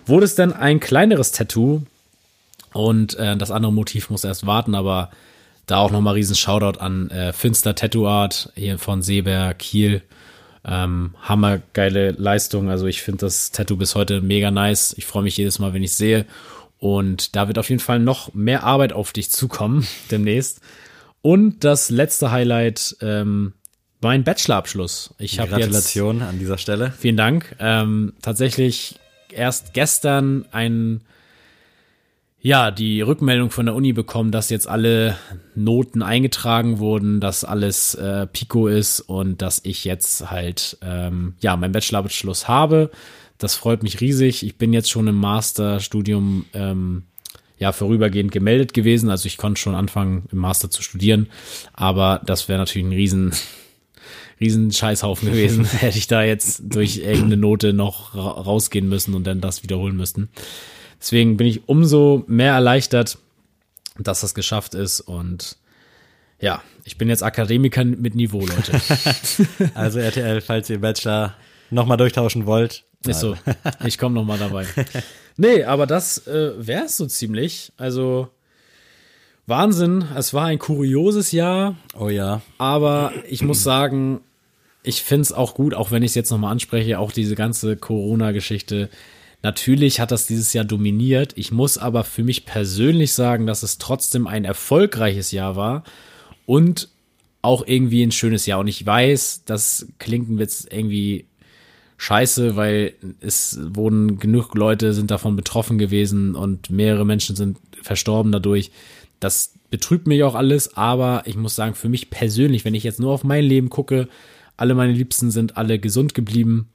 wurde 0.06 0.26
es 0.26 0.36
dann 0.36 0.54
ein 0.54 0.80
kleineres 0.80 1.32
Tattoo. 1.32 1.82
Und 2.74 3.16
äh, 3.16 3.36
das 3.36 3.52
andere 3.52 3.74
Motiv 3.74 4.10
muss 4.10 4.24
erst 4.24 4.46
warten, 4.46 4.76
aber 4.76 5.12
da 5.66 5.78
auch 5.78 5.92
nochmal 5.92 6.16
riesen 6.16 6.36
Shoutout 6.36 6.80
an 6.80 7.10
äh, 7.10 7.34
Finster 7.34 7.76
Tattoo 7.76 8.08
Art 8.08 8.52
hier 8.56 8.78
von 8.78 9.02
Seeberg, 9.02 9.60
Kiel. 9.60 10.02
Ähm, 10.64 11.16
hammergeile 11.22 12.12
Leistung. 12.12 12.70
Also 12.70 12.86
ich 12.86 13.02
finde 13.02 13.22
das 13.22 13.52
Tattoo 13.52 13.78
bis 13.78 13.96
heute 13.96 14.22
mega 14.22 14.52
nice. 14.52 14.94
Ich 14.98 15.06
freue 15.06 15.24
mich 15.24 15.38
jedes 15.38 15.58
Mal, 15.58 15.74
wenn 15.74 15.84
ich 15.84 15.94
sehe. 15.94 16.26
Und 16.78 17.36
da 17.36 17.48
wird 17.48 17.58
auf 17.58 17.70
jeden 17.70 17.80
Fall 17.80 18.00
noch 18.00 18.34
mehr 18.34 18.64
Arbeit 18.64 18.94
auf 18.94 19.12
dich 19.14 19.32
zukommen 19.32 19.88
demnächst. 20.12 20.62
Und 21.22 21.64
das 21.64 21.90
letzte 21.90 22.32
Highlight, 22.32 22.98
ähm, 23.02 23.54
mein 24.02 24.24
Bachelorabschluss. 24.24 25.14
Ich 25.18 25.40
habe 25.40 25.50
Gratulation 25.50 26.20
jetzt, 26.20 26.28
an 26.28 26.40
dieser 26.40 26.58
Stelle. 26.58 26.92
Vielen 26.98 27.18
Dank. 27.18 27.56
Ähm, 27.60 28.14
tatsächlich 28.22 29.00
erst 29.32 29.74
gestern 29.74 30.46
ein 30.52 31.02
ja, 32.44 32.72
die 32.72 33.02
Rückmeldung 33.02 33.52
von 33.52 33.68
der 33.68 33.76
Uni 33.76 33.94
bekommen, 33.94 34.32
dass 34.32 34.50
jetzt 34.50 34.68
alle 34.68 35.16
Noten 35.54 36.02
eingetragen 36.02 36.80
wurden, 36.80 37.20
dass 37.20 37.44
alles 37.44 37.94
äh, 37.94 38.26
Pico 38.26 38.68
ist 38.68 39.00
und 39.00 39.44
dass 39.44 39.62
ich 39.64 39.86
jetzt 39.86 40.32
halt 40.32 40.78
ähm, 40.82 41.36
ja 41.40 41.56
meinen 41.56 41.72
Bachelorabschluss 41.72 42.48
habe. 42.48 42.90
Das 43.38 43.54
freut 43.54 43.84
mich 43.84 44.02
riesig. 44.02 44.44
Ich 44.44 44.58
bin 44.58 44.74
jetzt 44.74 44.90
schon 44.90 45.08
im 45.08 45.18
Masterstudium 45.18 46.46
ähm, 46.54 47.04
ja 47.60 47.72
vorübergehend 47.74 48.32
gemeldet 48.32 48.74
gewesen, 48.74 49.12
also 49.12 49.28
ich 49.28 49.38
konnte 49.38 49.62
schon 49.62 49.76
anfangen 49.76 50.26
im 50.32 50.40
Master 50.40 50.72
zu 50.72 50.82
studieren, 50.82 51.30
aber 51.74 52.22
das 52.26 52.50
wäre 52.50 52.58
natürlich 52.58 52.88
ein 52.88 52.94
riesen 52.94 53.34
riesen 54.42 54.72
Scheißhaufen 54.72 55.30
gewesen, 55.30 55.66
hätte 55.80 55.98
ich 55.98 56.08
da 56.08 56.24
jetzt 56.24 56.64
durch 56.66 56.98
irgendeine 56.98 57.38
Note 57.38 57.74
noch 57.74 58.16
rausgehen 58.16 58.90
müssen 58.90 59.14
und 59.14 59.26
dann 59.26 59.40
das 59.40 59.64
wiederholen 59.64 59.96
müssen. 59.96 60.30
Deswegen 61.00 61.38
bin 61.38 61.48
ich 61.48 61.70
umso 61.70 62.26
mehr 62.28 62.54
erleichtert, 62.54 63.18
dass 63.98 64.22
das 64.22 64.34
geschafft 64.34 64.74
ist 64.74 65.00
und 65.00 65.58
ja, 66.40 66.64
ich 66.84 66.98
bin 66.98 67.08
jetzt 67.08 67.22
Akademiker 67.22 67.86
mit 67.86 68.16
Niveau, 68.16 68.40
Leute. 68.40 68.82
also 69.76 70.00
RTL, 70.00 70.42
falls 70.42 70.70
ihr 70.72 70.82
Bachelor 70.82 71.36
nochmal 71.70 71.98
durchtauschen 71.98 72.48
wollt. 72.48 72.84
Ist 73.06 73.20
so, 73.20 73.36
ich 73.86 73.98
komme 73.98 74.16
nochmal 74.16 74.40
dabei. 74.40 74.66
Nee, 75.38 75.64
aber 75.64 75.86
das 75.86 76.26
äh, 76.28 76.54
wäre 76.58 76.86
es 76.86 76.98
so 76.98 77.06
ziemlich. 77.06 77.72
Also 77.78 78.30
Wahnsinn, 79.48 80.06
es 80.16 80.34
war 80.34 80.46
ein 80.46 80.60
kurioses 80.60 81.32
Jahr. 81.32 81.76
Oh 81.98 82.10
ja. 82.10 82.42
Aber 82.58 83.12
ich 83.28 83.44
muss 83.44 83.64
sagen, 83.64 84.22
ich 84.84 85.04
finde 85.04 85.22
es 85.24 85.34
auch 85.34 85.54
gut, 85.54 85.74
auch 85.74 85.92
wenn 85.92 86.04
ich 86.04 86.12
es 86.12 86.16
jetzt 86.16 86.32
nochmal 86.32 86.52
anspreche, 86.52 87.00
auch 87.00 87.12
diese 87.12 87.36
ganze 87.36 87.78
Corona-Geschichte. 87.78 88.90
Natürlich 89.44 90.00
hat 90.00 90.12
das 90.12 90.28
dieses 90.28 90.54
Jahr 90.54 90.66
dominiert. 90.66 91.34
Ich 91.36 91.52
muss 91.52 91.78
aber 91.78 92.04
für 92.04 92.24
mich 92.24 92.46
persönlich 92.46 93.14
sagen, 93.14 93.48
dass 93.48 93.64
es 93.64 93.78
trotzdem 93.78 94.28
ein 94.28 94.46
erfolgreiches 94.46 95.32
Jahr 95.32 95.56
war 95.56 95.84
und 96.46 96.90
auch 97.42 97.66
irgendwie 97.66 98.04
ein 98.04 98.12
schönes 98.12 98.46
Jahr. 98.46 98.60
Und 98.60 98.68
ich 98.68 98.86
weiß, 98.86 99.44
das 99.46 99.88
klingt 100.00 100.40
jetzt 100.40 100.72
irgendwie 100.72 101.26
scheiße, 101.98 102.56
weil 102.56 102.94
es 103.20 103.60
wurden 103.62 104.18
genug 104.20 104.56
Leute 104.56 104.94
sind 104.94 105.12
davon 105.12 105.36
betroffen 105.36 105.78
gewesen 105.78 106.36
und 106.36 106.70
mehrere 106.72 107.06
Menschen 107.06 107.36
sind 107.36 107.58
verstorben 107.82 108.32
dadurch. 108.32 108.72
Das 109.20 109.54
betrübt 109.70 110.08
mich 110.08 110.24
auch 110.24 110.36
alles, 110.36 110.76
aber 110.76 111.24
ich 111.26 111.36
muss 111.36 111.56
sagen, 111.56 111.76
für 111.76 111.90
mich 111.90 112.10
persönlich, 112.10 112.66
wenn 112.66 112.74
ich 112.74 112.84
jetzt 112.84 113.00
nur 113.00 113.12
auf 113.12 113.24
mein 113.24 113.44
Leben 113.44 113.70
gucke, 113.70 114.08
alle 114.62 114.76
meine 114.76 114.94
Liebsten 114.94 115.32
sind 115.32 115.58
alle 115.58 115.80
gesund 115.80 116.14
geblieben. 116.14 116.70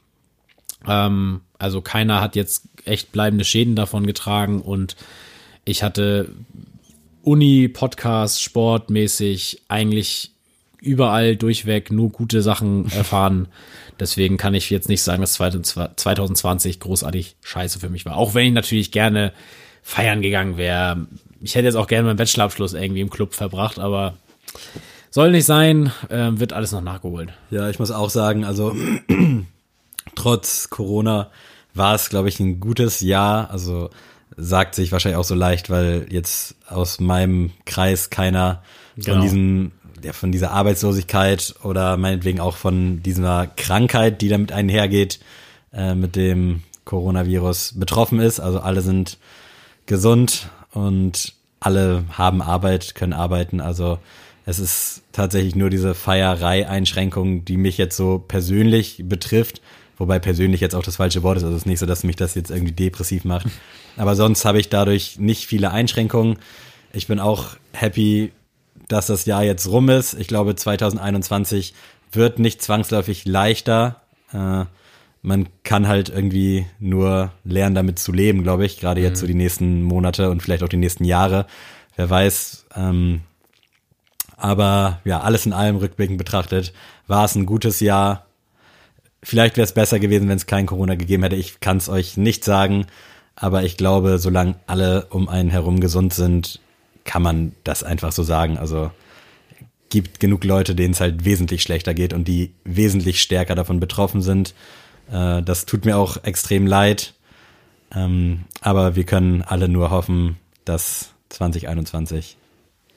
Ähm, 0.86 1.40
also 1.56 1.80
keiner 1.80 2.20
hat 2.20 2.34
jetzt 2.34 2.64
echt 2.84 3.12
bleibende 3.12 3.44
Schäden 3.44 3.76
davon 3.76 4.06
getragen 4.06 4.60
und 4.60 4.96
ich 5.64 5.84
hatte 5.84 6.28
Uni, 7.22 7.68
Podcast, 7.68 8.42
sportmäßig 8.42 9.62
eigentlich 9.68 10.32
überall 10.80 11.36
durchweg 11.36 11.92
nur 11.92 12.10
gute 12.10 12.42
Sachen 12.42 12.90
erfahren. 12.90 13.46
Deswegen 14.00 14.36
kann 14.36 14.54
ich 14.54 14.68
jetzt 14.68 14.88
nicht 14.88 15.02
sagen, 15.02 15.20
dass 15.20 15.34
2020 15.34 16.80
großartig 16.80 17.36
scheiße 17.42 17.78
für 17.78 17.88
mich 17.88 18.04
war. 18.04 18.16
Auch 18.16 18.34
wenn 18.34 18.48
ich 18.48 18.52
natürlich 18.52 18.90
gerne 18.90 19.32
feiern 19.82 20.22
gegangen 20.22 20.56
wäre. 20.56 21.06
Ich 21.40 21.54
hätte 21.54 21.66
jetzt 21.66 21.76
auch 21.76 21.86
gerne 21.86 22.06
meinen 22.08 22.16
Bachelorabschluss 22.16 22.74
irgendwie 22.74 23.00
im 23.00 23.10
Club 23.10 23.32
verbracht, 23.32 23.78
aber 23.78 24.14
soll 25.16 25.30
nicht 25.30 25.46
sein, 25.46 25.90
äh, 26.10 26.28
wird 26.32 26.52
alles 26.52 26.72
noch 26.72 26.82
nachgeholt. 26.82 27.32
Ja, 27.50 27.70
ich 27.70 27.78
muss 27.78 27.90
auch 27.90 28.10
sagen, 28.10 28.44
also 28.44 28.76
trotz 30.14 30.68
Corona 30.68 31.30
war 31.72 31.94
es, 31.94 32.10
glaube 32.10 32.28
ich, 32.28 32.38
ein 32.38 32.60
gutes 32.60 33.00
Jahr. 33.00 33.50
Also 33.50 33.88
sagt 34.36 34.74
sich 34.74 34.92
wahrscheinlich 34.92 35.16
auch 35.16 35.24
so 35.24 35.34
leicht, 35.34 35.70
weil 35.70 36.06
jetzt 36.10 36.56
aus 36.68 37.00
meinem 37.00 37.52
Kreis 37.64 38.10
keiner 38.10 38.62
genau. 38.94 39.14
von 39.14 39.22
diesem, 39.22 39.72
ja, 40.04 40.12
von 40.12 40.32
dieser 40.32 40.50
Arbeitslosigkeit 40.50 41.54
oder 41.62 41.96
meinetwegen 41.96 42.38
auch 42.38 42.56
von 42.56 43.02
dieser 43.02 43.46
Krankheit, 43.46 44.20
die 44.20 44.28
damit 44.28 44.52
einhergeht, 44.52 45.20
äh, 45.72 45.94
mit 45.94 46.14
dem 46.14 46.62
Coronavirus 46.84 47.78
betroffen 47.78 48.20
ist. 48.20 48.38
Also 48.38 48.60
alle 48.60 48.82
sind 48.82 49.16
gesund 49.86 50.50
und 50.72 51.32
alle 51.58 52.04
haben 52.12 52.42
Arbeit, 52.42 52.94
können 52.94 53.14
arbeiten. 53.14 53.62
Also 53.62 53.98
es 54.46 54.60
ist 54.60 55.02
tatsächlich 55.10 55.56
nur 55.56 55.70
diese 55.70 55.94
Feierei-Einschränkung, 55.94 57.44
die 57.44 57.56
mich 57.56 57.78
jetzt 57.78 57.96
so 57.96 58.24
persönlich 58.26 59.02
betrifft. 59.04 59.60
Wobei 59.98 60.20
persönlich 60.20 60.60
jetzt 60.60 60.74
auch 60.74 60.84
das 60.84 60.96
falsche 60.96 61.24
Wort 61.24 61.38
ist. 61.38 61.42
Also 61.42 61.56
es 61.56 61.62
ist 61.62 61.66
nicht 61.66 61.80
so, 61.80 61.86
dass 61.86 62.04
mich 62.04 62.14
das 62.14 62.36
jetzt 62.36 62.50
irgendwie 62.50 62.72
depressiv 62.72 63.24
macht. 63.24 63.48
Aber 63.96 64.14
sonst 64.14 64.44
habe 64.44 64.60
ich 64.60 64.68
dadurch 64.68 65.18
nicht 65.18 65.46
viele 65.46 65.72
Einschränkungen. 65.72 66.38
Ich 66.92 67.08
bin 67.08 67.18
auch 67.18 67.56
happy, 67.72 68.30
dass 68.86 69.08
das 69.08 69.24
Jahr 69.24 69.42
jetzt 69.42 69.66
rum 69.68 69.88
ist. 69.88 70.14
Ich 70.14 70.28
glaube, 70.28 70.54
2021 70.54 71.74
wird 72.12 72.38
nicht 72.38 72.62
zwangsläufig 72.62 73.24
leichter. 73.24 74.02
Äh, 74.32 74.66
man 75.22 75.48
kann 75.64 75.88
halt 75.88 76.08
irgendwie 76.08 76.66
nur 76.78 77.32
lernen, 77.42 77.74
damit 77.74 77.98
zu 77.98 78.12
leben, 78.12 78.44
glaube 78.44 78.64
ich. 78.64 78.78
Gerade 78.78 79.00
jetzt 79.00 79.18
mhm. 79.18 79.20
so 79.22 79.26
die 79.26 79.34
nächsten 79.34 79.82
Monate 79.82 80.30
und 80.30 80.40
vielleicht 80.40 80.62
auch 80.62 80.68
die 80.68 80.76
nächsten 80.76 81.04
Jahre. 81.04 81.46
Wer 81.96 82.08
weiß, 82.08 82.66
ähm, 82.76 83.22
aber 84.36 85.00
ja, 85.04 85.20
alles 85.20 85.46
in 85.46 85.52
allem 85.52 85.76
rückblickend 85.76 86.18
betrachtet, 86.18 86.72
war 87.06 87.24
es 87.24 87.34
ein 87.34 87.46
gutes 87.46 87.80
Jahr. 87.80 88.26
Vielleicht 89.22 89.56
wäre 89.56 89.64
es 89.64 89.72
besser 89.72 89.98
gewesen, 89.98 90.28
wenn 90.28 90.36
es 90.36 90.46
kein 90.46 90.66
Corona 90.66 90.94
gegeben 90.94 91.22
hätte. 91.22 91.36
Ich 91.36 91.60
kann 91.60 91.78
es 91.78 91.88
euch 91.88 92.16
nicht 92.16 92.44
sagen. 92.44 92.86
Aber 93.34 93.64
ich 93.64 93.76
glaube, 93.76 94.18
solange 94.18 94.56
alle 94.66 95.06
um 95.10 95.28
einen 95.28 95.50
herum 95.50 95.80
gesund 95.80 96.14
sind, 96.14 96.60
kann 97.04 97.22
man 97.22 97.52
das 97.64 97.82
einfach 97.82 98.12
so 98.12 98.22
sagen. 98.22 98.56
Also 98.58 98.90
gibt 99.88 100.20
genug 100.20 100.44
Leute, 100.44 100.74
denen 100.74 100.92
es 100.92 101.00
halt 101.00 101.24
wesentlich 101.24 101.62
schlechter 101.62 101.94
geht 101.94 102.12
und 102.12 102.28
die 102.28 102.52
wesentlich 102.64 103.20
stärker 103.20 103.54
davon 103.54 103.80
betroffen 103.80 104.22
sind. 104.22 104.54
Äh, 105.10 105.42
das 105.42 105.66
tut 105.66 105.84
mir 105.84 105.96
auch 105.96 106.22
extrem 106.24 106.66
leid. 106.66 107.14
Ähm, 107.94 108.44
aber 108.60 108.96
wir 108.96 109.04
können 109.04 109.42
alle 109.42 109.68
nur 109.68 109.90
hoffen, 109.90 110.36
dass 110.64 111.10
2021 111.28 112.36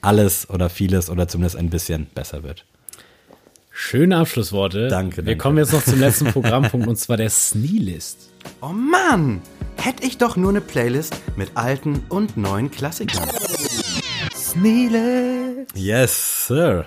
alles 0.02 0.50
oder 0.50 0.70
vieles 0.70 1.10
oder 1.10 1.28
zumindest 1.28 1.58
ein 1.58 1.70
bisschen 1.70 2.08
besser 2.14 2.44
wird. 2.44 2.66
Schöne 3.72 4.18
Abschlussworte. 4.18 4.88
Danke, 4.90 5.18
Wir 5.18 5.24
danke. 5.24 5.38
kommen 5.38 5.58
jetzt 5.58 5.72
noch 5.74 5.84
zum 5.84 6.00
letzten 6.00 6.26
Programmpunkt 6.34 6.88
und 6.88 6.98
zwar 6.98 7.18
der 7.18 7.30
Sneelist. 7.30 8.30
Oh 8.62 8.68
Mann, 8.74 9.42
hätte 9.78 10.04
ich 10.06 10.18
doch 10.18 10.36
nur 10.36 10.50
eine 10.50 10.62
Playlist 10.62 11.16
mit 11.38 11.52
alten 11.56 12.04
und 12.10 12.36
neuen 12.36 12.72
Klassikern. 12.72 13.30
Sneele. 14.36 15.66
Yes, 15.76 16.48
Sir. 16.48 16.86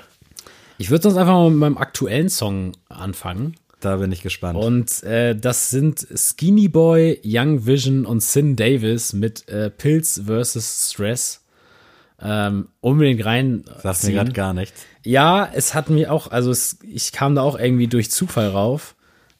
Ich 0.79 0.91
würde 0.91 1.03
sonst 1.05 1.17
einfach 1.17 1.35
mal 1.35 1.51
mit 1.51 1.59
meinem 1.59 1.79
aktuellen 1.79 2.29
Song 2.29 2.73
anfangen. 2.89 3.55
Da 3.81 3.97
bin 3.97 4.13
ich 4.13 4.23
gespannt. 4.23 4.59
Und 4.59 5.03
äh, 5.03 5.35
das 5.37 5.71
sind 5.71 6.07
Skinny 6.15 6.69
Boy, 6.69 7.21
Young 7.25 7.67
Vision 7.67 8.05
und 8.07 8.23
Sin 8.23 8.55
Davis 8.57 9.13
mit 9.13 9.49
äh, 9.49 9.71
Pills 9.71 10.23
vs. 10.27 10.91
Stress. 10.93 11.41
Ähm, 12.25 12.68
unbedingt 12.81 13.25
rein. 13.25 13.64
Sagst 13.83 14.05
mir 14.05 14.12
gerade 14.12 14.33
gar 14.33 14.55
nichts. 14.55 14.85
Ja, 15.05 15.49
es 15.53 15.75
hat 15.75 15.91
mir 15.91 16.12
auch, 16.12 16.31
also 16.31 16.51
es, 16.51 16.79
ich 16.89 17.12
kam 17.12 17.35
da 17.35 17.43
auch 17.43 17.59
irgendwie 17.59 17.89
durch 17.89 18.11
Zufall 18.11 18.49
rauf. 18.49 18.95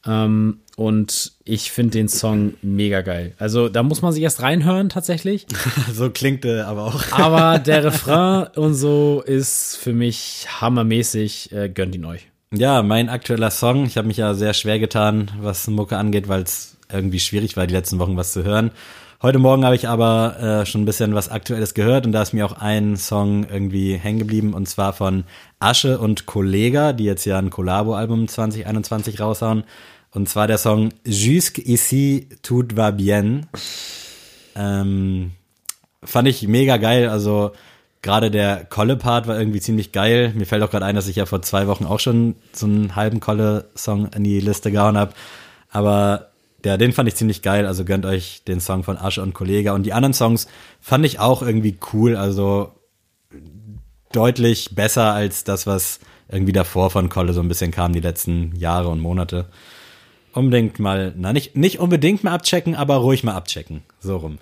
Ähm, 0.05 0.59
und 0.75 1.33
ich 1.45 1.71
finde 1.71 1.91
den 1.91 2.09
Song 2.09 2.55
mega 2.61 3.01
geil. 3.01 3.35
Also 3.37 3.69
da 3.69 3.83
muss 3.83 4.01
man 4.01 4.11
sich 4.11 4.23
erst 4.23 4.41
reinhören 4.41 4.89
tatsächlich. 4.89 5.45
So 5.93 6.09
klingt 6.09 6.45
er 6.45 6.67
aber 6.67 6.85
auch. 6.85 7.11
Aber 7.11 7.59
der 7.65 7.83
Refrain 7.83 8.47
und 8.55 8.73
so 8.73 9.23
ist 9.25 9.77
für 9.77 9.93
mich 9.93 10.47
hammermäßig. 10.59 11.51
Äh, 11.51 11.69
gönnt 11.69 11.95
ihn 11.95 12.05
euch. 12.05 12.27
Ja, 12.51 12.83
mein 12.83 13.09
aktueller 13.09 13.51
Song. 13.51 13.85
Ich 13.85 13.97
habe 13.97 14.07
mich 14.07 14.17
ja 14.17 14.33
sehr 14.33 14.53
schwer 14.53 14.79
getan, 14.79 15.31
was 15.39 15.67
Mucke 15.67 15.97
angeht, 15.97 16.27
weil 16.27 16.41
es 16.41 16.75
irgendwie 16.91 17.19
schwierig 17.19 17.55
war, 17.55 17.67
die 17.67 17.73
letzten 17.73 17.99
Wochen 17.99 18.17
was 18.17 18.33
zu 18.33 18.43
hören. 18.43 18.71
Heute 19.23 19.39
Morgen 19.39 19.63
habe 19.63 19.77
ich 19.77 19.87
aber 19.87 20.37
äh, 20.37 20.65
schon 20.65 20.81
ein 20.81 20.85
bisschen 20.85 21.15
was 21.15 21.29
Aktuelles 21.29 21.73
gehört 21.73 22.05
und 22.05 22.11
da 22.11 22.21
ist 22.21 22.33
mir 22.33 22.45
auch 22.45 22.59
ein 22.59 22.97
Song 22.97 23.45
irgendwie 23.49 23.95
hängen 23.95 24.19
geblieben 24.19 24.53
und 24.53 24.67
zwar 24.67 24.91
von 24.91 25.23
Asche 25.59 25.97
und 25.97 26.25
Kollega, 26.25 26.91
die 26.91 27.05
jetzt 27.05 27.23
ja 27.23 27.39
ein 27.39 27.49
Collabo-Album 27.49 28.27
2021 28.27 29.21
raushauen. 29.21 29.63
Und 30.11 30.27
zwar 30.27 30.47
der 30.47 30.57
Song 30.57 30.89
Jusque 31.05 31.61
ici 31.65 32.27
tout 32.41 32.75
va 32.75 32.91
bien. 32.91 33.45
Ähm, 34.57 35.31
fand 36.03 36.27
ich 36.27 36.45
mega 36.49 36.75
geil. 36.75 37.07
Also 37.07 37.53
gerade 38.01 38.29
der 38.29 38.65
Kolle-Part 38.65 39.25
war 39.25 39.39
irgendwie 39.39 39.61
ziemlich 39.61 39.93
geil. 39.93 40.33
Mir 40.35 40.45
fällt 40.45 40.63
auch 40.63 40.69
gerade 40.69 40.85
ein, 40.85 40.95
dass 40.95 41.07
ich 41.07 41.15
ja 41.15 41.25
vor 41.25 41.41
zwei 41.43 41.67
Wochen 41.67 41.85
auch 41.85 42.01
schon 42.01 42.35
so 42.51 42.65
einen 42.65 42.97
halben 42.97 43.21
Kolle-Song 43.21 44.09
in 44.13 44.25
die 44.25 44.41
Liste 44.41 44.69
gehauen 44.69 44.97
habe. 44.97 45.13
Aber 45.69 46.32
ja, 46.65 46.77
den 46.77 46.93
fand 46.93 47.09
ich 47.09 47.15
ziemlich 47.15 47.41
geil. 47.41 47.65
Also 47.65 47.85
gönnt 47.85 48.05
euch 48.05 48.43
den 48.47 48.59
Song 48.59 48.83
von 48.83 48.97
Asche 48.97 49.21
und 49.21 49.33
Kollege. 49.33 49.73
Und 49.73 49.83
die 49.83 49.93
anderen 49.93 50.13
Songs 50.13 50.47
fand 50.79 51.05
ich 51.05 51.19
auch 51.19 51.41
irgendwie 51.41 51.77
cool. 51.93 52.15
Also 52.15 52.71
deutlich 54.11 54.75
besser 54.75 55.13
als 55.13 55.43
das, 55.43 55.67
was 55.67 55.99
irgendwie 56.29 56.53
davor 56.53 56.89
von 56.89 57.09
Kolle 57.09 57.33
so 57.33 57.41
ein 57.41 57.47
bisschen 57.47 57.71
kam, 57.71 57.93
die 57.93 57.99
letzten 57.99 58.55
Jahre 58.55 58.89
und 58.89 58.99
Monate. 58.99 59.47
Unbedingt 60.33 60.79
mal, 60.79 61.13
na 61.15 61.33
nicht, 61.33 61.55
nicht 61.55 61.79
unbedingt 61.79 62.23
mal 62.23 62.33
abchecken, 62.33 62.75
aber 62.75 62.95
ruhig 62.95 63.23
mal 63.23 63.35
abchecken. 63.35 63.83
So 63.99 64.17
rum. 64.17 64.39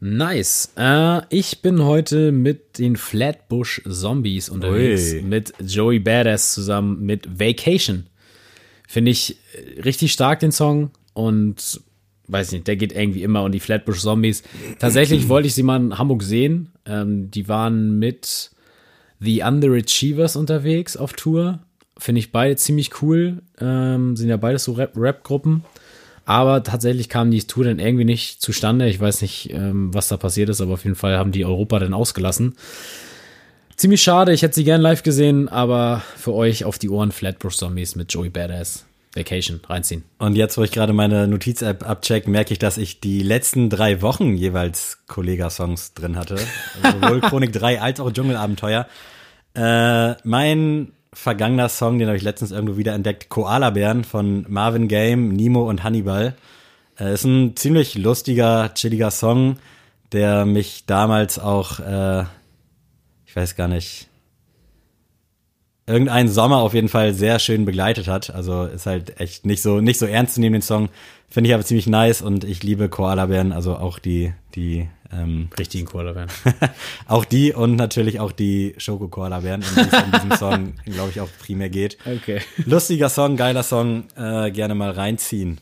Nice. 0.00 0.72
Äh, 0.76 1.22
ich 1.30 1.62
bin 1.62 1.82
heute 1.82 2.30
mit 2.30 2.78
den 2.78 2.96
Flatbush 2.96 3.80
Zombies 3.88 4.50
unterwegs. 4.50 5.14
Ui. 5.14 5.22
Mit 5.22 5.54
Joey 5.60 5.98
Badass 5.98 6.52
zusammen 6.52 7.00
mit 7.06 7.40
Vacation. 7.40 8.06
Finde 8.86 9.10
ich 9.10 9.36
richtig 9.84 10.12
stark 10.12 10.40
den 10.40 10.52
Song 10.52 10.90
und 11.14 11.80
weiß 12.28 12.52
nicht, 12.52 12.66
der 12.66 12.76
geht 12.76 12.92
irgendwie 12.92 13.22
immer 13.22 13.42
und 13.42 13.52
die 13.52 13.60
Flatbush 13.60 14.00
Zombies. 14.00 14.42
Tatsächlich 14.78 15.28
wollte 15.28 15.46
ich 15.48 15.54
sie 15.54 15.62
mal 15.62 15.76
in 15.80 15.98
Hamburg 15.98 16.22
sehen. 16.22 16.70
Ähm, 16.86 17.30
die 17.30 17.48
waren 17.48 17.98
mit 17.98 18.50
The 19.20 19.42
Underachievers 19.42 20.36
unterwegs 20.36 20.96
auf 20.96 21.12
Tour. 21.12 21.60
Finde 21.98 22.18
ich 22.18 22.32
beide 22.32 22.56
ziemlich 22.56 23.02
cool. 23.02 23.42
Ähm, 23.60 24.16
sind 24.16 24.28
ja 24.28 24.36
beides 24.36 24.64
so 24.64 24.72
Rap- 24.72 24.96
Rap-Gruppen. 24.96 25.64
Aber 26.26 26.62
tatsächlich 26.62 27.08
kam 27.10 27.30
die 27.30 27.42
Tour 27.42 27.64
dann 27.64 27.78
irgendwie 27.78 28.06
nicht 28.06 28.40
zustande. 28.40 28.88
Ich 28.88 28.98
weiß 28.98 29.20
nicht, 29.22 29.50
ähm, 29.52 29.92
was 29.92 30.08
da 30.08 30.16
passiert 30.16 30.48
ist, 30.48 30.60
aber 30.62 30.72
auf 30.74 30.84
jeden 30.84 30.96
Fall 30.96 31.18
haben 31.18 31.32
die 31.32 31.44
Europa 31.44 31.78
dann 31.78 31.92
ausgelassen. 31.92 32.54
Ziemlich 33.76 34.02
schade, 34.02 34.32
ich 34.32 34.42
hätte 34.42 34.54
sie 34.54 34.64
gern 34.64 34.80
live 34.80 35.02
gesehen, 35.02 35.48
aber 35.48 36.02
für 36.16 36.32
euch 36.32 36.64
auf 36.64 36.78
die 36.78 36.88
Ohren 36.88 37.12
Flatbush 37.12 37.56
Zombies 37.56 37.96
mit 37.96 38.12
Joey 38.12 38.30
Badass. 38.30 38.86
Vacation 39.16 39.60
reinziehen. 39.68 40.04
Und 40.18 40.36
jetzt, 40.36 40.58
wo 40.58 40.62
ich 40.62 40.72
gerade 40.72 40.92
meine 40.92 41.28
Notiz-App 41.28 41.88
abcheck, 41.88 42.26
merke 42.26 42.52
ich, 42.52 42.58
dass 42.58 42.78
ich 42.78 43.00
die 43.00 43.22
letzten 43.22 43.70
drei 43.70 44.02
Wochen 44.02 44.34
jeweils 44.34 44.98
Kollega-Songs 45.06 45.94
drin 45.94 46.16
hatte. 46.16 46.36
Sowohl 46.82 47.20
Chronik 47.20 47.52
3 47.52 47.80
als 47.80 48.00
auch 48.00 48.10
Dschungelabenteuer. 48.10 48.86
Äh, 49.54 50.14
mein 50.24 50.92
vergangener 51.12 51.68
Song, 51.68 51.98
den 51.98 52.08
habe 52.08 52.16
ich 52.16 52.24
letztens 52.24 52.50
irgendwo 52.50 52.76
wieder 52.76 52.92
entdeckt, 52.92 53.28
Koala-Bären 53.28 54.04
von 54.04 54.46
Marvin 54.48 54.88
Game, 54.88 55.28
Nemo 55.28 55.68
und 55.68 55.84
Hannibal. 55.84 56.34
Äh, 56.98 57.14
ist 57.14 57.24
ein 57.24 57.56
ziemlich 57.56 57.94
lustiger, 57.94 58.74
chilliger 58.74 59.10
Song, 59.10 59.58
der 60.12 60.44
mich 60.44 60.86
damals 60.86 61.38
auch, 61.38 61.78
äh, 61.78 62.24
ich 63.34 63.36
weiß 63.36 63.56
gar 63.56 63.66
nicht, 63.66 64.06
irgendeinen 65.88 66.28
Sommer 66.28 66.58
auf 66.58 66.72
jeden 66.72 66.88
Fall 66.88 67.14
sehr 67.14 67.40
schön 67.40 67.64
begleitet 67.64 68.06
hat. 68.06 68.30
Also 68.30 68.62
ist 68.62 68.86
halt 68.86 69.18
echt 69.18 69.44
nicht 69.44 69.60
so 69.60 69.80
nicht 69.80 69.98
so 69.98 70.06
ernst 70.06 70.34
zu 70.34 70.40
nehmen 70.40 70.52
den 70.52 70.62
Song. 70.62 70.88
Finde 71.28 71.50
ich 71.50 71.54
aber 71.54 71.64
ziemlich 71.64 71.88
nice 71.88 72.22
und 72.22 72.44
ich 72.44 72.62
liebe 72.62 72.88
Koala-Bären, 72.88 73.50
also 73.50 73.74
auch 73.74 73.98
die 73.98 74.32
die 74.54 74.88
ähm, 75.12 75.48
Richtigen 75.58 75.84
Koala 75.84 76.14
werden. 76.14 76.30
auch 77.08 77.24
die 77.24 77.52
und 77.52 77.74
natürlich 77.74 78.20
auch 78.20 78.30
die 78.30 78.76
Schoko-Koala-Bären, 78.78 79.64
um 79.64 79.74
die 79.82 79.88
es 79.90 80.02
in 80.04 80.12
diesem 80.12 80.32
Song, 80.36 80.74
glaube 80.84 81.10
ich, 81.10 81.20
auch 81.20 81.28
primär 81.40 81.70
geht. 81.70 81.98
Okay. 82.06 82.40
Lustiger 82.66 83.08
Song, 83.08 83.36
geiler 83.36 83.64
Song, 83.64 84.04
äh, 84.16 84.52
gerne 84.52 84.76
mal 84.76 84.92
reinziehen. 84.92 85.58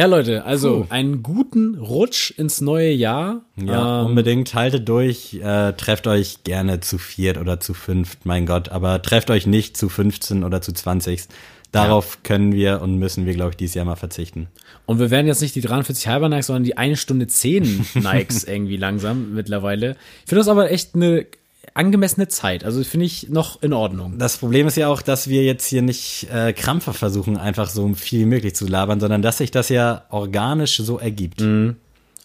Ja, 0.00 0.06
Leute, 0.06 0.46
also 0.46 0.84
Puh. 0.84 0.86
einen 0.88 1.22
guten 1.22 1.74
Rutsch 1.74 2.30
ins 2.30 2.62
neue 2.62 2.90
Jahr. 2.90 3.42
Ja, 3.56 4.00
Ähm, 4.00 4.06
unbedingt, 4.06 4.54
haltet 4.54 4.88
durch, 4.88 5.34
äh, 5.34 5.74
trefft 5.74 6.06
euch 6.06 6.42
gerne 6.42 6.80
zu 6.80 6.96
viert 6.96 7.36
oder 7.36 7.60
zu 7.60 7.74
fünft, 7.74 8.24
mein 8.24 8.46
Gott, 8.46 8.70
aber 8.70 9.02
trefft 9.02 9.30
euch 9.30 9.46
nicht 9.46 9.76
zu 9.76 9.90
15 9.90 10.42
oder 10.42 10.62
zu 10.62 10.72
20. 10.72 11.24
Darauf 11.70 12.22
können 12.22 12.54
wir 12.54 12.80
und 12.80 12.94
müssen 12.94 13.26
wir, 13.26 13.34
glaube 13.34 13.50
ich, 13.50 13.56
dieses 13.58 13.74
Jahr 13.74 13.84
mal 13.84 13.94
verzichten. 13.96 14.48
Und 14.86 15.00
wir 15.00 15.10
werden 15.10 15.26
jetzt 15.26 15.42
nicht 15.42 15.54
die 15.54 15.60
43 15.60 16.08
halber 16.08 16.30
Nikes, 16.30 16.46
sondern 16.46 16.64
die 16.64 16.78
1 16.78 16.98
Stunde 16.98 17.26
10 17.26 17.84
Nikes 17.96 18.44
irgendwie 18.44 18.78
langsam 18.78 19.34
mittlerweile. 19.34 19.96
Ich 20.22 20.30
finde 20.30 20.40
das 20.40 20.48
aber 20.48 20.70
echt 20.70 20.94
eine 20.94 21.26
angemessene 21.74 22.28
Zeit. 22.28 22.64
Also 22.64 22.82
finde 22.84 23.06
ich 23.06 23.28
noch 23.28 23.62
in 23.62 23.72
Ordnung. 23.72 24.18
Das 24.18 24.36
Problem 24.36 24.66
ist 24.66 24.76
ja 24.76 24.88
auch, 24.88 25.02
dass 25.02 25.28
wir 25.28 25.44
jetzt 25.44 25.66
hier 25.66 25.82
nicht 25.82 26.28
äh, 26.32 26.52
krampfer 26.52 26.92
versuchen, 26.92 27.36
einfach 27.36 27.68
so 27.68 27.92
viel 27.94 28.20
wie 28.20 28.26
möglich 28.26 28.54
zu 28.54 28.66
labern, 28.66 29.00
sondern 29.00 29.22
dass 29.22 29.38
sich 29.38 29.50
das 29.50 29.68
ja 29.68 30.04
organisch 30.10 30.76
so 30.76 30.98
ergibt. 30.98 31.40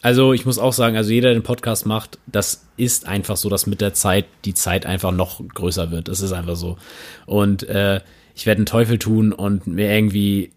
Also 0.02 0.34
ich 0.34 0.46
muss 0.46 0.60
auch 0.60 0.74
sagen, 0.74 0.98
also 0.98 1.12
jeder, 1.12 1.30
der 1.30 1.40
den 1.40 1.44
Podcast 1.44 1.86
macht, 1.86 2.20
das 2.28 2.66
ist 2.78 3.08
einfach 3.08 3.38
so, 3.38 3.50
dass 3.50 3.66
mit 3.66 3.82
der 3.82 3.96
Zeit 3.96 4.26
die 4.46 4.54
Zeit 4.54 4.86
einfach 4.86 5.12
noch 5.12 5.42
größer 5.48 5.90
wird. 5.90 6.10
Das 6.10 6.22
ist 6.22 6.32
einfach 6.32 6.56
so. 6.56 6.78
Und 7.26 7.64
äh, 7.64 8.02
ich 8.36 8.46
werde 8.46 8.60
einen 8.60 8.66
Teufel 8.66 9.00
tun 9.00 9.32
und 9.32 9.66
mir 9.66 9.90
irgendwie 9.90 10.52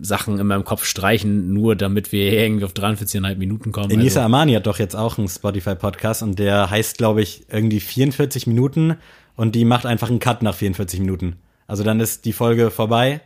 Sachen 0.00 0.38
in 0.38 0.46
meinem 0.46 0.64
Kopf 0.64 0.84
streichen, 0.84 1.52
nur 1.52 1.74
damit 1.74 2.12
wir 2.12 2.32
irgendwie 2.32 2.64
auf 2.64 2.72
43,5 2.72 3.36
Minuten 3.36 3.72
kommen. 3.72 3.90
Enisa 3.90 4.20
Also, 4.20 4.26
Amani 4.26 4.52
hat 4.54 4.68
doch 4.68 4.78
jetzt 4.78 4.94
auch 4.94 5.18
einen 5.18 5.28
Spotify-Podcast 5.28 6.22
und 6.22 6.38
der 6.38 6.70
heißt, 6.70 6.96
glaube 6.96 7.22
ich, 7.22 7.46
irgendwie 7.50 7.80
44 7.80 8.46
Minuten 8.46 8.96
und 9.34 9.56
die 9.56 9.64
macht 9.64 9.84
einfach 9.84 10.10
einen 10.10 10.20
Cut 10.20 10.42
nach 10.42 10.54
44 10.54 11.00
Minuten. 11.00 11.36
Also 11.66 11.82
dann 11.82 11.98
ist 11.98 12.24
die 12.24 12.32
Folge 12.32 12.70
vorbei. 12.70 13.20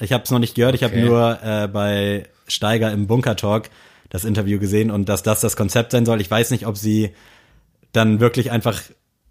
Ich 0.00 0.12
habe 0.12 0.24
es 0.24 0.30
noch 0.30 0.38
nicht 0.38 0.54
gehört, 0.54 0.74
ich 0.74 0.82
habe 0.82 0.98
nur 0.98 1.38
äh, 1.42 1.68
bei 1.68 2.24
Steiger 2.48 2.90
im 2.92 3.06
Bunker 3.06 3.36
Talk 3.36 3.68
das 4.08 4.24
Interview 4.24 4.58
gesehen 4.58 4.90
und 4.90 5.08
dass 5.10 5.22
das 5.22 5.42
das 5.42 5.54
Konzept 5.54 5.92
sein 5.92 6.06
soll. 6.06 6.20
Ich 6.22 6.30
weiß 6.30 6.50
nicht, 6.50 6.66
ob 6.66 6.78
sie 6.78 7.10
dann 7.92 8.20
wirklich 8.20 8.50
einfach 8.50 8.80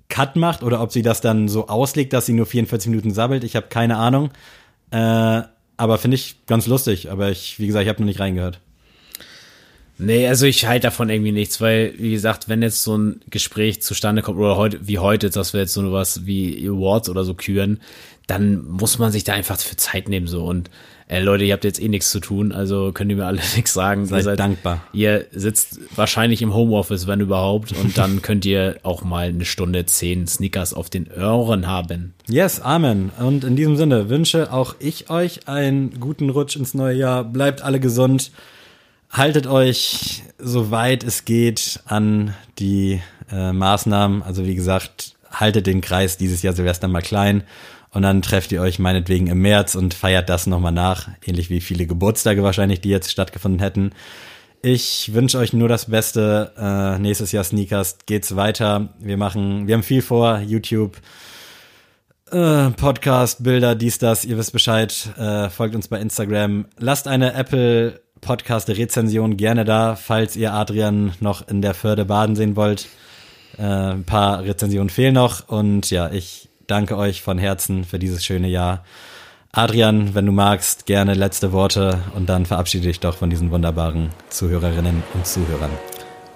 Cut 0.10 0.36
macht 0.36 0.64
oder 0.64 0.82
ob 0.82 0.92
sie 0.92 1.02
das 1.02 1.22
dann 1.22 1.48
so 1.48 1.68
auslegt, 1.68 2.14
dass 2.14 2.26
sie 2.26 2.34
nur 2.34 2.46
44 2.46 2.90
Minuten 2.90 3.12
sabbelt. 3.12 3.44
Ich 3.44 3.56
habe 3.56 3.68
keine 3.68 3.98
Ahnung. 3.98 4.32
Äh, 4.92 5.42
aber 5.78 5.98
finde 5.98 6.16
ich 6.16 6.46
ganz 6.46 6.68
lustig. 6.68 7.12
Aber 7.12 7.32
ich, 7.32 7.60
wie 7.60 7.68
gesagt, 7.68 7.84
ich 7.84 7.90
habe 7.90 8.02
noch 8.02 8.08
nicht 8.08 8.20
reingehört. 8.20 8.60
nee, 9.98 10.28
also 10.28 10.46
ich 10.46 10.68
halte 10.68 10.88
davon 10.88 11.10
irgendwie 11.10 11.32
nichts, 11.32 11.62
weil, 11.62 11.94
wie 11.98 12.12
gesagt, 12.12 12.48
wenn 12.48 12.62
jetzt 12.62 12.84
so 12.84 12.98
ein 12.98 13.22
Gespräch 13.30 13.82
zustande 13.82 14.22
kommt, 14.22 14.40
oder 14.40 14.56
heute, 14.58 14.88
wie 14.88 15.00
heute, 15.00 15.30
dass 15.30 15.54
wir 15.54 15.62
jetzt 15.62 15.74
so 15.74 15.92
was 15.92 16.26
wie 16.26 16.68
Awards 16.68 17.10
oder 17.10 17.24
so 17.24 17.34
küren, 17.34 17.80
dann 18.28 18.66
muss 18.66 19.00
man 19.00 19.12
sich 19.12 19.24
da 19.24 19.34
einfach 19.34 19.60
für 19.60 19.76
Zeit 19.76 20.10
nehmen 20.10 20.28
so 20.28 20.46
und 20.46 20.70
äh, 21.08 21.20
Leute, 21.20 21.44
ihr 21.44 21.54
habt 21.54 21.64
jetzt 21.64 21.82
eh 21.82 21.88
nichts 21.88 22.12
zu 22.12 22.20
tun, 22.20 22.52
also 22.52 22.92
könnt 22.92 23.12
ihr 23.12 23.18
mir 23.18 23.26
alle 23.26 23.42
nichts 23.56 23.74
sagen. 23.74 24.06
Seid 24.06 24.26
ihr 24.26 24.36
dankbar. 24.36 24.82
Ihr 24.94 25.26
sitzt 25.32 25.80
wahrscheinlich 25.96 26.42
im 26.42 26.54
Homeoffice, 26.54 27.08
wenn 27.08 27.20
überhaupt, 27.20 27.74
und 27.74 27.98
dann 27.98 28.22
könnt 28.22 28.46
ihr 28.46 28.78
auch 28.84 29.04
mal 29.04 29.28
eine 29.28 29.46
Stunde 29.46 29.86
zehn 29.86 30.28
Sneakers 30.28 30.74
auf 30.74 30.90
den 30.90 31.12
Ohren 31.12 31.68
haben. 31.68 32.14
Yes, 32.28 32.62
Amen. 32.62 33.12
Und 33.20 33.44
in 33.44 33.56
diesem 33.56 33.76
Sinne 33.76 34.10
wünsche 34.10 34.52
auch 34.52 34.76
ich 34.80 35.10
euch 35.10 35.48
einen 35.48 36.00
guten 36.00 36.30
Rutsch 36.30 36.56
ins 36.56 36.74
neue 36.74 36.96
Jahr. 36.96 37.24
Bleibt 37.24 37.62
alle 37.62 37.80
gesund. 37.80 38.32
Haltet 39.12 39.46
euch, 39.46 40.24
soweit 40.40 41.04
es 41.04 41.26
geht, 41.26 41.82
an 41.86 42.34
die 42.58 43.02
äh, 43.32 43.52
Maßnahmen. 43.52 44.24
Also 44.24 44.46
wie 44.48 44.56
gesagt, 44.56 45.16
haltet 45.30 45.68
den 45.68 45.82
Kreis 45.82 46.18
dieses 46.18 46.42
Jahr 46.42 46.54
Silvester 46.54 46.88
mal 46.88 47.02
klein 47.02 47.44
und 47.94 48.02
dann 48.02 48.22
trefft 48.22 48.52
ihr 48.52 48.62
euch 48.62 48.80
meinetwegen 48.80 49.28
im 49.28 49.42
März 49.42 49.76
und 49.76 49.94
feiert 49.94 50.30
das 50.30 50.48
nochmal 50.48 50.72
nach, 50.72 51.10
ähnlich 51.26 51.50
wie 51.50 51.62
viele 51.62 51.86
Geburtstage 51.86 52.44
wahrscheinlich, 52.44 52.82
die 52.82 52.90
jetzt 52.90 53.12
stattgefunden 53.12 53.60
hätten. 53.60 53.92
Ich 54.62 55.14
wünsche 55.14 55.38
euch 55.38 55.54
nur 55.54 55.68
das 55.68 55.90
Beste. 55.90 56.54
Äh, 56.58 56.98
nächstes 57.00 57.32
Jahr 57.34 57.44
Sneakers 57.44 57.98
geht's 58.06 58.36
weiter. 58.36 58.94
Wir 59.00 59.18
machen, 59.18 59.68
wir 59.68 59.76
haben 59.76 59.84
viel 59.84 60.02
vor. 60.02 60.40
YouTube, 60.40 60.98
äh, 62.32 62.70
Podcast, 62.72 63.44
Bilder, 63.44 63.76
dies, 63.76 63.98
das. 64.00 64.26
Ihr 64.26 64.38
wisst 64.38 64.54
Bescheid. 64.54 65.10
Äh, 65.18 65.50
folgt 65.50 65.76
uns 65.76 65.90
bei 65.90 66.00
Instagram. 66.00 66.66
Lasst 66.80 67.08
eine 67.08 67.34
Apple 67.34 68.02
Podcast 68.22 68.70
Rezension 68.70 69.38
gerne 69.38 69.66
da, 69.66 69.96
falls 69.96 70.36
ihr 70.36 70.54
Adrian 70.54 71.12
noch 71.20 71.48
in 71.48 71.62
der 71.62 71.74
Förde 71.74 72.06
baden 72.06 72.36
sehen 72.36 72.56
wollt. 72.56 72.88
Äh, 73.58 73.64
ein 73.64 74.06
paar 74.06 74.44
Rezensionen 74.44 74.90
fehlen 74.90 75.14
noch 75.14 75.48
und 75.50 75.92
ja, 75.92 76.10
ich 76.10 76.50
danke 76.74 76.98
euch 76.98 77.22
von 77.22 77.38
Herzen 77.38 77.84
für 77.84 78.00
dieses 78.00 78.26
schöne 78.26 78.48
Jahr. 78.48 78.84
Adrian, 79.52 80.16
wenn 80.16 80.26
du 80.26 80.32
magst, 80.32 80.88
gerne 80.88 81.14
letzte 81.14 81.52
Worte 81.52 82.00
und 82.16 82.28
dann 82.28 82.48
verabschiede 82.48 82.88
dich 82.88 83.00
doch 83.00 83.16
von 83.16 83.30
diesen 83.30 83.52
wunderbaren 83.52 84.10
Zuhörerinnen 84.30 85.04
und 85.14 85.28
Zuhörern. 85.28 85.70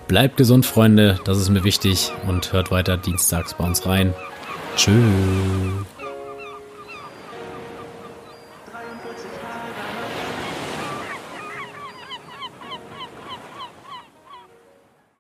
Bleibt 0.08 0.38
gesund, 0.38 0.68
Freunde, 0.68 1.20
das 1.26 1.40
ist 1.40 1.50
mir 1.50 1.64
wichtig 1.64 2.12
und 2.28 2.54
hört 2.54 2.70
weiter 2.70 2.98
dienstags 2.98 3.56
bei 3.56 3.64
uns 3.64 3.88
rein. 3.88 4.14
Tschüss. 4.76 5.97